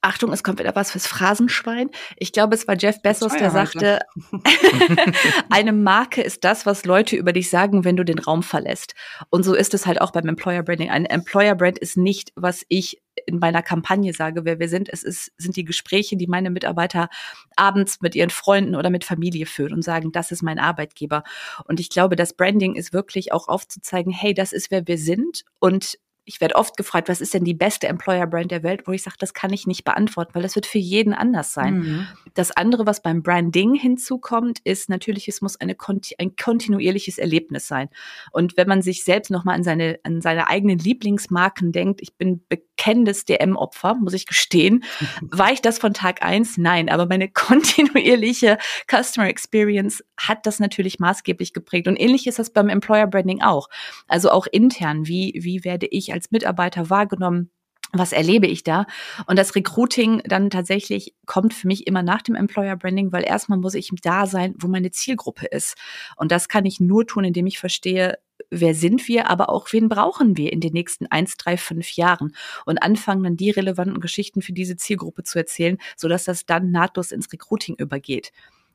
Achtung, 0.00 0.32
es 0.32 0.42
kommt 0.42 0.58
wieder 0.58 0.74
was 0.74 0.92
fürs 0.92 1.06
Phrasenschwein. 1.06 1.90
Ich 2.16 2.32
glaube, 2.32 2.54
es 2.54 2.66
war 2.66 2.76
Jeff 2.76 3.02
Bezos, 3.02 3.36
der 3.36 3.50
sagte, 3.50 4.00
eine 5.50 5.72
Marke 5.72 6.22
ist 6.22 6.42
das, 6.42 6.64
was 6.64 6.84
Leute 6.84 7.16
über 7.16 7.32
dich 7.32 7.50
sagen, 7.50 7.84
wenn 7.84 7.96
du 7.96 8.04
den 8.04 8.18
Raum 8.18 8.42
verlässt. 8.42 8.94
Und 9.30 9.44
so 9.44 9.54
ist 9.54 9.74
es 9.74 9.86
halt 9.86 10.00
auch 10.00 10.10
beim 10.10 10.26
Employer 10.26 10.62
Branding. 10.62 10.90
Ein 10.90 11.04
Employer 11.04 11.54
Brand 11.54 11.78
ist 11.78 11.96
nicht, 11.96 12.32
was 12.34 12.64
ich 12.68 13.02
in 13.26 13.38
meiner 13.38 13.62
Kampagne 13.62 14.12
sage, 14.12 14.44
wer 14.44 14.58
wir 14.58 14.68
sind. 14.68 14.88
Es 14.90 15.02
ist, 15.02 15.32
sind 15.36 15.56
die 15.56 15.64
Gespräche, 15.64 16.16
die 16.16 16.26
meine 16.26 16.50
Mitarbeiter 16.50 17.08
abends 17.56 18.00
mit 18.00 18.14
ihren 18.14 18.30
Freunden 18.30 18.74
oder 18.74 18.90
mit 18.90 19.04
Familie 19.04 19.46
führen 19.46 19.72
und 19.72 19.82
sagen, 19.82 20.12
das 20.12 20.32
ist 20.32 20.42
mein 20.42 20.58
Arbeitgeber. 20.58 21.22
Und 21.64 21.80
ich 21.80 21.90
glaube, 21.90 22.16
das 22.16 22.34
Branding 22.34 22.74
ist 22.74 22.92
wirklich 22.92 23.32
auch 23.32 23.48
aufzuzeigen, 23.48 24.12
hey, 24.12 24.34
das 24.34 24.52
ist 24.52 24.70
wer 24.70 24.86
wir 24.86 24.98
sind 24.98 25.44
und 25.58 25.98
ich 26.24 26.40
werde 26.40 26.54
oft 26.54 26.76
gefragt, 26.76 27.08
was 27.08 27.20
ist 27.20 27.34
denn 27.34 27.44
die 27.44 27.54
beste 27.54 27.88
Employer-Brand 27.88 28.50
der 28.50 28.62
Welt, 28.62 28.86
wo 28.86 28.92
ich 28.92 29.02
sage, 29.02 29.16
das 29.18 29.34
kann 29.34 29.52
ich 29.52 29.66
nicht 29.66 29.84
beantworten, 29.84 30.34
weil 30.34 30.42
das 30.42 30.54
wird 30.54 30.66
für 30.66 30.78
jeden 30.78 31.14
anders 31.14 31.52
sein. 31.52 31.78
Mhm. 31.78 32.06
Das 32.34 32.52
andere, 32.52 32.86
was 32.86 33.02
beim 33.02 33.22
Branding 33.22 33.74
hinzukommt, 33.74 34.60
ist 34.62 34.88
natürlich, 34.88 35.26
es 35.26 35.42
muss 35.42 35.60
eine, 35.60 35.76
ein 36.18 36.36
kontinuierliches 36.36 37.18
Erlebnis 37.18 37.66
sein. 37.66 37.88
Und 38.30 38.56
wenn 38.56 38.68
man 38.68 38.82
sich 38.82 39.02
selbst 39.02 39.30
nochmal 39.30 39.56
an 39.56 39.64
seine, 39.64 39.98
an 40.04 40.20
seine 40.20 40.46
eigenen 40.46 40.78
Lieblingsmarken 40.78 41.72
denkt, 41.72 42.00
ich 42.00 42.14
bin 42.14 42.44
bekennendes 42.82 43.24
DM-Opfer, 43.24 43.94
muss 43.94 44.12
ich 44.12 44.26
gestehen. 44.26 44.82
War 45.20 45.52
ich 45.52 45.62
das 45.62 45.78
von 45.78 45.94
Tag 45.94 46.22
eins? 46.24 46.58
Nein, 46.58 46.88
aber 46.88 47.06
meine 47.06 47.28
kontinuierliche 47.32 48.58
Customer 48.90 49.28
Experience 49.28 50.02
hat 50.16 50.46
das 50.46 50.58
natürlich 50.58 50.98
maßgeblich 50.98 51.52
geprägt. 51.52 51.86
Und 51.86 51.96
ähnlich 51.96 52.26
ist 52.26 52.40
das 52.40 52.50
beim 52.50 52.68
Employer 52.68 53.06
Branding 53.06 53.40
auch. 53.40 53.68
Also 54.08 54.30
auch 54.30 54.46
intern, 54.50 55.06
wie, 55.06 55.32
wie 55.40 55.64
werde 55.64 55.86
ich 55.86 56.12
als 56.12 56.30
Mitarbeiter 56.30 56.90
wahrgenommen? 56.90 57.50
was 57.94 58.12
erlebe 58.12 58.46
ich 58.46 58.64
da? 58.64 58.86
Und 59.26 59.38
das 59.38 59.54
Recruiting 59.54 60.22
dann 60.24 60.48
tatsächlich 60.48 61.14
kommt 61.26 61.52
für 61.52 61.66
mich 61.66 61.86
immer 61.86 62.02
nach 62.02 62.22
dem 62.22 62.34
Employer 62.34 62.74
Branding, 62.74 63.12
weil 63.12 63.22
erstmal 63.22 63.58
muss 63.58 63.74
ich 63.74 63.90
da 64.02 64.26
sein, 64.26 64.54
wo 64.58 64.66
meine 64.66 64.92
Zielgruppe 64.92 65.44
ist. 65.44 65.76
Und 66.16 66.32
das 66.32 66.48
kann 66.48 66.64
ich 66.64 66.80
nur 66.80 67.06
tun, 67.06 67.24
indem 67.24 67.46
ich 67.46 67.58
verstehe, 67.58 68.18
wer 68.52 68.74
sind 68.74 69.08
wir, 69.08 69.28
aber 69.28 69.48
auch 69.48 69.72
wen 69.72 69.88
brauchen 69.88 70.36
wir 70.36 70.52
in 70.52 70.60
den 70.60 70.72
nächsten 70.72 71.06
eins, 71.06 71.36
drei, 71.36 71.56
fünf 71.56 71.96
Jahren 71.96 72.34
und 72.66 72.82
anfangen 72.82 73.24
dann 73.24 73.36
die 73.36 73.50
relevanten 73.50 74.00
Geschichten 74.00 74.42
für 74.42 74.52
diese 74.52 74.76
Zielgruppe 74.76 75.24
zu 75.24 75.38
erzählen, 75.38 75.78
sodass 75.96 76.24
das 76.24 76.46
dann 76.46 76.70
nahtlos 76.70 77.12
ins 77.12 77.32
Recruiting 77.32 77.76
übergeht. 77.76 78.32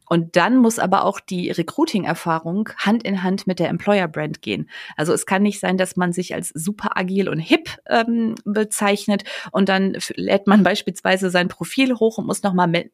Und 0.10 0.38
dann 0.38 0.58
muss 0.58 0.80
aber 0.80 1.04
auch 1.04 1.20
die 1.20 1.52
Recruiting-Erfahrung 1.52 2.70
Hand 2.78 3.04
in 3.04 3.24
Hand 3.24 3.46
mit 3.46 3.60
der 3.60 3.70
Employer-Brand 3.70 4.42
gehen. 4.42 4.70
Also 4.96 5.14
es 5.14 5.26
kann 5.26 5.44
nicht 5.44 5.60
sein, 5.60 5.78
dass 5.78 5.98
man 5.98 6.14
sich 6.14 6.34
als 6.34 6.50
super 6.50 6.98
agil 6.98 7.28
und 7.28 7.40
hip 7.40 7.70
ähm, 7.88 8.36
bezeichnet 8.46 9.24
und 9.52 9.70
dann 9.70 9.98
lädt 10.16 10.48
man 10.48 10.64
beispielsweise 10.64 11.30
sein 11.30 11.50
Profil 11.50 11.96
hoch 11.96 12.18
und 12.18 12.26
muss 12.26 12.44
nochmal 12.44 12.90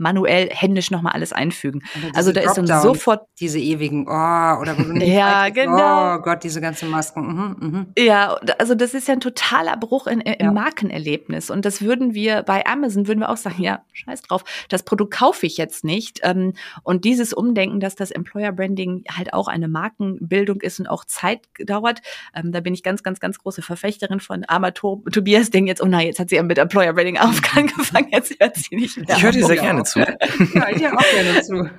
manuell 0.00 0.48
händisch 0.50 0.90
nochmal 0.90 1.12
alles 1.12 1.32
einfügen. 1.32 1.82
Also 2.14 2.32
da 2.32 2.40
ist 2.40 2.54
dann 2.54 2.66
sofort 2.66 3.26
diese 3.38 3.58
ewigen 3.58 4.06
oh 4.08 4.60
oder 4.60 4.76
wo 4.78 4.82
du 4.82 4.92
nicht 4.94 5.08
ja 5.08 5.42
weißt, 5.44 5.54
genau 5.54 6.16
oh 6.16 6.18
Gott 6.22 6.42
diese 6.42 6.60
ganzen 6.60 6.88
Masken. 6.88 7.26
Mhm, 7.26 7.56
mhm. 7.60 7.86
Ja, 7.96 8.36
also 8.58 8.74
das 8.74 8.94
ist 8.94 9.06
ja 9.08 9.14
ein 9.14 9.20
totaler 9.20 9.76
Bruch 9.76 10.06
in, 10.06 10.20
im 10.20 10.46
ja. 10.46 10.52
Markenerlebnis 10.52 11.50
und 11.50 11.64
das 11.64 11.82
würden 11.82 12.14
wir 12.14 12.42
bei 12.42 12.66
Amazon 12.66 13.06
würden 13.06 13.20
wir 13.20 13.28
auch 13.28 13.36
sagen, 13.36 13.62
ja 13.62 13.82
scheiß 13.92 14.22
drauf, 14.22 14.44
das 14.68 14.82
Produkt 14.82 15.14
kaufe 15.14 15.46
ich 15.46 15.58
jetzt 15.58 15.84
nicht 15.84 16.20
ähm, 16.22 16.54
und 16.82 17.04
dieses 17.04 17.32
Umdenken, 17.32 17.80
dass 17.80 17.94
das 17.94 18.10
Employer 18.10 18.52
Branding 18.52 19.04
halt 19.14 19.34
auch 19.34 19.48
eine 19.48 19.68
Markenbildung 19.68 20.60
ist 20.62 20.80
und 20.80 20.86
auch 20.86 21.04
Zeit 21.04 21.42
dauert, 21.64 22.00
ähm, 22.34 22.52
da 22.52 22.60
bin 22.60 22.72
ich 22.72 22.82
ganz 22.82 23.02
ganz 23.02 23.20
ganz 23.20 23.38
große 23.38 23.62
Verfechterin 23.62 24.20
von 24.20 24.44
Arma 24.44 24.70
Tobias 24.70 25.50
denkt 25.50 25.68
jetzt 25.68 25.82
oh 25.82 25.86
nein 25.86 26.06
jetzt 26.06 26.18
hat 26.18 26.30
sie 26.30 26.42
mit 26.42 26.58
Employer 26.58 26.94
Branding 26.94 27.18
angefangen 27.18 28.08
jetzt 28.10 28.34
hört 28.40 28.56
sie 28.56 28.76
nicht 28.76 28.96
mehr. 28.96 29.16
Ich 29.16 29.22
höre 29.22 29.32
dir 29.32 29.44
sehr 29.44 29.56
gerne 29.56 29.84
zu. 29.90 30.00
ja, 30.00 30.68
ich 30.70 30.82
höre 30.82 30.96
auch 30.96 31.10
gerne 31.12 31.42
zu. 31.42 31.70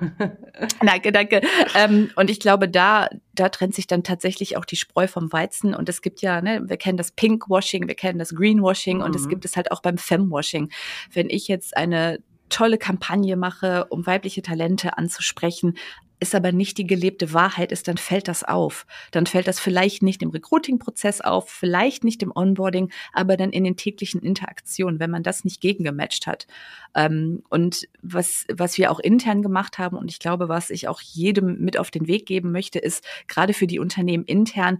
danke, 0.84 1.12
danke. 1.12 1.40
Ähm, 1.74 2.10
und 2.16 2.30
ich 2.30 2.40
glaube, 2.40 2.68
da, 2.68 3.08
da 3.34 3.48
trennt 3.48 3.74
sich 3.74 3.86
dann 3.86 4.04
tatsächlich 4.04 4.56
auch 4.56 4.64
die 4.64 4.76
Spreu 4.76 5.06
vom 5.06 5.32
Weizen. 5.32 5.74
Und 5.74 5.88
es 5.88 6.02
gibt 6.02 6.20
ja, 6.22 6.40
ne, 6.40 6.62
wir 6.64 6.76
kennen 6.76 6.96
das 6.98 7.12
Pinkwashing, 7.12 7.88
wir 7.88 7.94
kennen 7.94 8.18
das 8.18 8.34
Greenwashing 8.34 8.98
mhm. 8.98 9.04
und 9.04 9.16
es 9.16 9.24
mhm. 9.24 9.30
gibt 9.30 9.44
es 9.44 9.56
halt 9.56 9.72
auch 9.72 9.82
beim 9.82 9.98
Femwashing. 9.98 10.70
Wenn 11.12 11.30
ich 11.30 11.48
jetzt 11.48 11.76
eine 11.76 12.18
tolle 12.52 12.78
Kampagne 12.78 13.36
mache, 13.36 13.86
um 13.86 14.06
weibliche 14.06 14.42
Talente 14.42 14.96
anzusprechen, 14.98 15.74
ist 16.22 16.36
aber 16.36 16.52
nicht 16.52 16.78
die 16.78 16.86
gelebte 16.86 17.32
Wahrheit 17.32 17.72
ist, 17.72 17.88
dann 17.88 17.96
fällt 17.96 18.28
das 18.28 18.44
auf. 18.44 18.86
Dann 19.10 19.26
fällt 19.26 19.48
das 19.48 19.58
vielleicht 19.58 20.04
nicht 20.04 20.22
im 20.22 20.30
Recruiting-Prozess 20.30 21.20
auf, 21.20 21.50
vielleicht 21.50 22.04
nicht 22.04 22.22
im 22.22 22.30
Onboarding, 22.32 22.92
aber 23.12 23.36
dann 23.36 23.50
in 23.50 23.64
den 23.64 23.76
täglichen 23.76 24.22
Interaktionen, 24.22 25.00
wenn 25.00 25.10
man 25.10 25.24
das 25.24 25.44
nicht 25.44 25.60
gegengematcht 25.60 26.28
hat. 26.28 26.46
Ähm, 26.94 27.42
und 27.48 27.88
was, 28.02 28.46
was 28.52 28.78
wir 28.78 28.92
auch 28.92 29.00
intern 29.00 29.42
gemacht 29.42 29.78
haben 29.78 29.96
und 29.96 30.12
ich 30.12 30.20
glaube, 30.20 30.48
was 30.48 30.70
ich 30.70 30.86
auch 30.86 31.00
jedem 31.00 31.58
mit 31.58 31.76
auf 31.76 31.90
den 31.90 32.06
Weg 32.06 32.24
geben 32.26 32.52
möchte, 32.52 32.78
ist 32.78 33.04
gerade 33.26 33.52
für 33.52 33.66
die 33.66 33.80
Unternehmen 33.80 34.24
intern, 34.24 34.78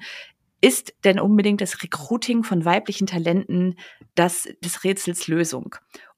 ist 0.61 0.95
denn 1.03 1.19
unbedingt 1.19 1.61
das 1.61 1.83
Recruiting 1.83 2.45
von 2.45 2.65
weiblichen 2.65 3.09
Talenten 3.09 3.75
das 4.15 4.49
des 4.63 4.85
Rätsels 4.85 5.27
Lösung? 5.27 5.75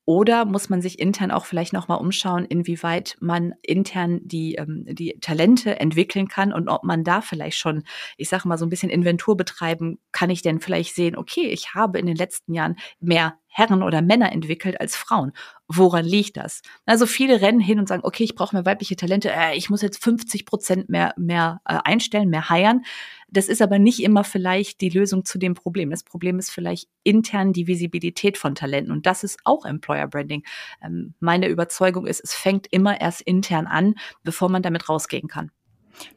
Oder 0.06 0.44
muss 0.44 0.68
man 0.68 0.82
sich 0.82 0.98
intern 0.98 1.30
auch 1.30 1.46
vielleicht 1.46 1.72
nochmal 1.72 1.98
umschauen, 1.98 2.44
inwieweit 2.44 3.16
man 3.20 3.54
intern 3.62 4.20
die, 4.22 4.56
ähm, 4.56 4.84
die 4.86 5.18
Talente 5.20 5.80
entwickeln 5.80 6.28
kann 6.28 6.52
und 6.52 6.68
ob 6.68 6.84
man 6.84 7.04
da 7.04 7.22
vielleicht 7.22 7.56
schon, 7.56 7.84
ich 8.18 8.28
sage 8.28 8.46
mal, 8.46 8.58
so 8.58 8.66
ein 8.66 8.70
bisschen 8.70 8.90
Inventur 8.90 9.36
betreiben, 9.36 9.98
kann 10.12 10.30
ich 10.30 10.42
denn 10.42 10.60
vielleicht 10.60 10.94
sehen, 10.94 11.16
okay, 11.16 11.46
ich 11.46 11.74
habe 11.74 11.98
in 11.98 12.06
den 12.06 12.16
letzten 12.16 12.52
Jahren 12.52 12.76
mehr 13.00 13.38
Herren 13.56 13.84
oder 13.84 14.02
Männer 14.02 14.32
entwickelt 14.32 14.80
als 14.80 14.96
Frauen. 14.96 15.32
Woran 15.68 16.04
liegt 16.04 16.36
das? 16.36 16.60
Also 16.86 17.06
viele 17.06 17.40
rennen 17.40 17.60
hin 17.60 17.78
und 17.78 17.86
sagen, 17.86 18.02
okay, 18.04 18.24
ich 18.24 18.34
brauche 18.34 18.56
mehr 18.56 18.66
weibliche 18.66 18.96
Talente, 18.96 19.30
äh, 19.30 19.56
ich 19.56 19.70
muss 19.70 19.80
jetzt 19.80 20.02
50 20.02 20.44
Prozent 20.44 20.88
mehr, 20.88 21.14
mehr 21.16 21.60
äh, 21.64 21.78
einstellen, 21.84 22.30
mehr 22.30 22.50
heiern. 22.50 22.82
Das 23.28 23.46
ist 23.46 23.62
aber 23.62 23.78
nicht 23.78 24.02
immer 24.02 24.24
vielleicht 24.24 24.80
die 24.80 24.88
Lösung 24.88 25.24
zu 25.24 25.38
dem 25.38 25.54
Problem. 25.54 25.90
Das 25.90 26.02
Problem 26.02 26.40
ist 26.40 26.50
vielleicht 26.50 26.88
intern 27.04 27.52
die 27.52 27.68
Visibilität 27.68 28.38
von 28.38 28.56
Talenten 28.56 28.92
und 28.92 29.06
das 29.06 29.22
ist 29.22 29.38
auch 29.44 29.64
Employer 29.64 30.08
Branding. 30.08 30.42
Ähm, 30.82 31.14
meine 31.20 31.46
Überzeugung 31.46 32.08
ist, 32.08 32.24
es 32.24 32.34
fängt 32.34 32.66
immer 32.72 33.00
erst 33.00 33.20
intern 33.20 33.68
an, 33.68 33.94
bevor 34.24 34.48
man 34.48 34.62
damit 34.62 34.88
rausgehen 34.88 35.28
kann. 35.28 35.52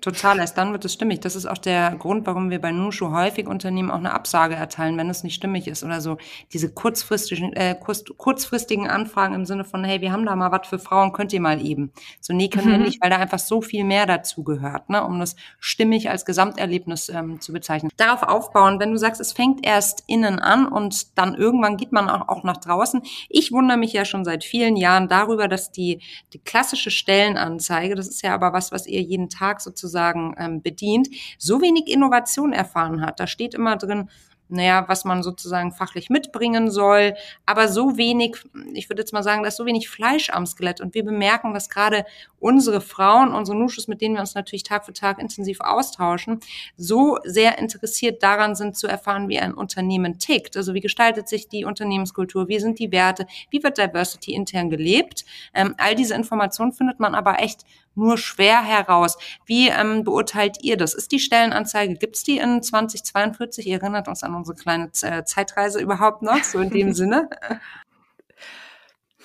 Total, 0.01 0.39
erst 0.39 0.57
dann 0.57 0.71
wird 0.71 0.85
es 0.85 0.93
stimmig. 0.93 1.21
Das 1.21 1.35
ist 1.35 1.45
auch 1.45 1.57
der 1.57 1.95
Grund, 1.95 2.25
warum 2.25 2.49
wir 2.49 2.59
bei 2.59 2.71
Nushu 2.71 3.11
häufig 3.11 3.47
Unternehmen 3.47 3.91
auch 3.91 3.97
eine 3.97 4.13
Absage 4.13 4.55
erteilen, 4.55 4.97
wenn 4.97 5.09
es 5.09 5.23
nicht 5.23 5.35
stimmig 5.35 5.67
ist 5.67 5.83
oder 5.83 6.01
so. 6.01 6.17
Diese 6.53 6.71
kurzfristigen, 6.71 7.53
äh, 7.53 7.75
kurz, 7.79 8.03
kurzfristigen 8.17 8.87
Anfragen 8.87 9.33
im 9.33 9.45
Sinne 9.45 9.63
von, 9.63 9.83
hey, 9.83 10.01
wir 10.01 10.11
haben 10.11 10.25
da 10.25 10.35
mal 10.35 10.51
was 10.51 10.67
für 10.67 10.79
Frauen, 10.79 11.13
könnt 11.13 11.33
ihr 11.33 11.41
mal 11.41 11.63
eben. 11.63 11.91
So, 12.21 12.33
nee, 12.33 12.49
können 12.49 12.67
mhm. 12.67 12.71
wir 12.71 12.77
nicht, 12.79 13.01
weil 13.01 13.09
da 13.09 13.17
einfach 13.17 13.39
so 13.39 13.61
viel 13.61 13.83
mehr 13.83 14.05
dazu 14.05 14.43
gehört, 14.43 14.89
ne, 14.89 15.03
um 15.03 15.19
das 15.19 15.35
stimmig 15.59 16.09
als 16.09 16.25
Gesamterlebnis 16.25 17.09
ähm, 17.09 17.39
zu 17.41 17.53
bezeichnen. 17.53 17.91
Darauf 17.97 18.23
aufbauen, 18.23 18.79
wenn 18.79 18.91
du 18.91 18.97
sagst, 18.97 19.21
es 19.21 19.33
fängt 19.33 19.65
erst 19.65 20.03
innen 20.07 20.39
an 20.39 20.67
und 20.67 21.17
dann 21.17 21.35
irgendwann 21.35 21.77
geht 21.77 21.91
man 21.91 22.09
auch, 22.09 22.27
auch 22.27 22.43
nach 22.43 22.57
draußen. 22.57 23.01
Ich 23.29 23.51
wundere 23.51 23.77
mich 23.77 23.93
ja 23.93 24.05
schon 24.05 24.25
seit 24.25 24.43
vielen 24.43 24.75
Jahren 24.75 25.07
darüber, 25.07 25.47
dass 25.47 25.71
die, 25.71 26.01
die 26.33 26.39
klassische 26.39 26.91
Stellenanzeige, 26.91 27.95
das 27.95 28.07
ist 28.07 28.21
ja 28.21 28.33
aber 28.33 28.53
was, 28.53 28.71
was 28.71 28.87
ihr 28.87 29.01
jeden 29.01 29.29
Tag 29.29 29.61
sozusagen 29.67 30.33
ähm, 30.37 30.61
bedient, 30.61 31.09
so 31.37 31.61
wenig 31.61 31.87
Innovation 31.87 32.53
erfahren 32.53 33.01
hat. 33.01 33.19
Da 33.19 33.27
steht 33.27 33.53
immer 33.53 33.75
drin, 33.75 34.09
naja, 34.49 34.85
was 34.87 35.03
man 35.05 35.23
sozusagen 35.23 35.71
fachlich 35.71 36.09
mitbringen 36.09 36.71
soll, 36.71 37.15
aber 37.45 37.67
so 37.67 37.97
wenig, 37.97 38.37
ich 38.73 38.89
würde 38.89 39.01
jetzt 39.01 39.13
mal 39.13 39.23
sagen, 39.23 39.43
da 39.43 39.49
ist 39.49 39.57
so 39.57 39.65
wenig 39.65 39.89
Fleisch 39.89 40.29
am 40.29 40.45
Skelett 40.45 40.79
und 40.79 40.93
wir 40.93 41.03
bemerken, 41.03 41.53
dass 41.53 41.69
gerade 41.69 42.05
unsere 42.39 42.81
Frauen, 42.81 43.33
unsere 43.33 43.57
Nuschus, 43.57 43.87
mit 43.87 44.01
denen 44.01 44.15
wir 44.15 44.21
uns 44.21 44.35
natürlich 44.35 44.63
Tag 44.63 44.85
für 44.85 44.93
Tag 44.93 45.19
intensiv 45.19 45.59
austauschen, 45.61 46.39
so 46.77 47.17
sehr 47.23 47.57
interessiert 47.57 48.23
daran 48.23 48.55
sind 48.55 48.77
zu 48.77 48.87
erfahren, 48.87 49.27
wie 49.27 49.39
ein 49.39 49.53
Unternehmen 49.53 50.19
tickt. 50.19 50.55
Also 50.55 50.73
wie 50.73 50.81
gestaltet 50.81 51.27
sich 51.27 51.49
die 51.49 51.65
Unternehmenskultur, 51.65 52.47
wie 52.47 52.59
sind 52.59 52.79
die 52.79 52.91
Werte, 52.91 53.27
wie 53.49 53.63
wird 53.63 53.77
Diversity 53.77 54.33
intern 54.33 54.69
gelebt. 54.69 55.25
Ähm, 55.53 55.75
all 55.77 55.95
diese 55.95 56.15
Informationen 56.15 56.71
findet 56.71 56.99
man 56.99 57.15
aber 57.15 57.39
echt 57.39 57.65
nur 57.97 58.17
schwer 58.17 58.63
heraus. 58.63 59.17
Wie 59.45 59.69
ähm, 59.69 60.03
beurteilt 60.03 60.57
ihr 60.61 60.77
das? 60.77 60.93
Ist 60.93 61.11
die 61.11 61.19
Stellenanzeige, 61.19 61.95
gibt's 61.95 62.23
die 62.23 62.37
in 62.37 62.61
2042? 62.61 63.67
Ihr 63.67 63.81
erinnert 63.81 64.07
uns 64.07 64.23
an 64.23 64.35
unsere 64.35 64.57
kleine 64.57 64.89
äh, 65.01 65.23
Zeitreise 65.23 65.79
überhaupt 65.79 66.21
noch, 66.21 66.43
so 66.43 66.59
in 66.59 66.69
dem 66.69 66.93
Sinne? 66.97 67.29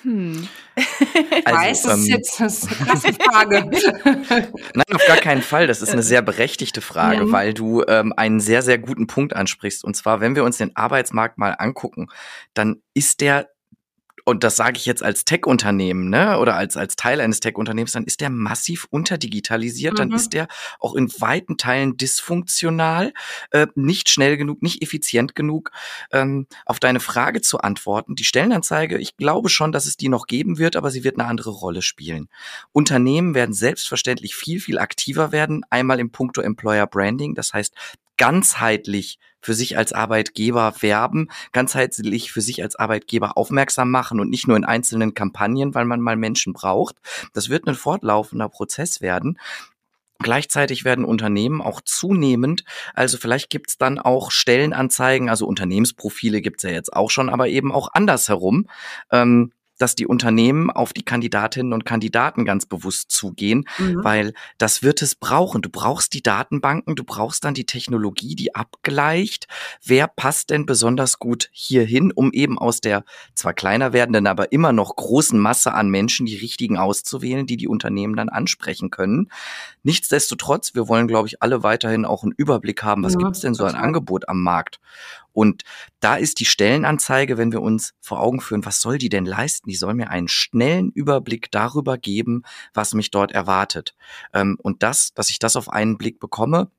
Hm. 0.03 0.47
Ich 0.75 1.47
also, 1.47 1.59
weiß, 1.59 1.81
das 1.83 1.99
ist 1.99 2.05
ähm, 2.05 2.11
jetzt 2.11 2.39
das 2.39 2.63
ist 2.63 2.67
eine 2.67 2.85
krasse 2.85 3.13
Frage. 3.13 3.69
Nein, 4.73 4.85
auf 4.93 5.05
gar 5.07 5.17
keinen 5.17 5.41
Fall. 5.41 5.67
Das 5.67 5.81
ist 5.81 5.91
eine 5.91 6.03
sehr 6.03 6.21
berechtigte 6.21 6.81
Frage, 6.81 7.25
ja. 7.25 7.31
weil 7.31 7.53
du 7.53 7.83
ähm, 7.87 8.13
einen 8.15 8.39
sehr, 8.39 8.61
sehr 8.61 8.79
guten 8.79 9.07
Punkt 9.07 9.33
ansprichst. 9.33 9.83
Und 9.83 9.95
zwar, 9.95 10.19
wenn 10.19 10.35
wir 10.35 10.43
uns 10.43 10.57
den 10.57 10.75
Arbeitsmarkt 10.75 11.37
mal 11.37 11.55
angucken, 11.57 12.07
dann 12.53 12.81
ist 12.93 13.21
der 13.21 13.49
und 14.25 14.43
das 14.43 14.55
sage 14.55 14.77
ich 14.77 14.85
jetzt 14.85 15.03
als 15.03 15.25
Tech-Unternehmen, 15.25 16.09
ne, 16.09 16.39
oder 16.39 16.55
als, 16.55 16.77
als 16.77 16.95
Teil 16.95 17.19
eines 17.19 17.39
Tech-Unternehmens, 17.39 17.91
dann 17.91 18.05
ist 18.05 18.21
der 18.21 18.29
massiv 18.29 18.87
unterdigitalisiert, 18.89 19.93
mhm. 19.93 19.97
dann 19.97 20.11
ist 20.11 20.33
der 20.33 20.47
auch 20.79 20.95
in 20.95 21.11
weiten 21.19 21.57
Teilen 21.57 21.97
dysfunktional, 21.97 23.13
äh, 23.51 23.67
nicht 23.75 24.09
schnell 24.09 24.37
genug, 24.37 24.61
nicht 24.61 24.81
effizient 24.81 25.35
genug. 25.35 25.71
Ähm, 26.11 26.47
auf 26.65 26.79
deine 26.79 26.99
Frage 26.99 27.41
zu 27.41 27.59
antworten, 27.59 28.15
die 28.15 28.23
Stellenanzeige, 28.23 28.97
ich 28.97 29.17
glaube 29.17 29.49
schon, 29.49 29.71
dass 29.71 29.85
es 29.85 29.97
die 29.97 30.09
noch 30.09 30.27
geben 30.27 30.57
wird, 30.57 30.75
aber 30.75 30.89
sie 30.89 31.03
wird 31.03 31.19
eine 31.19 31.27
andere 31.27 31.49
Rolle 31.49 31.81
spielen. 31.81 32.29
Unternehmen 32.71 33.35
werden 33.35 33.53
selbstverständlich 33.53 34.35
viel, 34.35 34.59
viel 34.59 34.79
aktiver 34.79 35.31
werden, 35.31 35.65
einmal 35.69 35.99
im 35.99 36.11
Punkto 36.11 36.41
Employer 36.41 36.87
Branding, 36.87 37.35
das 37.35 37.53
heißt 37.53 37.75
ganzheitlich 38.17 39.19
für 39.43 39.53
sich 39.53 39.77
als 39.77 39.93
Arbeitgeber 39.93 40.73
werben, 40.79 41.27
ganzheitlich 41.51 42.31
für 42.31 42.41
sich 42.41 42.63
als 42.63 42.77
Arbeitgeber 42.77 43.37
aufmerksam 43.37 43.91
machen 43.91 44.19
und 44.19 44.29
nicht 44.29 44.47
nur 44.47 44.57
in 44.57 44.63
einzelnen 44.63 45.13
Kampagnen, 45.13 45.75
weil 45.75 45.85
man 45.85 45.99
mal 45.99 46.15
Menschen 46.15 46.53
braucht. 46.53 46.95
Das 47.33 47.49
wird 47.49 47.67
ein 47.67 47.75
fortlaufender 47.75 48.47
Prozess 48.47 49.01
werden. 49.01 49.37
Gleichzeitig 50.19 50.85
werden 50.85 51.03
Unternehmen 51.03 51.61
auch 51.61 51.81
zunehmend, 51.81 52.63
also 52.93 53.17
vielleicht 53.17 53.49
gibt's 53.49 53.77
dann 53.77 53.99
auch 53.99 54.31
Stellenanzeigen, 54.31 55.29
also 55.29 55.45
Unternehmensprofile 55.45 56.39
gibt's 56.39 56.63
ja 56.63 56.69
jetzt 56.69 56.93
auch 56.93 57.09
schon, 57.09 57.29
aber 57.29 57.49
eben 57.49 57.73
auch 57.73 57.89
andersherum. 57.91 58.69
Ähm, 59.11 59.51
dass 59.77 59.95
die 59.95 60.07
Unternehmen 60.07 60.69
auf 60.69 60.93
die 60.93 61.03
Kandidatinnen 61.03 61.73
und 61.73 61.85
Kandidaten 61.85 62.45
ganz 62.45 62.65
bewusst 62.65 63.11
zugehen, 63.11 63.65
mhm. 63.77 64.03
weil 64.03 64.33
das 64.57 64.83
wird 64.83 65.01
es 65.01 65.15
brauchen. 65.15 65.61
Du 65.61 65.69
brauchst 65.69 66.13
die 66.13 66.23
Datenbanken, 66.23 66.95
du 66.95 67.03
brauchst 67.03 67.43
dann 67.43 67.53
die 67.53 67.65
Technologie, 67.65 68.35
die 68.35 68.55
abgleicht. 68.55 69.47
Wer 69.83 70.07
passt 70.07 70.49
denn 70.49 70.65
besonders 70.65 71.19
gut 71.19 71.49
hierhin, 71.51 72.11
um 72.11 72.31
eben 72.31 72.57
aus 72.57 72.81
der 72.81 73.03
zwar 73.33 73.53
kleiner 73.53 73.93
werdenden, 73.93 74.27
aber 74.27 74.51
immer 74.51 74.73
noch 74.73 74.95
großen 74.95 75.39
Masse 75.39 75.73
an 75.73 75.89
Menschen 75.89 76.25
die 76.25 76.37
richtigen 76.37 76.77
auszuwählen, 76.77 77.45
die 77.45 77.57
die 77.57 77.67
Unternehmen 77.67 78.15
dann 78.15 78.29
ansprechen 78.29 78.89
können. 78.89 79.29
Nichtsdestotrotz, 79.83 80.75
wir 80.75 80.87
wollen, 80.87 81.07
glaube 81.07 81.27
ich, 81.27 81.41
alle 81.41 81.63
weiterhin 81.63 82.05
auch 82.05 82.23
einen 82.23 82.33
Überblick 82.35 82.83
haben, 82.83 83.03
was 83.03 83.13
ja, 83.13 83.19
gibt's 83.19 83.41
denn 83.41 83.53
so 83.53 83.65
ein 83.65 83.75
Angebot 83.75 84.29
am 84.29 84.41
Markt? 84.41 84.79
Und 85.33 85.63
da 85.99 86.15
ist 86.15 86.39
die 86.39 86.45
Stellenanzeige, 86.45 87.37
wenn 87.37 87.51
wir 87.51 87.61
uns 87.61 87.93
vor 87.99 88.21
Augen 88.21 88.39
führen, 88.39 88.65
was 88.65 88.79
soll 88.79 88.97
die 88.97 89.09
denn 89.09 89.25
leisten? 89.25 89.69
Die 89.69 89.75
soll 89.75 89.93
mir 89.93 90.09
einen 90.09 90.27
schnellen 90.27 90.91
Überblick 90.91 91.51
darüber 91.51 91.97
geben, 91.97 92.43
was 92.73 92.93
mich 92.93 93.11
dort 93.11 93.31
erwartet. 93.31 93.95
Ähm, 94.33 94.57
und 94.61 94.83
das, 94.83 95.13
dass 95.13 95.29
ich 95.29 95.39
das 95.39 95.55
auf 95.55 95.69
einen 95.69 95.97
Blick 95.97 96.19
bekomme, 96.19 96.69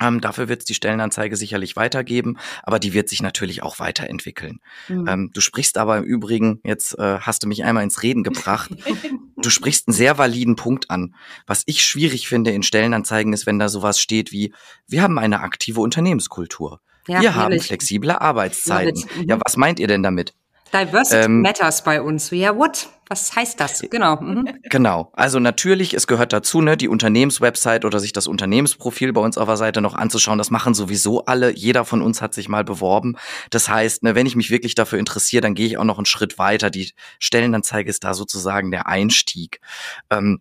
ähm, 0.00 0.20
dafür 0.20 0.48
wird 0.48 0.60
es 0.60 0.64
die 0.64 0.74
Stellenanzeige 0.74 1.36
sicherlich 1.36 1.76
weitergeben, 1.76 2.36
aber 2.64 2.80
die 2.80 2.94
wird 2.94 3.08
sich 3.08 3.22
natürlich 3.22 3.62
auch 3.62 3.78
weiterentwickeln. 3.78 4.60
Mhm. 4.88 5.08
Ähm, 5.08 5.30
du 5.32 5.40
sprichst 5.40 5.78
aber 5.78 5.98
im 5.98 6.04
Übrigen, 6.04 6.60
jetzt 6.64 6.98
äh, 6.98 7.18
hast 7.20 7.44
du 7.44 7.46
mich 7.46 7.62
einmal 7.64 7.84
ins 7.84 8.02
Reden 8.02 8.24
gebracht, 8.24 8.72
du 9.36 9.50
sprichst 9.50 9.86
einen 9.86 9.94
sehr 9.94 10.18
validen 10.18 10.56
Punkt 10.56 10.90
an. 10.90 11.14
Was 11.46 11.62
ich 11.66 11.84
schwierig 11.84 12.26
finde 12.26 12.50
in 12.50 12.64
Stellenanzeigen 12.64 13.32
ist, 13.32 13.46
wenn 13.46 13.60
da 13.60 13.68
sowas 13.68 14.00
steht 14.00 14.32
wie, 14.32 14.52
wir 14.88 15.00
haben 15.00 15.18
eine 15.18 15.40
aktive 15.40 15.80
Unternehmenskultur. 15.80 16.80
Ja, 17.08 17.20
wir 17.20 17.34
haben 17.34 17.60
flexible 17.60 18.12
Arbeitszeiten. 18.12 19.00
Ja, 19.00 19.22
mhm. 19.22 19.28
ja, 19.28 19.38
was 19.44 19.56
meint 19.56 19.78
ihr 19.78 19.88
denn 19.88 20.02
damit? 20.02 20.34
Diversity 20.74 21.24
ähm, 21.24 21.42
matters 21.42 21.84
bei 21.84 22.02
uns. 22.02 22.30
Ja, 22.30 22.50
yeah, 22.50 22.56
what? 22.56 22.88
Was 23.08 23.36
heißt 23.36 23.60
das? 23.60 23.80
Genau. 23.90 24.20
Mhm. 24.20 24.48
Genau. 24.70 25.12
Also 25.12 25.38
natürlich, 25.38 25.94
es 25.94 26.06
gehört 26.06 26.32
dazu, 26.32 26.60
ne, 26.60 26.76
die 26.76 26.88
Unternehmenswebsite 26.88 27.86
oder 27.86 28.00
sich 28.00 28.12
das 28.12 28.26
Unternehmensprofil 28.26 29.12
bei 29.12 29.20
uns 29.20 29.38
auf 29.38 29.46
der 29.46 29.56
Seite 29.56 29.80
noch 29.80 29.94
anzuschauen. 29.94 30.38
Das 30.38 30.50
machen 30.50 30.74
sowieso 30.74 31.26
alle. 31.26 31.54
Jeder 31.54 31.84
von 31.84 32.02
uns 32.02 32.22
hat 32.22 32.34
sich 32.34 32.48
mal 32.48 32.64
beworben. 32.64 33.16
Das 33.50 33.68
heißt, 33.68 34.02
ne, 34.02 34.14
wenn 34.14 34.26
ich 34.26 34.36
mich 34.36 34.50
wirklich 34.50 34.74
dafür 34.74 34.98
interessiere, 34.98 35.42
dann 35.42 35.54
gehe 35.54 35.66
ich 35.66 35.78
auch 35.78 35.84
noch 35.84 35.98
einen 35.98 36.06
Schritt 36.06 36.38
weiter. 36.38 36.70
Die 36.70 36.92
Stellenanzeige 37.20 37.88
ist 37.90 38.02
da 38.04 38.14
sozusagen 38.14 38.70
der 38.70 38.88
Einstieg. 38.88 39.60
Ähm, 40.10 40.40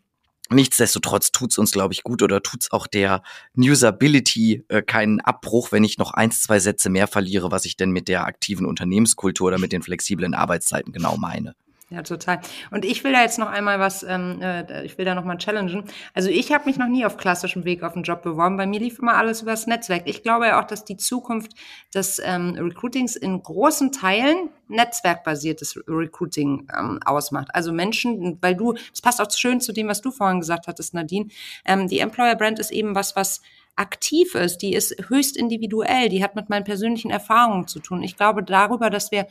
Nichtsdestotrotz 0.49 1.31
tut's 1.31 1.57
uns, 1.57 1.71
glaube 1.71 1.93
ich, 1.93 2.03
gut 2.03 2.21
oder 2.21 2.43
tut's 2.43 2.71
auch 2.71 2.85
der 2.85 3.23
Usability 3.57 4.65
äh, 4.67 4.81
keinen 4.81 5.21
Abbruch, 5.21 5.71
wenn 5.71 5.83
ich 5.83 5.97
noch 5.97 6.11
eins, 6.11 6.43
zwei 6.43 6.59
Sätze 6.59 6.89
mehr 6.89 7.07
verliere, 7.07 7.49
was 7.51 7.65
ich 7.65 7.77
denn 7.77 7.91
mit 7.91 8.07
der 8.07 8.25
aktiven 8.25 8.65
Unternehmenskultur 8.65 9.47
oder 9.47 9.57
mit 9.57 9.71
den 9.71 9.81
flexiblen 9.81 10.33
Arbeitszeiten 10.33 10.91
genau 10.91 11.17
meine. 11.17 11.55
Ja, 11.93 12.01
total. 12.01 12.39
Und 12.71 12.85
ich 12.85 13.03
will 13.03 13.11
da 13.11 13.21
jetzt 13.21 13.37
noch 13.37 13.49
einmal 13.49 13.79
was, 13.79 14.01
ähm, 14.01 14.41
äh, 14.41 14.83
ich 14.83 14.97
will 14.97 15.05
da 15.05 15.13
noch 15.13 15.25
mal 15.25 15.37
challengen. 15.37 15.83
Also 16.15 16.29
ich 16.29 16.51
habe 16.51 16.65
mich 16.65 16.77
noch 16.77 16.87
nie 16.87 17.05
auf 17.05 17.17
klassischem 17.17 17.65
Weg 17.65 17.83
auf 17.83 17.93
einen 17.93 18.01
Job 18.01 18.23
beworben. 18.23 18.57
Bei 18.57 18.65
mir 18.65 18.79
lief 18.79 18.97
immer 18.97 19.13
alles 19.13 19.43
übers 19.43 19.67
Netzwerk. 19.67 20.03
Ich 20.05 20.23
glaube 20.23 20.47
ja 20.47 20.59
auch, 20.59 20.65
dass 20.65 20.85
die 20.85 20.97
Zukunft 20.97 21.51
des 21.93 22.19
ähm, 22.25 22.55
Recruitings 22.57 23.15
in 23.15 23.43
großen 23.43 23.91
Teilen 23.91 24.49
netzwerkbasiertes 24.69 25.83
Recruiting 25.87 26.67
ähm, 26.75 26.99
ausmacht. 27.05 27.49
Also 27.53 27.71
Menschen, 27.71 28.39
weil 28.41 28.55
du, 28.55 28.73
das 28.73 29.01
passt 29.01 29.21
auch 29.21 29.29
schön 29.29 29.61
zu 29.61 29.71
dem, 29.71 29.87
was 29.87 30.01
du 30.01 30.09
vorhin 30.09 30.39
gesagt 30.39 30.65
hattest, 30.65 30.95
Nadine. 30.95 31.27
Ähm, 31.63 31.87
die 31.87 31.99
Employer 31.99 32.35
Brand 32.35 32.57
ist 32.57 32.71
eben 32.71 32.95
was, 32.95 33.15
was 33.15 33.41
aktiv 33.75 34.35
ist, 34.35 34.57
die 34.57 34.73
ist 34.73 34.95
höchst 35.09 35.35
individuell, 35.35 36.09
die 36.09 36.23
hat 36.23 36.35
mit 36.35 36.49
meinen 36.49 36.63
persönlichen 36.63 37.09
Erfahrungen 37.09 37.67
zu 37.67 37.79
tun. 37.79 38.03
Ich 38.03 38.15
glaube 38.15 38.43
darüber, 38.43 38.89
dass 38.89 39.11
wir 39.11 39.27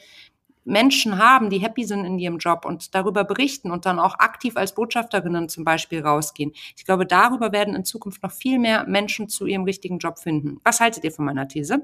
Menschen 0.65 1.19
haben, 1.19 1.51
die 1.51 1.59
happy 1.59 1.85
sind 1.85 2.05
in 2.05 2.19
ihrem 2.19 2.39
Job 2.39 2.65
und 2.65 2.95
darüber 2.95 3.25
berichten 3.25 3.71
und 3.71 3.87
dann 3.87 3.99
auch 3.99 4.19
aktiv 4.19 4.57
als 4.57 4.75
Botschafterinnen 4.75 5.49
zum 5.49 5.65
Beispiel 5.65 6.03
rausgehen. 6.03 6.53
Ich 6.77 6.85
glaube, 6.85 7.07
darüber 7.07 7.53
werden 7.53 7.75
in 7.75 7.85
Zukunft 7.85 8.23
noch 8.23 8.33
viel 8.33 8.59
mehr 8.59 8.87
Menschen 8.87 9.29
zu 9.29 9.47
ihrem 9.47 9.65
richtigen 9.65 9.99
Job 9.99 10.19
finden. 10.19 10.61
Was 10.65 10.81
haltet 10.81 11.05
ihr 11.05 11.13
von 11.13 11.25
meiner 11.25 11.49
These? 11.49 11.83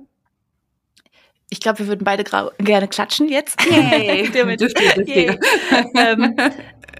Ich 1.50 1.60
glaube, 1.60 1.78
wir 1.80 1.86
würden 1.86 2.04
beide 2.04 2.24
gerne 2.58 2.88
klatschen 2.88 3.28
jetzt. 3.28 3.58
Yay. 3.64 4.28
dürfte, 4.32 4.56
dürfte. 4.56 5.40
ähm, 5.94 6.36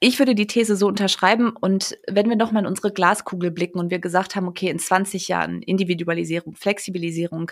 ich 0.00 0.18
würde 0.18 0.34
die 0.34 0.46
These 0.46 0.76
so 0.76 0.86
unterschreiben 0.86 1.50
und 1.60 1.96
wenn 2.08 2.28
wir 2.28 2.36
nochmal 2.36 2.62
in 2.62 2.68
unsere 2.68 2.92
Glaskugel 2.92 3.50
blicken 3.50 3.78
und 3.78 3.90
wir 3.90 3.98
gesagt 3.98 4.36
haben, 4.36 4.46
okay, 4.48 4.68
in 4.68 4.78
20 4.78 5.28
Jahren 5.28 5.62
Individualisierung, 5.62 6.54
Flexibilisierung, 6.54 7.50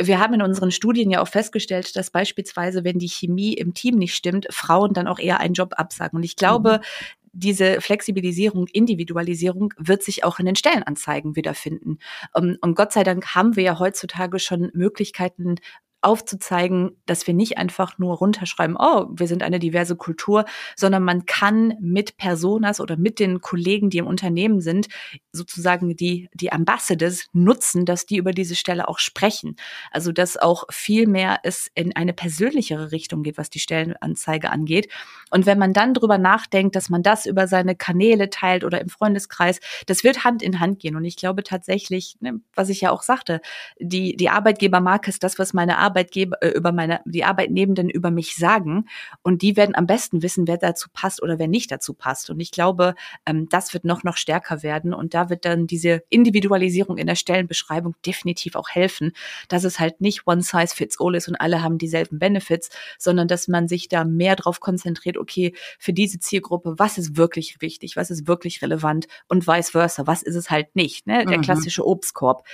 wir 0.00 0.18
haben 0.18 0.34
in 0.34 0.42
unseren 0.42 0.70
Studien 0.70 1.10
ja 1.10 1.20
auch 1.20 1.28
festgestellt, 1.28 1.94
dass 1.96 2.10
beispielsweise, 2.10 2.84
wenn 2.84 2.98
die 2.98 3.08
Chemie 3.08 3.54
im 3.54 3.74
Team 3.74 3.96
nicht 3.96 4.14
stimmt, 4.14 4.46
Frauen 4.50 4.94
dann 4.94 5.06
auch 5.06 5.18
eher 5.18 5.40
einen 5.40 5.54
Job 5.54 5.74
absagen. 5.76 6.16
Und 6.16 6.24
ich 6.24 6.36
glaube, 6.36 6.78
mhm 6.78 7.20
diese 7.32 7.80
Flexibilisierung, 7.80 8.66
Individualisierung 8.66 9.72
wird 9.78 10.02
sich 10.02 10.24
auch 10.24 10.38
in 10.38 10.46
den 10.46 10.56
Stellenanzeigen 10.56 11.36
wiederfinden. 11.36 11.98
Ähm, 12.34 12.58
und 12.60 12.74
Gott 12.74 12.92
sei 12.92 13.04
Dank 13.04 13.34
haben 13.34 13.56
wir 13.56 13.62
ja 13.62 13.78
heutzutage 13.78 14.38
schon 14.38 14.70
Möglichkeiten, 14.74 15.56
aufzuzeigen, 16.02 16.96
dass 17.06 17.26
wir 17.26 17.34
nicht 17.34 17.58
einfach 17.58 17.98
nur 17.98 18.16
runterschreiben, 18.16 18.76
oh, 18.78 19.08
wir 19.10 19.26
sind 19.26 19.42
eine 19.42 19.58
diverse 19.58 19.96
Kultur, 19.96 20.44
sondern 20.76 21.02
man 21.02 21.26
kann 21.26 21.74
mit 21.80 22.16
Personas 22.16 22.80
oder 22.80 22.96
mit 22.96 23.18
den 23.18 23.40
Kollegen, 23.40 23.90
die 23.90 23.98
im 23.98 24.06
Unternehmen 24.06 24.60
sind, 24.60 24.88
sozusagen 25.32 25.96
die, 25.96 26.28
die 26.34 26.52
Ambassadors 26.52 27.26
nutzen, 27.32 27.84
dass 27.84 28.06
die 28.06 28.16
über 28.16 28.32
diese 28.32 28.56
Stelle 28.56 28.88
auch 28.88 28.98
sprechen. 28.98 29.56
Also, 29.90 30.12
dass 30.12 30.36
auch 30.36 30.64
viel 30.70 31.06
mehr 31.06 31.40
es 31.42 31.70
in 31.74 31.94
eine 31.94 32.12
persönlichere 32.12 32.92
Richtung 32.92 33.22
geht, 33.22 33.38
was 33.38 33.50
die 33.50 33.60
Stellenanzeige 33.60 34.50
angeht. 34.50 34.90
Und 35.30 35.46
wenn 35.46 35.58
man 35.58 35.72
dann 35.72 35.94
drüber 35.94 36.18
nachdenkt, 36.18 36.76
dass 36.76 36.88
man 36.88 37.02
das 37.02 37.26
über 37.26 37.46
seine 37.46 37.76
Kanäle 37.76 38.30
teilt 38.30 38.64
oder 38.64 38.80
im 38.80 38.88
Freundeskreis, 38.88 39.60
das 39.86 40.02
wird 40.02 40.24
Hand 40.24 40.42
in 40.42 40.60
Hand 40.60 40.78
gehen. 40.80 40.96
Und 40.96 41.04
ich 41.04 41.16
glaube 41.16 41.42
tatsächlich, 41.42 42.16
ne, 42.20 42.40
was 42.54 42.68
ich 42.68 42.80
ja 42.80 42.90
auch 42.90 43.02
sagte, 43.02 43.40
die, 43.78 44.16
die 44.16 44.30
Arbeitgebermarke 44.30 45.10
ist 45.10 45.22
das, 45.22 45.38
was 45.38 45.52
meine 45.52 45.78
Arbeit 45.78 45.89
Arbeitgeber, 45.90 46.36
äh, 46.40 46.50
über 46.50 46.72
meine, 46.72 47.00
die 47.04 47.24
Arbeitnehmenden 47.24 47.90
über 47.90 48.10
mich 48.10 48.36
sagen. 48.36 48.86
Und 49.22 49.42
die 49.42 49.56
werden 49.56 49.74
am 49.74 49.86
besten 49.86 50.22
wissen, 50.22 50.46
wer 50.46 50.56
dazu 50.56 50.88
passt 50.92 51.22
oder 51.22 51.38
wer 51.38 51.48
nicht 51.48 51.70
dazu 51.72 51.94
passt. 51.94 52.30
Und 52.30 52.38
ich 52.38 52.52
glaube, 52.52 52.94
ähm, 53.26 53.48
das 53.48 53.74
wird 53.74 53.84
noch, 53.84 54.04
noch 54.04 54.16
stärker 54.16 54.62
werden. 54.62 54.94
Und 54.94 55.14
da 55.14 55.30
wird 55.30 55.44
dann 55.44 55.66
diese 55.66 56.02
Individualisierung 56.08 56.96
in 56.96 57.06
der 57.06 57.16
Stellenbeschreibung 57.16 57.94
definitiv 58.06 58.54
auch 58.54 58.68
helfen, 58.68 59.12
dass 59.48 59.64
es 59.64 59.80
halt 59.80 60.00
nicht 60.00 60.26
one 60.26 60.42
size 60.42 60.74
fits 60.74 61.00
all 61.00 61.14
ist 61.14 61.28
und 61.28 61.36
alle 61.36 61.62
haben 61.62 61.78
dieselben 61.78 62.18
Benefits, 62.18 62.70
sondern 62.98 63.26
dass 63.26 63.48
man 63.48 63.66
sich 63.66 63.88
da 63.88 64.04
mehr 64.04 64.36
drauf 64.36 64.60
konzentriert, 64.60 65.16
okay, 65.18 65.54
für 65.78 65.92
diese 65.92 66.20
Zielgruppe, 66.20 66.74
was 66.78 66.98
ist 66.98 67.16
wirklich 67.16 67.60
wichtig, 67.60 67.96
was 67.96 68.10
ist 68.10 68.28
wirklich 68.28 68.62
relevant 68.62 69.06
und 69.28 69.46
vice 69.46 69.70
versa, 69.70 70.06
was 70.06 70.22
ist 70.22 70.36
es 70.36 70.50
halt 70.50 70.76
nicht. 70.76 71.06
Ne? 71.06 71.24
Der 71.24 71.38
mhm. 71.38 71.42
klassische 71.42 71.86
Obstkorb 71.86 72.44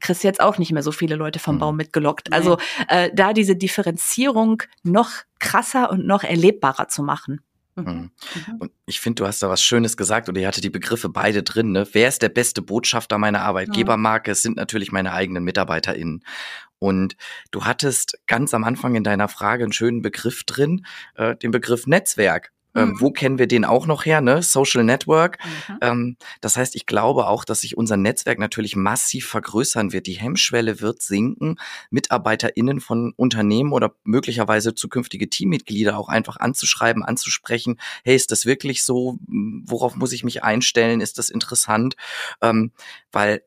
kriegst 0.00 0.24
jetzt 0.24 0.40
auch 0.40 0.58
nicht 0.58 0.72
mehr 0.72 0.82
so 0.82 0.92
viele 0.92 1.16
Leute 1.16 1.38
vom 1.38 1.58
Baum 1.58 1.74
mhm. 1.74 1.78
mitgelockt. 1.78 2.32
Also 2.32 2.58
äh, 2.88 3.10
da 3.14 3.32
diese 3.32 3.56
Differenzierung 3.56 4.62
noch 4.82 5.10
krasser 5.38 5.90
und 5.90 6.06
noch 6.06 6.24
erlebbarer 6.24 6.88
zu 6.88 7.02
machen. 7.02 7.40
Mhm. 7.76 7.84
mhm. 7.84 8.10
Und 8.58 8.72
ich 8.86 9.00
finde, 9.00 9.22
du 9.22 9.26
hast 9.26 9.42
da 9.42 9.48
was 9.48 9.62
Schönes 9.62 9.96
gesagt 9.96 10.28
und 10.28 10.36
ihr 10.36 10.46
hatte 10.46 10.60
die 10.60 10.70
Begriffe 10.70 11.08
beide 11.08 11.42
drin. 11.42 11.72
Ne? 11.72 11.86
Wer 11.92 12.08
ist 12.08 12.22
der 12.22 12.28
beste 12.28 12.62
Botschafter 12.62 13.18
meiner 13.18 13.42
Arbeitgebermarke? 13.42 14.30
Es 14.30 14.42
sind 14.42 14.56
natürlich 14.56 14.92
meine 14.92 15.12
eigenen 15.12 15.44
MitarbeiterInnen. 15.44 16.22
Und 16.78 17.16
du 17.50 17.64
hattest 17.64 18.18
ganz 18.26 18.52
am 18.52 18.64
Anfang 18.64 18.94
in 18.94 19.04
deiner 19.04 19.28
Frage 19.28 19.64
einen 19.64 19.72
schönen 19.72 20.02
Begriff 20.02 20.44
drin, 20.44 20.84
äh, 21.14 21.34
den 21.36 21.50
Begriff 21.50 21.86
Netzwerk. 21.86 22.52
Ähm, 22.74 22.90
mhm. 22.90 23.00
Wo 23.00 23.10
kennen 23.10 23.38
wir 23.38 23.46
den 23.46 23.64
auch 23.64 23.86
noch 23.86 24.04
her? 24.04 24.20
Ne? 24.20 24.42
Social 24.42 24.84
Network. 24.84 25.38
Mhm. 25.68 25.78
Ähm, 25.80 26.16
das 26.40 26.56
heißt, 26.56 26.76
ich 26.76 26.86
glaube 26.86 27.26
auch, 27.26 27.44
dass 27.44 27.60
sich 27.60 27.76
unser 27.76 27.96
Netzwerk 27.96 28.38
natürlich 28.38 28.76
massiv 28.76 29.26
vergrößern 29.26 29.92
wird. 29.92 30.06
Die 30.06 30.14
Hemmschwelle 30.14 30.80
wird 30.80 31.02
sinken, 31.02 31.56
MitarbeiterInnen 31.90 32.80
von 32.80 33.12
Unternehmen 33.16 33.72
oder 33.72 33.94
möglicherweise 34.04 34.74
zukünftige 34.74 35.28
Teammitglieder 35.28 35.98
auch 35.98 36.08
einfach 36.08 36.36
anzuschreiben, 36.36 37.04
anzusprechen. 37.04 37.78
Hey, 38.04 38.16
ist 38.16 38.30
das 38.30 38.46
wirklich 38.46 38.84
so? 38.84 39.18
Worauf 39.28 39.96
muss 39.96 40.12
ich 40.12 40.24
mich 40.24 40.42
einstellen? 40.42 41.00
Ist 41.00 41.18
das 41.18 41.30
interessant? 41.30 41.96
Ähm, 42.40 42.72
weil 43.12 43.42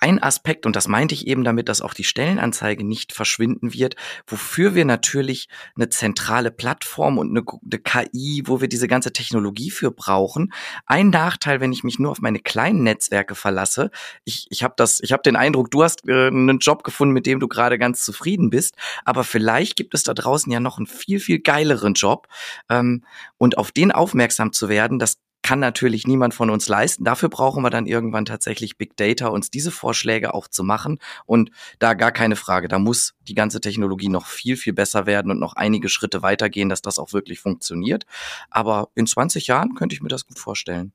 ein 0.00 0.22
Aspekt, 0.22 0.66
und 0.66 0.76
das 0.76 0.88
meinte 0.88 1.14
ich 1.14 1.26
eben 1.26 1.44
damit, 1.44 1.68
dass 1.68 1.82
auch 1.82 1.94
die 1.94 2.04
Stellenanzeige 2.04 2.84
nicht 2.84 3.12
verschwinden 3.12 3.74
wird, 3.74 3.96
wofür 4.26 4.74
wir 4.74 4.84
natürlich 4.84 5.48
eine 5.76 5.90
zentrale 5.90 6.50
Plattform 6.50 7.18
und 7.18 7.30
eine, 7.30 7.44
eine 7.46 7.78
KI, 7.78 8.42
wo 8.46 8.60
wir 8.60 8.68
diese 8.68 8.88
ganze 8.88 9.12
Technologie 9.12 9.70
für 9.70 9.90
brauchen. 9.90 10.52
Ein 10.86 11.10
Nachteil, 11.10 11.60
wenn 11.60 11.72
ich 11.72 11.84
mich 11.84 11.98
nur 11.98 12.10
auf 12.10 12.20
meine 12.20 12.40
kleinen 12.40 12.82
Netzwerke 12.82 13.34
verlasse, 13.34 13.90
ich, 14.24 14.46
ich 14.50 14.62
habe 14.62 14.74
das, 14.76 15.00
ich 15.02 15.12
habe 15.12 15.22
den 15.22 15.36
Eindruck, 15.36 15.70
du 15.70 15.82
hast 15.82 16.08
äh, 16.08 16.28
einen 16.28 16.58
Job 16.58 16.82
gefunden, 16.82 17.12
mit 17.12 17.26
dem 17.26 17.38
du 17.38 17.48
gerade 17.48 17.78
ganz 17.78 18.04
zufrieden 18.04 18.50
bist, 18.50 18.76
aber 19.04 19.22
vielleicht 19.22 19.76
gibt 19.76 19.94
es 19.94 20.02
da 20.02 20.14
draußen 20.14 20.50
ja 20.50 20.60
noch 20.60 20.78
einen 20.78 20.86
viel, 20.86 21.20
viel 21.20 21.40
geileren 21.40 21.94
Job. 21.94 22.26
Ähm, 22.68 23.04
und 23.38 23.58
auf 23.58 23.72
den 23.72 23.92
aufmerksam 23.92 24.52
zu 24.52 24.68
werden, 24.68 24.98
das 24.98 25.18
kann 25.50 25.58
natürlich 25.58 26.06
niemand 26.06 26.32
von 26.32 26.48
uns 26.48 26.68
leisten. 26.68 27.02
Dafür 27.02 27.28
brauchen 27.28 27.64
wir 27.64 27.70
dann 27.70 27.86
irgendwann 27.86 28.24
tatsächlich 28.24 28.78
Big 28.78 28.96
Data, 28.96 29.26
uns 29.26 29.50
diese 29.50 29.72
Vorschläge 29.72 30.32
auch 30.32 30.46
zu 30.46 30.62
machen. 30.62 31.00
Und 31.26 31.50
da 31.80 31.94
gar 31.94 32.12
keine 32.12 32.36
Frage, 32.36 32.68
da 32.68 32.78
muss 32.78 33.14
die 33.22 33.34
ganze 33.34 33.60
Technologie 33.60 34.10
noch 34.10 34.26
viel, 34.26 34.56
viel 34.56 34.74
besser 34.74 35.06
werden 35.06 35.32
und 35.32 35.40
noch 35.40 35.54
einige 35.54 35.88
Schritte 35.88 36.22
weitergehen, 36.22 36.68
dass 36.68 36.82
das 36.82 37.00
auch 37.00 37.12
wirklich 37.12 37.40
funktioniert. 37.40 38.06
Aber 38.48 38.90
in 38.94 39.08
20 39.08 39.48
Jahren 39.48 39.74
könnte 39.74 39.92
ich 39.92 40.02
mir 40.02 40.08
das 40.08 40.24
gut 40.24 40.38
vorstellen. 40.38 40.92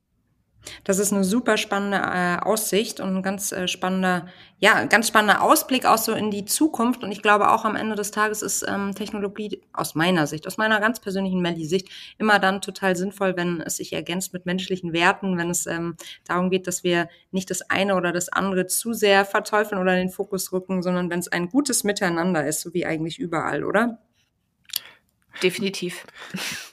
Das 0.84 0.98
ist 0.98 1.12
eine 1.12 1.24
super 1.24 1.56
spannende 1.56 1.98
äh, 1.98 2.38
Aussicht 2.44 3.00
und 3.00 3.16
ein 3.16 3.22
ganz 3.22 3.52
äh, 3.52 3.68
spannender, 3.68 4.26
ja, 4.58 4.84
ganz 4.84 5.08
spannender 5.08 5.42
Ausblick 5.42 5.86
auch 5.86 5.98
so 5.98 6.12
in 6.12 6.30
die 6.30 6.44
Zukunft. 6.44 7.02
Und 7.02 7.12
ich 7.12 7.22
glaube 7.22 7.50
auch 7.50 7.64
am 7.64 7.76
Ende 7.76 7.94
des 7.94 8.10
Tages 8.10 8.42
ist 8.42 8.64
ähm, 8.68 8.94
Technologie 8.94 9.62
aus 9.72 9.94
meiner 9.94 10.26
Sicht, 10.26 10.46
aus 10.46 10.56
meiner 10.56 10.80
ganz 10.80 11.00
persönlichen 11.00 11.40
Melli-Sicht, 11.40 11.88
immer 12.18 12.38
dann 12.38 12.60
total 12.60 12.96
sinnvoll, 12.96 13.36
wenn 13.36 13.60
es 13.60 13.76
sich 13.76 13.92
ergänzt 13.92 14.32
mit 14.32 14.46
menschlichen 14.46 14.92
Werten, 14.92 15.38
wenn 15.38 15.50
es 15.50 15.66
ähm, 15.66 15.96
darum 16.24 16.50
geht, 16.50 16.66
dass 16.66 16.84
wir 16.84 17.08
nicht 17.30 17.50
das 17.50 17.62
eine 17.70 17.96
oder 17.96 18.12
das 18.12 18.28
andere 18.28 18.66
zu 18.66 18.92
sehr 18.92 19.24
verteufeln 19.24 19.80
oder 19.80 19.92
in 19.92 20.08
den 20.08 20.10
Fokus 20.10 20.52
rücken, 20.52 20.82
sondern 20.82 21.10
wenn 21.10 21.20
es 21.20 21.28
ein 21.28 21.48
gutes 21.48 21.84
Miteinander 21.84 22.46
ist, 22.46 22.60
so 22.60 22.74
wie 22.74 22.86
eigentlich 22.86 23.18
überall, 23.18 23.64
oder? 23.64 23.98
Definitiv. 25.42 26.06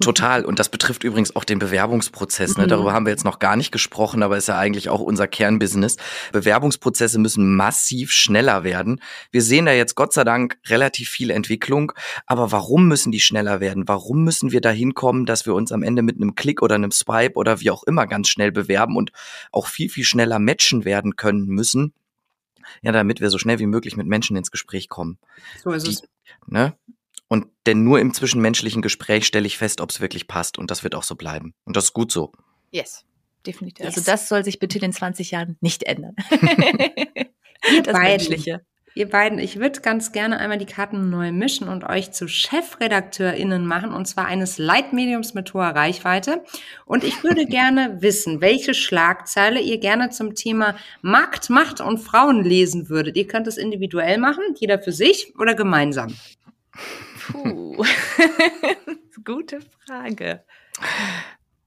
Total. 0.01 0.45
Und 0.45 0.59
das 0.59 0.69
betrifft 0.69 1.03
übrigens 1.03 1.35
auch 1.35 1.43
den 1.43 1.59
Bewerbungsprozess. 1.59 2.57
Ne? 2.57 2.65
Mhm. 2.65 2.69
Darüber 2.69 2.93
haben 2.93 3.05
wir 3.05 3.11
jetzt 3.11 3.25
noch 3.25 3.39
gar 3.39 3.55
nicht 3.55 3.71
gesprochen, 3.71 4.23
aber 4.23 4.37
ist 4.37 4.47
ja 4.47 4.57
eigentlich 4.57 4.89
auch 4.89 5.01
unser 5.01 5.27
Kernbusiness. 5.27 5.97
Bewerbungsprozesse 6.31 7.19
müssen 7.19 7.55
massiv 7.55 8.11
schneller 8.11 8.63
werden. 8.63 9.01
Wir 9.31 9.41
sehen 9.41 9.65
da 9.65 9.73
jetzt 9.73 9.95
Gott 9.95 10.13
sei 10.13 10.23
Dank 10.23 10.57
relativ 10.67 11.09
viel 11.09 11.29
Entwicklung. 11.29 11.91
Aber 12.25 12.51
warum 12.51 12.87
müssen 12.87 13.11
die 13.11 13.19
schneller 13.19 13.59
werden? 13.59 13.87
Warum 13.87 14.23
müssen 14.23 14.51
wir 14.51 14.61
dahin 14.61 14.93
kommen, 14.93 15.25
dass 15.25 15.45
wir 15.45 15.53
uns 15.53 15.71
am 15.71 15.83
Ende 15.83 16.01
mit 16.01 16.17
einem 16.17 16.35
Klick 16.35 16.61
oder 16.61 16.75
einem 16.75 16.91
Swipe 16.91 17.35
oder 17.35 17.59
wie 17.59 17.71
auch 17.71 17.83
immer 17.83 18.07
ganz 18.07 18.29
schnell 18.29 18.51
bewerben 18.51 18.95
und 18.95 19.11
auch 19.51 19.67
viel, 19.67 19.89
viel 19.89 20.05
schneller 20.05 20.39
matchen 20.39 20.85
werden 20.85 21.15
können 21.15 21.45
müssen? 21.45 21.93
Ja, 22.81 22.91
damit 22.91 23.21
wir 23.21 23.29
so 23.29 23.37
schnell 23.37 23.59
wie 23.59 23.65
möglich 23.65 23.97
mit 23.97 24.07
Menschen 24.07 24.35
ins 24.37 24.51
Gespräch 24.51 24.89
kommen. 24.89 25.17
So 25.63 25.71
ist 25.71 25.85
die, 25.85 25.91
es. 25.91 26.03
Ne? 26.47 26.73
Und 27.27 27.47
denn 27.65 27.83
nur 27.83 27.99
im 27.99 28.13
zwischenmenschlichen 28.13 28.81
Gespräch 28.81 29.25
stelle 29.25 29.47
ich 29.47 29.57
fest, 29.57 29.81
ob 29.81 29.89
es 29.89 30.01
wirklich 30.01 30.27
passt. 30.27 30.57
Und 30.57 30.69
das 30.69 30.83
wird 30.83 30.95
auch 30.95 31.03
so 31.03 31.15
bleiben. 31.15 31.53
Und 31.65 31.77
das 31.77 31.85
ist 31.85 31.93
gut 31.93 32.11
so. 32.11 32.31
Yes, 32.71 33.05
definitiv. 33.45 33.85
Also 33.85 33.99
yes. 33.99 34.07
Also 34.07 34.11
das 34.11 34.29
soll 34.29 34.43
sich 34.43 34.59
bitte 34.59 34.77
in 34.77 34.83
den 34.83 34.93
20 34.93 35.31
Jahren 35.31 35.57
nicht 35.61 35.83
ändern. 35.83 36.15
das 36.29 37.93
beiden. 37.93 38.01
Menschliche. 38.01 38.65
Ihr 38.95 39.09
beiden, 39.09 39.39
ich 39.39 39.59
würde 39.59 39.81
ganz 39.81 40.11
gerne 40.11 40.37
einmal 40.37 40.59
die 40.59 40.67
Karten 40.67 41.09
neu 41.09 41.31
mischen 41.31 41.67
und 41.67 41.83
euch 41.83 42.11
zu 42.11 42.27
ChefredakteurInnen 42.27 43.65
machen, 43.65 43.91
und 43.91 44.05
zwar 44.05 44.27
eines 44.27 44.59
Leitmediums 44.59 45.33
mit 45.33 45.51
hoher 45.55 45.69
Reichweite. 45.69 46.43
Und 46.85 47.03
ich 47.03 47.23
würde 47.23 47.45
gerne 47.47 48.01
wissen, 48.01 48.39
welche 48.39 48.75
Schlagzeile 48.75 49.59
ihr 49.59 49.79
gerne 49.79 50.11
zum 50.11 50.35
Thema 50.35 50.75
Markt, 51.01 51.49
Macht 51.49 51.81
und 51.81 51.97
Frauen 51.97 52.43
lesen 52.43 52.87
würdet. 52.87 53.17
Ihr 53.17 53.25
könnt 53.25 53.47
es 53.47 53.57
individuell 53.57 54.19
machen, 54.19 54.43
jeder 54.59 54.77
für 54.77 54.91
sich 54.91 55.33
oder 55.39 55.55
gemeinsam. 55.55 56.15
Puh. 57.31 57.83
Gute 59.23 59.59
Frage. 59.85 60.43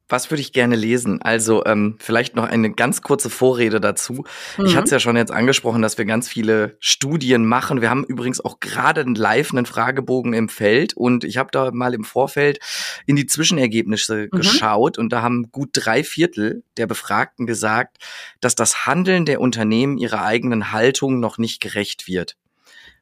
Was 0.09 0.31
würde 0.31 0.41
ich 0.41 0.53
gerne 0.53 0.77
lesen? 0.77 1.21
Also 1.21 1.65
ähm, 1.65 1.97
vielleicht 1.99 2.37
noch 2.37 2.45
eine 2.45 2.71
ganz 2.71 3.03
kurze 3.03 3.29
Vorrede 3.29 3.81
dazu. 3.81 4.25
Mhm. 4.57 4.67
Ich 4.67 4.77
hatte 4.77 4.85
es 4.85 4.91
ja 4.93 5.01
schon 5.01 5.17
jetzt 5.17 5.33
angesprochen, 5.33 5.83
dass 5.83 5.99
wir 5.99 6.05
ganz 6.05 6.29
viele 6.29 6.77
Studien 6.79 7.45
machen. 7.45 7.81
Wir 7.81 7.91
haben 7.91 8.05
übrigens 8.05 8.41
auch 8.45 8.61
gerade 8.61 9.03
live 9.03 9.51
einen 9.51 9.67
Fragebogen 9.67 10.33
im 10.33 10.49
Feld 10.49 10.97
und 10.97 11.25
ich 11.25 11.39
habe 11.39 11.51
da 11.51 11.73
mal 11.73 11.93
im 11.93 12.05
Vorfeld 12.05 12.61
in 13.07 13.17
die 13.17 13.27
Zwischenergebnisse 13.27 14.29
mhm. 14.31 14.37
geschaut 14.37 14.97
und 14.97 15.13
da 15.13 15.23
haben 15.23 15.51
gut 15.51 15.71
drei 15.73 16.05
Viertel 16.05 16.63
der 16.77 16.87
Befragten 16.87 17.47
gesagt, 17.47 17.99
dass 18.41 18.55
das 18.55 18.87
Handeln 18.87 19.25
der 19.25 19.41
Unternehmen 19.41 19.99
ihrer 19.99 20.23
eigenen 20.23 20.71
Haltung 20.71 21.19
noch 21.19 21.37
nicht 21.37 21.61
gerecht 21.61 22.07
wird. 22.07 22.37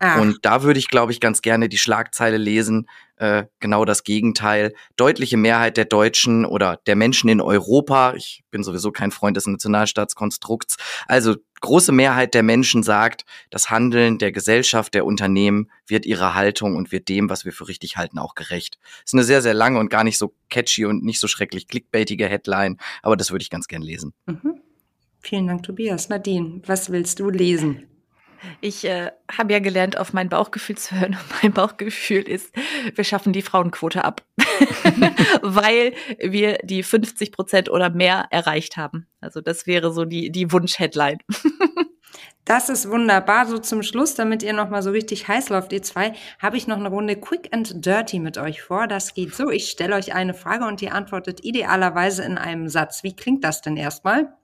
Ach. 0.06 0.20
Und 0.20 0.40
da 0.42 0.62
würde 0.62 0.78
ich, 0.78 0.88
glaube 0.88 1.12
ich, 1.12 1.20
ganz 1.20 1.40
gerne 1.40 1.70
die 1.70 1.78
Schlagzeile 1.78 2.36
lesen, 2.36 2.86
äh, 3.16 3.44
genau 3.58 3.86
das 3.86 4.04
Gegenteil. 4.04 4.74
Deutliche 4.96 5.38
Mehrheit 5.38 5.78
der 5.78 5.86
Deutschen 5.86 6.44
oder 6.44 6.78
der 6.86 6.94
Menschen 6.94 7.30
in 7.30 7.40
Europa, 7.40 8.12
ich 8.12 8.44
bin 8.50 8.62
sowieso 8.62 8.92
kein 8.92 9.12
Freund 9.12 9.34
des 9.34 9.46
Nationalstaatskonstrukts, 9.46 10.76
also 11.06 11.36
große 11.62 11.90
Mehrheit 11.90 12.34
der 12.34 12.42
Menschen 12.42 12.82
sagt, 12.82 13.24
das 13.48 13.70
Handeln 13.70 14.18
der 14.18 14.30
Gesellschaft, 14.30 14.92
der 14.92 15.06
Unternehmen 15.06 15.70
wird 15.86 16.04
ihrer 16.04 16.34
Haltung 16.34 16.76
und 16.76 16.92
wird 16.92 17.08
dem, 17.08 17.30
was 17.30 17.46
wir 17.46 17.52
für 17.52 17.66
richtig 17.66 17.96
halten, 17.96 18.18
auch 18.18 18.34
gerecht. 18.34 18.76
Das 18.82 19.04
ist 19.06 19.14
eine 19.14 19.24
sehr, 19.24 19.40
sehr 19.40 19.54
lange 19.54 19.78
und 19.78 19.88
gar 19.88 20.04
nicht 20.04 20.18
so 20.18 20.34
catchy 20.50 20.84
und 20.84 21.02
nicht 21.02 21.18
so 21.18 21.28
schrecklich 21.28 21.66
clickbaitige 21.66 22.28
Headline, 22.28 22.76
aber 23.02 23.16
das 23.16 23.30
würde 23.30 23.42
ich 23.42 23.48
ganz 23.48 23.68
gern 23.68 23.80
lesen. 23.80 24.12
Mhm. 24.26 24.60
Vielen 25.20 25.46
Dank, 25.46 25.62
Tobias. 25.62 26.10
Nadine, 26.10 26.60
was 26.66 26.92
willst 26.92 27.20
du 27.20 27.30
lesen? 27.30 27.86
Ich 28.60 28.84
äh, 28.84 29.10
habe 29.36 29.52
ja 29.52 29.58
gelernt, 29.58 29.98
auf 29.98 30.12
mein 30.12 30.28
Bauchgefühl 30.28 30.76
zu 30.76 30.98
hören. 30.98 31.14
Und 31.14 31.42
mein 31.42 31.52
Bauchgefühl 31.52 32.22
ist, 32.22 32.54
wir 32.94 33.04
schaffen 33.04 33.32
die 33.32 33.42
Frauenquote 33.42 34.04
ab, 34.04 34.22
weil 35.42 35.94
wir 36.18 36.58
die 36.62 36.82
50 36.82 37.32
Prozent 37.32 37.70
oder 37.70 37.90
mehr 37.90 38.26
erreicht 38.30 38.76
haben. 38.76 39.06
Also 39.20 39.40
das 39.40 39.66
wäre 39.66 39.92
so 39.92 40.04
die, 40.04 40.30
die 40.30 40.50
Wunsch-Headline. 40.52 41.18
Das 42.44 42.68
ist 42.68 42.90
wunderbar. 42.90 43.46
So 43.46 43.58
zum 43.58 43.82
Schluss, 43.82 44.14
damit 44.14 44.42
ihr 44.42 44.52
noch 44.52 44.68
mal 44.68 44.82
so 44.82 44.90
richtig 44.90 45.28
heiß 45.28 45.48
läuft, 45.48 45.72
ihr 45.72 45.82
zwei, 45.82 46.12
habe 46.38 46.56
ich 46.56 46.66
noch 46.66 46.76
eine 46.76 46.88
Runde 46.88 47.16
Quick 47.16 47.48
and 47.52 47.84
Dirty 47.84 48.18
mit 48.18 48.36
euch 48.36 48.62
vor. 48.62 48.86
Das 48.86 49.14
geht 49.14 49.34
so. 49.34 49.50
Ich 49.50 49.70
stelle 49.70 49.94
euch 49.94 50.14
eine 50.14 50.34
Frage 50.34 50.66
und 50.66 50.82
ihr 50.82 50.94
antwortet 50.94 51.42
idealerweise 51.42 52.22
in 52.22 52.36
einem 52.36 52.68
Satz. 52.68 53.02
Wie 53.02 53.16
klingt 53.16 53.44
das 53.44 53.62
denn 53.62 53.76
erstmal? 53.76 54.34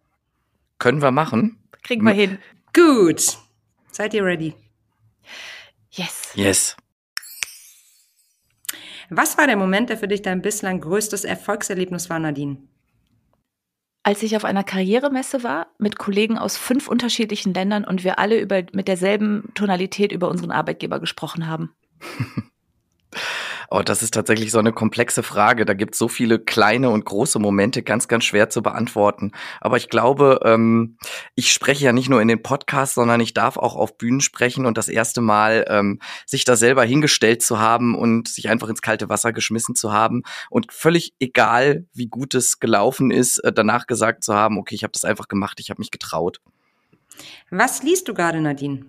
Können 0.79 1.03
wir 1.03 1.11
machen. 1.11 1.59
Kriegen 1.83 2.05
wir 2.05 2.13
hin. 2.13 2.39
Gut. 2.73 3.37
Seid 3.91 4.15
ihr 4.15 4.25
ready? 4.25 4.55
Yes. 5.91 6.33
Yes. 6.35 6.77
Was 9.09 9.37
war 9.37 9.47
der 9.47 9.57
Moment, 9.57 9.91
der 9.91 9.99
für 9.99 10.07
dich 10.07 10.23
dein 10.23 10.41
bislang 10.41 10.81
größtes 10.81 11.25
Erfolgserlebnis 11.25 12.09
war, 12.09 12.21
Nadine? 12.21 12.59
Als 14.03 14.23
ich 14.23 14.37
auf 14.37 14.45
einer 14.45 14.65
Karrieremesse 14.65 15.43
war 15.43 15.75
mit 15.79 15.99
Kollegen 15.99 16.39
aus 16.39 16.57
fünf 16.57 16.89
unterschiedlichen 16.89 17.53
Ländern 17.53 17.85
und 17.85 18.05
wir 18.05 18.19
alle 18.19 18.41
über, 18.41 18.63
mit 18.73 18.89
derselben 18.89 19.51
Tonalität 19.55 20.13
über 20.13 20.29
unseren 20.29 20.53
Arbeitgeber 20.53 21.01
gesprochen 21.01 21.49
haben. 21.49 21.75
Oh, 23.73 23.83
das 23.83 24.03
ist 24.03 24.15
tatsächlich 24.15 24.51
so 24.51 24.59
eine 24.59 24.73
komplexe 24.73 25.23
Frage. 25.23 25.65
Da 25.65 25.75
gibt 25.75 25.95
es 25.95 25.99
so 26.01 26.09
viele 26.09 26.41
kleine 26.41 26.91
und 26.91 27.05
große 27.05 27.39
Momente, 27.39 27.85
ganz, 27.85 28.09
ganz 28.09 28.25
schwer 28.25 28.51
zu 28.51 28.63
beantworten. 28.63 29.31
Aber 29.61 29.77
ich 29.77 29.89
glaube, 29.89 30.41
ähm, 30.43 30.99
ich 31.37 31.53
spreche 31.53 31.85
ja 31.85 31.93
nicht 31.93 32.09
nur 32.09 32.21
in 32.21 32.27
den 32.27 32.43
Podcasts, 32.43 32.97
sondern 32.97 33.21
ich 33.21 33.33
darf 33.33 33.57
auch 33.57 33.77
auf 33.77 33.97
Bühnen 33.97 34.21
sprechen 34.21 34.67
und 34.67 34.77
das 34.77 34.89
erste 34.89 35.21
Mal 35.21 35.67
ähm, 35.69 36.01
sich 36.27 36.45
da 36.45 36.57
selber 36.57 36.83
hingestellt 36.83 37.43
zu 37.43 37.61
haben 37.61 37.95
und 37.95 38.27
sich 38.27 38.49
einfach 38.49 38.69
ins 38.69 38.83
kalte 38.83 39.09
Wasser 39.09 39.33
geschmissen 39.33 39.77
zu 39.77 39.93
haben 39.93 40.25
und 40.51 40.73
völlig 40.73 41.15
egal, 41.21 41.87
wie 41.95 42.09
gut 42.09 42.35
es 42.35 42.59
gelaufen 42.59 43.13
ist, 43.13 43.39
äh, 43.39 43.53
danach 43.53 43.87
gesagt 43.87 44.25
zu 44.25 44.35
haben, 44.35 44.59
okay, 44.59 44.75
ich 44.75 44.83
habe 44.83 44.93
das 44.93 45.05
einfach 45.05 45.29
gemacht, 45.29 45.61
ich 45.61 45.71
habe 45.71 45.81
mich 45.81 45.93
getraut. 45.93 46.41
Was 47.51 47.85
liest 47.85 48.09
du 48.09 48.15
gerade, 48.15 48.41
Nadine? 48.41 48.87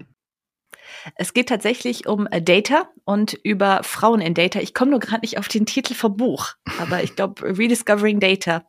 Es 1.15 1.33
geht 1.33 1.49
tatsächlich 1.49 2.07
um 2.07 2.27
äh, 2.27 2.41
Data 2.41 2.89
und 3.05 3.33
über 3.43 3.81
Frauen 3.83 4.21
in 4.21 4.33
Data. 4.33 4.59
Ich 4.59 4.73
komme 4.73 4.91
nur 4.91 4.99
gerade 4.99 5.21
nicht 5.21 5.37
auf 5.37 5.47
den 5.47 5.65
Titel 5.65 5.93
vom 5.93 6.17
Buch, 6.17 6.53
aber 6.79 7.03
ich 7.03 7.15
glaube 7.15 7.41
Rediscovering 7.57 8.19
Data. 8.19 8.63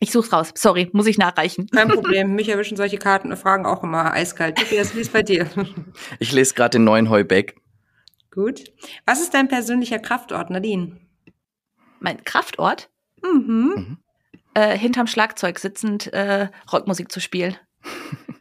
Ich 0.00 0.10
such's 0.10 0.32
raus. 0.32 0.52
Sorry, 0.56 0.90
muss 0.92 1.06
ich 1.06 1.16
nachreichen. 1.16 1.68
Kein 1.68 1.88
Problem. 1.88 2.34
Mich 2.34 2.48
erwischen 2.48 2.76
solche 2.76 2.98
Karten 2.98 3.36
Fragen 3.36 3.66
auch 3.66 3.84
immer 3.84 4.12
eiskalt. 4.12 4.58
Tobias, 4.58 4.96
wie 4.96 5.00
ist 5.00 5.12
bei 5.12 5.22
dir? 5.22 5.48
Ich 6.18 6.32
lese 6.32 6.54
gerade 6.54 6.78
den 6.78 6.84
neuen 6.84 7.08
Heubeck. 7.08 7.56
Gut. 8.32 8.64
Was 9.06 9.20
ist 9.20 9.32
dein 9.32 9.46
persönlicher 9.46 10.00
Kraftort, 10.00 10.50
Nadine? 10.50 10.98
Mein 12.00 12.24
Kraftort? 12.24 12.90
Mhm. 13.22 13.74
mhm. 13.76 13.98
Äh, 14.54 14.76
hinterm 14.76 15.06
Schlagzeug 15.06 15.58
sitzend 15.58 16.12
äh, 16.12 16.48
Rockmusik 16.70 17.10
zu 17.10 17.20
spielen. 17.20 17.56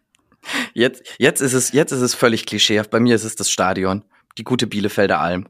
Jetzt, 0.74 1.04
jetzt, 1.18 1.42
ist 1.42 1.54
es, 1.54 1.72
jetzt 1.72 1.92
ist 1.92 2.02
es 2.02 2.16
völlig 2.16 2.46
klischeehaft. 2.46 2.90
Bei 2.90 3.00
mir 3.00 3.16
ist 3.16 3.24
es 3.24 3.36
das 3.36 3.52
Stadion, 3.52 4.04
die 4.38 4.44
gute 4.44 4.68
Bielefelder 4.68 5.20
Alm. 5.20 5.48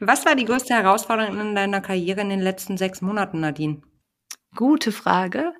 Was 0.00 0.26
war 0.26 0.34
die 0.34 0.44
größte 0.44 0.74
Herausforderung 0.74 1.40
in 1.40 1.54
deiner 1.54 1.80
Karriere 1.80 2.20
in 2.20 2.30
den 2.30 2.40
letzten 2.40 2.76
sechs 2.76 3.00
Monaten, 3.00 3.40
Nadine? 3.40 3.82
Gute 4.54 4.92
Frage. 4.92 5.52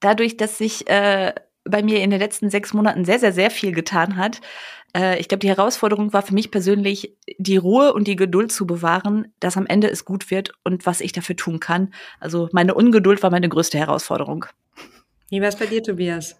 Dadurch, 0.00 0.36
dass 0.36 0.58
sich 0.58 0.88
äh, 0.88 1.32
bei 1.64 1.82
mir 1.82 2.02
in 2.02 2.10
den 2.10 2.18
letzten 2.18 2.50
sechs 2.50 2.72
Monaten 2.72 3.04
sehr, 3.04 3.18
sehr, 3.18 3.32
sehr 3.32 3.50
viel 3.50 3.72
getan 3.72 4.16
hat, 4.16 4.40
äh, 4.96 5.18
ich 5.18 5.28
glaube, 5.28 5.40
die 5.40 5.48
Herausforderung 5.48 6.12
war 6.12 6.22
für 6.22 6.34
mich 6.34 6.50
persönlich, 6.50 7.16
die 7.38 7.56
Ruhe 7.56 7.92
und 7.92 8.08
die 8.08 8.16
Geduld 8.16 8.52
zu 8.52 8.66
bewahren, 8.66 9.32
dass 9.40 9.56
am 9.56 9.66
Ende 9.66 9.90
es 9.90 10.04
gut 10.04 10.30
wird 10.30 10.52
und 10.64 10.86
was 10.86 11.00
ich 11.00 11.12
dafür 11.12 11.36
tun 11.36 11.60
kann. 11.60 11.92
Also 12.20 12.48
meine 12.52 12.74
Ungeduld 12.74 13.22
war 13.22 13.30
meine 13.30 13.48
größte 13.48 13.78
Herausforderung. 13.78 14.46
Wie 15.30 15.40
war 15.40 15.48
es 15.48 15.56
bei 15.56 15.66
dir, 15.66 15.82
Tobias? 15.82 16.36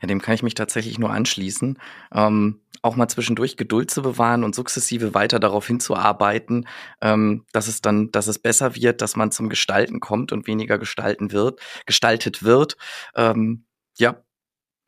Ja, 0.00 0.08
dem 0.08 0.20
kann 0.20 0.34
ich 0.34 0.42
mich 0.42 0.54
tatsächlich 0.54 0.98
nur 0.98 1.10
anschließen. 1.10 1.78
Ähm, 2.12 2.60
auch 2.82 2.96
mal 2.96 3.08
zwischendurch 3.08 3.56
Geduld 3.56 3.90
zu 3.90 4.02
bewahren 4.02 4.44
und 4.44 4.54
sukzessive 4.54 5.14
weiter 5.14 5.40
darauf 5.40 5.66
hinzuarbeiten, 5.66 6.68
ähm, 7.00 7.44
dass 7.52 7.66
es 7.68 7.80
dann, 7.80 8.10
dass 8.12 8.28
es 8.28 8.38
besser 8.38 8.76
wird, 8.76 9.02
dass 9.02 9.16
man 9.16 9.32
zum 9.32 9.48
Gestalten 9.48 10.00
kommt 10.00 10.32
und 10.32 10.46
weniger 10.46 10.78
gestalten 10.78 11.32
wird, 11.32 11.60
gestaltet 11.86 12.42
wird. 12.42 12.76
Ähm, 13.14 13.64
ja, 13.96 14.22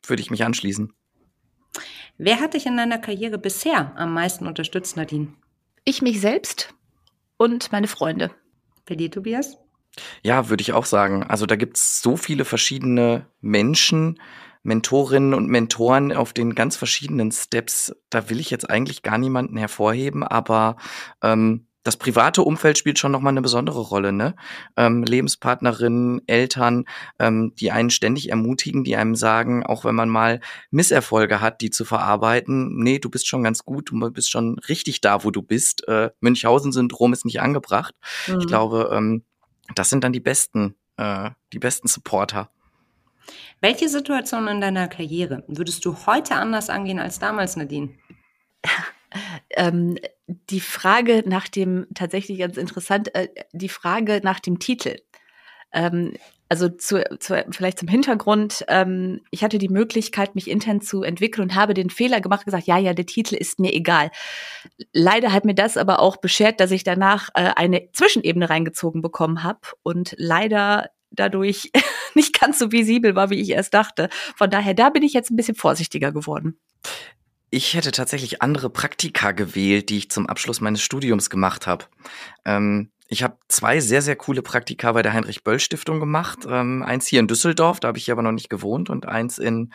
würde 0.05 0.21
ich 0.21 0.31
mich 0.31 0.43
anschließen. 0.43 0.93
Wer 2.17 2.39
hat 2.39 2.53
dich 2.53 2.65
in 2.65 2.77
deiner 2.77 2.99
Karriere 2.99 3.37
bisher 3.37 3.97
am 3.97 4.13
meisten 4.13 4.47
unterstützt, 4.47 4.95
Nadine? 4.95 5.33
Ich 5.83 6.01
mich 6.01 6.21
selbst 6.21 6.73
und 7.37 7.71
meine 7.71 7.87
Freunde. 7.87 8.31
Bei 8.85 8.95
dir, 8.95 9.09
Tobias? 9.09 9.57
Ja, 10.21 10.49
würde 10.49 10.61
ich 10.61 10.73
auch 10.73 10.85
sagen. 10.85 11.23
Also 11.23 11.45
da 11.45 11.55
gibt 11.55 11.77
es 11.77 12.01
so 12.01 12.15
viele 12.15 12.45
verschiedene 12.45 13.27
Menschen, 13.41 14.19
Mentorinnen 14.63 15.33
und 15.33 15.47
Mentoren 15.47 16.13
auf 16.13 16.33
den 16.33 16.55
ganz 16.55 16.75
verschiedenen 16.75 17.31
Steps. 17.31 17.93
Da 18.09 18.29
will 18.29 18.39
ich 18.39 18.49
jetzt 18.49 18.69
eigentlich 18.69 19.01
gar 19.01 19.17
niemanden 19.17 19.57
hervorheben, 19.57 20.23
aber 20.23 20.75
ähm, 21.23 21.67
das 21.83 21.97
private 21.97 22.43
Umfeld 22.43 22.77
spielt 22.77 22.99
schon 22.99 23.11
nochmal 23.11 23.31
eine 23.31 23.41
besondere 23.41 23.79
Rolle, 23.79 24.13
ne? 24.13 24.35
Ähm, 24.77 25.03
Lebenspartnerinnen, 25.03 26.21
Eltern, 26.27 26.85
ähm, 27.17 27.53
die 27.55 27.71
einen 27.71 27.89
ständig 27.89 28.29
ermutigen, 28.29 28.83
die 28.83 28.95
einem 28.95 29.15
sagen, 29.15 29.65
auch 29.65 29.83
wenn 29.83 29.95
man 29.95 30.09
mal 30.09 30.41
Misserfolge 30.69 31.41
hat, 31.41 31.61
die 31.61 31.71
zu 31.71 31.83
verarbeiten, 31.83 32.77
nee, 32.77 32.99
du 32.99 33.09
bist 33.09 33.27
schon 33.27 33.43
ganz 33.43 33.65
gut, 33.65 33.89
du 33.89 34.11
bist 34.11 34.29
schon 34.29 34.59
richtig 34.59 35.01
da, 35.01 35.23
wo 35.23 35.31
du 35.31 35.41
bist. 35.41 35.87
Äh, 35.87 36.11
Münchhausen-Syndrom 36.19 37.13
ist 37.13 37.25
nicht 37.25 37.41
angebracht. 37.41 37.95
Mhm. 38.27 38.39
Ich 38.39 38.47
glaube, 38.47 38.91
ähm, 38.93 39.23
das 39.73 39.89
sind 39.89 40.03
dann 40.03 40.13
die 40.13 40.19
besten, 40.19 40.75
äh, 40.97 41.31
die 41.51 41.59
besten 41.59 41.87
Supporter. 41.87 42.51
Welche 43.61 43.89
Situation 43.89 44.47
in 44.47 44.59
deiner 44.59 44.87
Karriere 44.87 45.43
würdest 45.47 45.85
du 45.85 45.95
heute 46.07 46.35
anders 46.35 46.71
angehen 46.71 46.97
als 46.97 47.19
damals, 47.19 47.55
Nadine? 47.55 47.89
ähm, 49.51 49.97
die 50.49 50.59
Frage 50.59 51.23
nach 51.27 51.47
dem, 51.47 51.85
tatsächlich 51.93 52.39
ganz 52.39 52.57
interessant, 52.57 53.13
äh, 53.13 53.27
die 53.51 53.69
Frage 53.69 54.21
nach 54.23 54.39
dem 54.39 54.57
Titel. 54.57 54.97
Ähm, 55.71 56.13
also 56.49 56.69
zu, 56.69 57.01
zu, 57.19 57.45
vielleicht 57.51 57.79
zum 57.79 57.87
Hintergrund, 57.87 58.65
ähm, 58.67 59.21
ich 59.29 59.43
hatte 59.43 59.59
die 59.59 59.69
Möglichkeit, 59.69 60.35
mich 60.35 60.49
intern 60.49 60.81
zu 60.81 61.03
entwickeln 61.03 61.43
und 61.43 61.55
habe 61.55 61.73
den 61.73 61.89
Fehler 61.89 62.19
gemacht, 62.19 62.45
gesagt, 62.45 62.67
ja, 62.67 62.77
ja, 62.77 62.93
der 62.93 63.05
Titel 63.05 63.35
ist 63.35 63.59
mir 63.59 63.73
egal. 63.73 64.09
Leider 64.91 65.31
hat 65.31 65.45
mir 65.45 65.55
das 65.55 65.77
aber 65.77 65.99
auch 65.99 66.17
beschert, 66.17 66.59
dass 66.59 66.71
ich 66.71 66.83
danach 66.83 67.29
äh, 67.35 67.51
eine 67.55 67.89
Zwischenebene 67.93 68.49
reingezogen 68.49 69.01
bekommen 69.01 69.43
habe 69.43 69.59
und 69.83 70.15
leider 70.17 70.89
dadurch 71.11 71.71
nicht 72.15 72.39
ganz 72.39 72.59
so 72.59 72.71
visibel 72.71 73.15
war, 73.15 73.29
wie 73.29 73.39
ich 73.39 73.49
erst 73.49 73.73
dachte. 73.73 74.09
Von 74.35 74.49
daher, 74.49 74.73
da 74.73 74.89
bin 74.89 75.03
ich 75.03 75.13
jetzt 75.13 75.31
ein 75.31 75.35
bisschen 75.35 75.55
vorsichtiger 75.55 76.11
geworden. 76.11 76.59
Ich 77.49 77.73
hätte 77.73 77.91
tatsächlich 77.91 78.41
andere 78.41 78.69
Praktika 78.69 79.31
gewählt, 79.31 79.89
die 79.89 79.97
ich 79.97 80.09
zum 80.09 80.27
Abschluss 80.27 80.61
meines 80.61 80.81
Studiums 80.81 81.29
gemacht 81.29 81.67
habe. 81.67 81.85
Ähm, 82.45 82.91
ich 83.11 83.23
habe 83.23 83.37
zwei 83.49 83.81
sehr, 83.81 84.01
sehr 84.01 84.15
coole 84.15 84.41
Praktika 84.41 84.93
bei 84.93 85.01
der 85.01 85.11
Heinrich-Böll-Stiftung 85.11 85.99
gemacht. 85.99 86.47
Ähm, 86.47 86.81
eins 86.81 87.07
hier 87.07 87.19
in 87.19 87.27
Düsseldorf, 87.27 87.81
da 87.81 87.89
habe 87.89 87.97
ich 87.97 88.09
aber 88.09 88.21
noch 88.21 88.31
nicht 88.31 88.49
gewohnt, 88.49 88.89
und 88.89 89.05
eins 89.05 89.37
in 89.37 89.73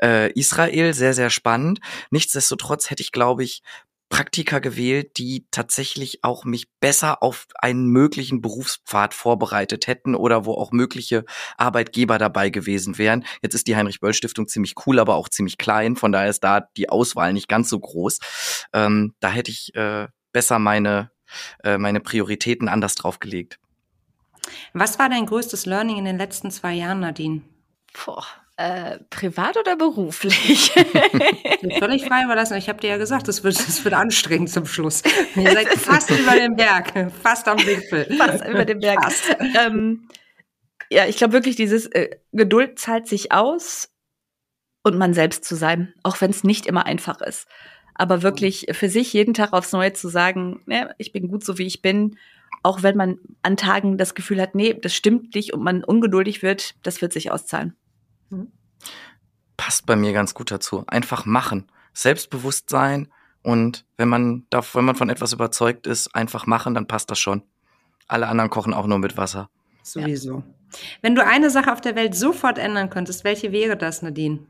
äh, 0.00 0.30
Israel, 0.38 0.94
sehr, 0.94 1.12
sehr 1.12 1.28
spannend. 1.30 1.80
Nichtsdestotrotz 2.10 2.88
hätte 2.88 3.02
ich, 3.02 3.10
glaube 3.10 3.42
ich, 3.42 3.62
Praktika 4.08 4.60
gewählt, 4.60 5.18
die 5.18 5.46
tatsächlich 5.50 6.22
auch 6.22 6.44
mich 6.44 6.70
besser 6.80 7.22
auf 7.22 7.48
einen 7.60 7.88
möglichen 7.88 8.40
Berufspfad 8.40 9.14
vorbereitet 9.14 9.88
hätten 9.88 10.14
oder 10.14 10.44
wo 10.44 10.52
auch 10.52 10.70
mögliche 10.70 11.24
Arbeitgeber 11.56 12.18
dabei 12.18 12.50
gewesen 12.50 12.98
wären. 12.98 13.24
Jetzt 13.42 13.54
ist 13.54 13.66
die 13.66 13.76
Heinrich-Böll-Stiftung 13.76 14.46
ziemlich 14.46 14.74
cool, 14.86 15.00
aber 15.00 15.16
auch 15.16 15.28
ziemlich 15.28 15.58
klein. 15.58 15.96
Von 15.96 16.12
daher 16.12 16.30
ist 16.30 16.44
da 16.44 16.68
die 16.76 16.88
Auswahl 16.88 17.32
nicht 17.32 17.48
ganz 17.48 17.68
so 17.68 17.80
groß. 17.80 18.20
Ähm, 18.72 19.14
da 19.20 19.30
hätte 19.30 19.50
ich 19.50 19.74
äh, 19.74 20.06
besser 20.32 20.58
meine, 20.58 21.10
äh, 21.64 21.76
meine 21.76 22.00
Prioritäten 22.00 22.68
anders 22.68 22.94
draufgelegt. 22.94 23.58
Was 24.72 24.98
war 24.98 25.08
dein 25.08 25.26
größtes 25.26 25.66
Learning 25.66 25.98
in 25.98 26.04
den 26.04 26.18
letzten 26.18 26.52
zwei 26.52 26.74
Jahren, 26.74 27.00
Nadine? 27.00 27.42
Boah, 28.04 28.24
äh, 28.56 28.98
privat 29.10 29.56
oder 29.56 29.76
beruflich? 29.76 30.72
völlig 31.78 32.06
frei 32.06 32.24
überlassen. 32.24 32.56
Ich 32.56 32.68
habe 32.68 32.80
dir 32.80 32.90
ja 32.90 32.96
gesagt, 32.96 33.28
es 33.28 33.44
wird, 33.44 33.54
es 33.54 33.84
wird 33.84 33.94
anstrengend 33.94 34.50
zum 34.50 34.66
Schluss. 34.66 35.02
Ihr 35.34 35.52
seid 35.52 35.68
fast 35.68 36.10
über 36.10 36.32
dem 36.32 36.56
Berg, 36.56 37.12
fast 37.22 37.48
am 37.48 37.58
Gipfel. 37.58 38.06
Fast 38.16 38.44
über 38.46 38.64
dem 38.64 38.80
Berg. 38.80 39.12
Ähm, 39.58 40.08
ja, 40.90 41.06
ich 41.06 41.16
glaube 41.16 41.34
wirklich, 41.34 41.56
dieses 41.56 41.86
äh, 41.86 42.10
Geduld 42.32 42.78
zahlt 42.78 43.06
sich 43.06 43.32
aus 43.32 43.90
und 44.82 44.96
man 44.96 45.14
selbst 45.14 45.44
zu 45.44 45.56
sein, 45.56 45.92
auch 46.02 46.20
wenn 46.20 46.30
es 46.30 46.44
nicht 46.44 46.66
immer 46.66 46.86
einfach 46.86 47.20
ist. 47.20 47.48
Aber 47.94 48.22
wirklich 48.22 48.66
für 48.72 48.88
sich 48.88 49.12
jeden 49.12 49.34
Tag 49.34 49.52
aufs 49.52 49.72
Neue 49.72 49.92
zu 49.94 50.08
sagen, 50.08 50.62
ne, 50.66 50.94
ich 50.98 51.12
bin 51.12 51.28
gut 51.28 51.44
so 51.44 51.58
wie 51.58 51.66
ich 51.66 51.82
bin, 51.82 52.18
auch 52.62 52.82
wenn 52.82 52.96
man 52.96 53.18
an 53.42 53.56
Tagen 53.56 53.98
das 53.98 54.14
Gefühl 54.14 54.40
hat, 54.40 54.54
nee, 54.54 54.74
das 54.74 54.94
stimmt 54.94 55.34
nicht 55.34 55.52
und 55.52 55.62
man 55.62 55.82
ungeduldig 55.82 56.42
wird, 56.42 56.74
das 56.82 57.02
wird 57.02 57.12
sich 57.12 57.30
auszahlen. 57.30 57.74
Mhm. 58.30 58.52
Passt 59.56 59.86
bei 59.86 59.96
mir 59.96 60.12
ganz 60.12 60.34
gut 60.34 60.50
dazu. 60.50 60.84
Einfach 60.86 61.24
machen. 61.24 61.70
Selbstbewusstsein 61.92 63.08
und 63.46 63.84
wenn 63.96 64.08
man, 64.08 64.44
darf, 64.50 64.74
wenn 64.74 64.84
man 64.84 64.96
von 64.96 65.08
etwas 65.08 65.32
überzeugt 65.32 65.86
ist, 65.86 66.14
einfach 66.16 66.46
machen, 66.46 66.74
dann 66.74 66.88
passt 66.88 67.12
das 67.12 67.20
schon. 67.20 67.42
Alle 68.08 68.26
anderen 68.26 68.50
kochen 68.50 68.74
auch 68.74 68.88
nur 68.88 68.98
mit 68.98 69.16
Wasser. 69.16 69.50
Sowieso. 69.84 70.38
Ja. 70.38 70.42
Wenn 71.00 71.14
du 71.14 71.24
eine 71.24 71.48
Sache 71.48 71.72
auf 71.72 71.80
der 71.80 71.94
Welt 71.94 72.16
sofort 72.16 72.58
ändern 72.58 72.90
könntest, 72.90 73.22
welche 73.22 73.52
wäre 73.52 73.76
das, 73.76 74.02
Nadine? 74.02 74.40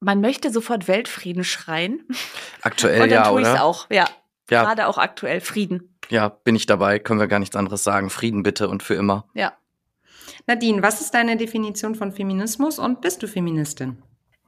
Man 0.00 0.20
möchte 0.20 0.50
sofort 0.50 0.88
Weltfrieden 0.88 1.44
schreien. 1.44 2.08
Aktuell 2.62 3.02
Und 3.02 3.10
dann 3.12 3.22
ja, 3.22 3.28
tue 3.30 3.40
oder? 3.40 3.62
auch, 3.62 3.88
ja. 3.88 4.08
ja. 4.50 4.64
Gerade 4.64 4.88
auch 4.88 4.98
aktuell 4.98 5.40
Frieden. 5.40 5.96
Ja, 6.08 6.28
bin 6.28 6.56
ich 6.56 6.66
dabei, 6.66 6.98
können 6.98 7.20
wir 7.20 7.28
gar 7.28 7.38
nichts 7.38 7.54
anderes 7.54 7.84
sagen. 7.84 8.10
Frieden 8.10 8.42
bitte 8.42 8.68
und 8.68 8.82
für 8.82 8.94
immer. 8.94 9.26
Ja. 9.34 9.52
Nadine, 10.46 10.82
was 10.82 11.00
ist 11.00 11.12
deine 11.12 11.36
Definition 11.36 11.94
von 11.94 12.12
Feminismus 12.12 12.78
und 12.78 13.00
bist 13.00 13.22
du 13.22 13.28
Feministin? 13.28 14.02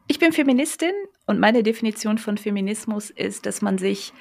Ich 0.09 0.19
bin 0.19 0.33
Feministin 0.33 0.93
und 1.27 1.39
meine 1.39 1.63
Definition 1.63 2.19
von 2.19 2.37
Feminismus 2.37 3.11
ist, 3.11 3.47
dass 3.47 3.63
man 3.63 3.79
sich 3.79 4.13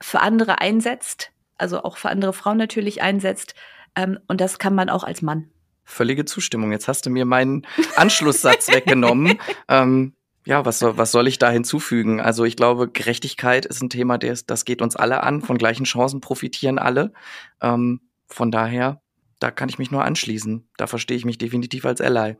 für 0.00 0.20
andere 0.20 0.60
einsetzt, 0.60 1.32
also 1.58 1.82
auch 1.82 1.96
für 1.96 2.08
andere 2.08 2.32
Frauen 2.32 2.56
natürlich 2.56 3.02
einsetzt. 3.02 3.54
Ähm, 3.96 4.18
und 4.28 4.40
das 4.40 4.58
kann 4.58 4.74
man 4.74 4.88
auch 4.88 5.04
als 5.04 5.20
Mann. 5.22 5.50
Völlige 5.84 6.24
Zustimmung. 6.24 6.72
Jetzt 6.72 6.88
hast 6.88 7.04
du 7.06 7.10
mir 7.10 7.24
meinen 7.24 7.66
Anschlusssatz 7.96 8.68
weggenommen. 8.72 9.38
Ähm, 9.68 10.14
ja, 10.46 10.64
was 10.64 10.78
soll, 10.78 10.96
was 10.96 11.12
soll 11.12 11.26
ich 11.26 11.38
da 11.38 11.50
hinzufügen? 11.50 12.20
Also 12.20 12.44
ich 12.44 12.56
glaube, 12.56 12.88
Gerechtigkeit 12.88 13.66
ist 13.66 13.82
ein 13.82 13.90
Thema, 13.90 14.16
das, 14.16 14.46
das 14.46 14.64
geht 14.64 14.80
uns 14.80 14.96
alle 14.96 15.22
an. 15.22 15.42
Von 15.42 15.58
gleichen 15.58 15.84
Chancen 15.84 16.20
profitieren 16.20 16.78
alle. 16.78 17.12
Ähm, 17.60 18.00
von 18.26 18.50
daher 18.50 19.02
da 19.40 19.50
kann 19.50 19.68
ich 19.68 19.78
mich 19.78 19.90
nur 19.90 20.04
anschließen. 20.04 20.68
Da 20.76 20.86
verstehe 20.86 21.16
ich 21.16 21.24
mich 21.24 21.38
definitiv 21.38 21.84
als 21.84 22.00
Ally. 22.00 22.36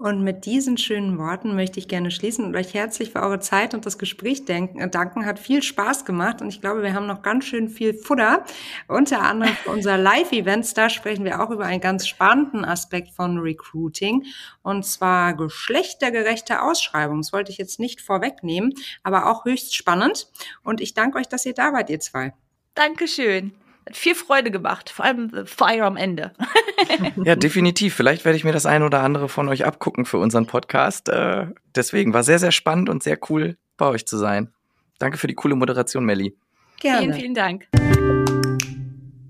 Und 0.00 0.22
mit 0.22 0.46
diesen 0.46 0.78
schönen 0.78 1.18
Worten 1.18 1.54
möchte 1.54 1.78
ich 1.78 1.86
gerne 1.86 2.10
schließen 2.10 2.42
und 2.42 2.56
euch 2.56 2.72
herzlich 2.72 3.10
für 3.10 3.20
eure 3.20 3.38
Zeit 3.38 3.74
und 3.74 3.84
das 3.84 3.98
Gespräch 3.98 4.46
denken, 4.46 4.80
äh, 4.80 4.88
danken. 4.88 5.26
Hat 5.26 5.38
viel 5.38 5.62
Spaß 5.62 6.06
gemacht 6.06 6.40
und 6.40 6.48
ich 6.48 6.62
glaube, 6.62 6.82
wir 6.82 6.94
haben 6.94 7.06
noch 7.06 7.20
ganz 7.20 7.44
schön 7.44 7.68
viel 7.68 7.92
Futter. 7.92 8.46
Unter 8.88 9.20
anderem 9.20 9.52
für 9.56 9.68
unser 9.68 9.98
Live-Events, 9.98 10.72
da 10.72 10.88
sprechen 10.88 11.26
wir 11.26 11.42
auch 11.42 11.50
über 11.50 11.66
einen 11.66 11.82
ganz 11.82 12.08
spannenden 12.08 12.64
Aspekt 12.64 13.10
von 13.10 13.36
Recruiting 13.40 14.24
und 14.62 14.86
zwar 14.86 15.34
geschlechtergerechte 15.34 16.62
Ausschreibung. 16.62 17.18
Das 17.18 17.34
wollte 17.34 17.52
ich 17.52 17.58
jetzt 17.58 17.78
nicht 17.78 18.00
vorwegnehmen, 18.00 18.72
aber 19.02 19.30
auch 19.30 19.44
höchst 19.44 19.76
spannend. 19.76 20.30
Und 20.62 20.80
ich 20.80 20.94
danke 20.94 21.18
euch, 21.18 21.28
dass 21.28 21.44
ihr 21.44 21.52
da 21.52 21.74
wart, 21.74 21.90
ihr 21.90 22.00
zwei. 22.00 22.32
Dankeschön. 22.74 23.52
Hat 23.90 23.96
viel 23.96 24.14
Freude 24.14 24.52
gemacht, 24.52 24.88
vor 24.88 25.04
allem 25.04 25.32
The 25.34 25.46
Fire 25.46 25.82
am 25.82 25.96
Ende. 25.96 26.30
ja, 27.24 27.34
definitiv. 27.34 27.92
Vielleicht 27.92 28.24
werde 28.24 28.36
ich 28.36 28.44
mir 28.44 28.52
das 28.52 28.64
eine 28.64 28.84
oder 28.84 29.00
andere 29.02 29.28
von 29.28 29.48
euch 29.48 29.66
abgucken 29.66 30.04
für 30.04 30.18
unseren 30.18 30.46
Podcast. 30.46 31.08
Äh, 31.08 31.46
deswegen 31.74 32.14
war 32.14 32.22
sehr, 32.22 32.38
sehr 32.38 32.52
spannend 32.52 32.88
und 32.88 33.02
sehr 33.02 33.18
cool, 33.28 33.56
bei 33.76 33.86
euch 33.86 34.06
zu 34.06 34.16
sein. 34.16 34.52
Danke 35.00 35.18
für 35.18 35.26
die 35.26 35.34
coole 35.34 35.56
Moderation, 35.56 36.04
Melli. 36.04 36.36
Gerne. 36.78 37.00
Vielen, 37.00 37.14
vielen 37.14 37.34
Dank. 37.34 37.66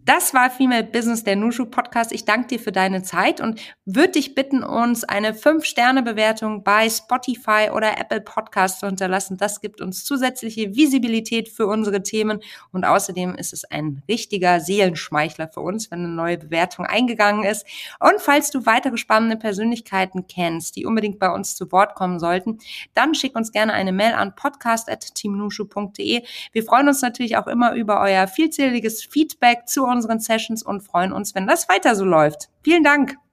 Das 0.07 0.33
war 0.33 0.51
Female 0.51 0.85
Business, 0.85 1.25
der 1.25 1.37
Nushu 1.37 1.67
Podcast. 1.67 2.11
Ich 2.13 2.25
danke 2.25 2.49
dir 2.49 2.59
für 2.59 2.73
deine 2.73 3.03
Zeit 3.03 3.41
und 3.41 3.61
würde 3.85 4.13
dich 4.13 4.35
bitten, 4.35 4.63
uns 4.63 5.05
eine 5.05 5.33
5-Sterne-Bewertung 5.35 6.65
bei 6.65 6.89
Spotify 6.89 7.69
oder 7.75 7.99
Apple 7.99 8.23
Podcast 8.23 8.81
zu 8.81 8.87
hinterlassen. 8.87 9.37
Das 9.37 9.61
gibt 9.61 9.83
uns 9.83 10.05
zusätzliche 10.05 10.75
Visibilität 10.75 11.51
für 11.51 11.67
unsere 11.67 12.03
Themen 12.03 12.41
und 12.73 12.85
außerdem 12.85 13.35
ist 13.35 13.53
es 13.53 13.65
ein 13.65 14.03
richtiger 14.09 14.61
Seelenschmeichler 14.61 15.49
für 15.49 15.61
uns, 15.61 15.91
wenn 15.91 15.99
eine 16.01 16.09
neue 16.09 16.39
Bewertung 16.39 16.87
eingegangen 16.87 17.45
ist. 17.45 17.67
Und 17.99 18.21
falls 18.21 18.51
du 18.51 18.65
weitere 18.65 18.97
spannende 18.97 19.37
Persönlichkeiten 19.37 20.27
kennst, 20.27 20.77
die 20.77 20.87
unbedingt 20.87 21.19
bei 21.19 21.29
uns 21.29 21.57
zu 21.57 21.71
Wort 21.73 21.95
kommen 21.95 22.19
sollten, 22.19 22.59
dann 22.95 23.15
schick 23.15 23.37
uns 23.37 23.53
gerne 23.53 23.75
eine 23.75 23.93
Mail 23.93 24.15
an 24.15 24.35
podcast.teamnushu.de. 24.35 26.23
Wir 26.53 26.63
freuen 26.65 26.89
uns 26.89 27.03
natürlich 27.03 27.37
auch 27.37 27.47
immer 27.47 27.75
über 27.75 28.01
euer 28.01 28.27
vielzähliges 28.29 29.05
Feedback 29.05 29.69
zu 29.69 29.90
unseren 29.91 30.21
Sessions 30.21 30.63
und 30.63 30.83
freuen 30.83 31.13
uns, 31.13 31.35
wenn 31.35 31.47
das 31.47 31.69
weiter 31.69 31.95
so 31.95 32.05
läuft. 32.05 32.49
Vielen 32.63 32.85
Dank. 32.85 33.17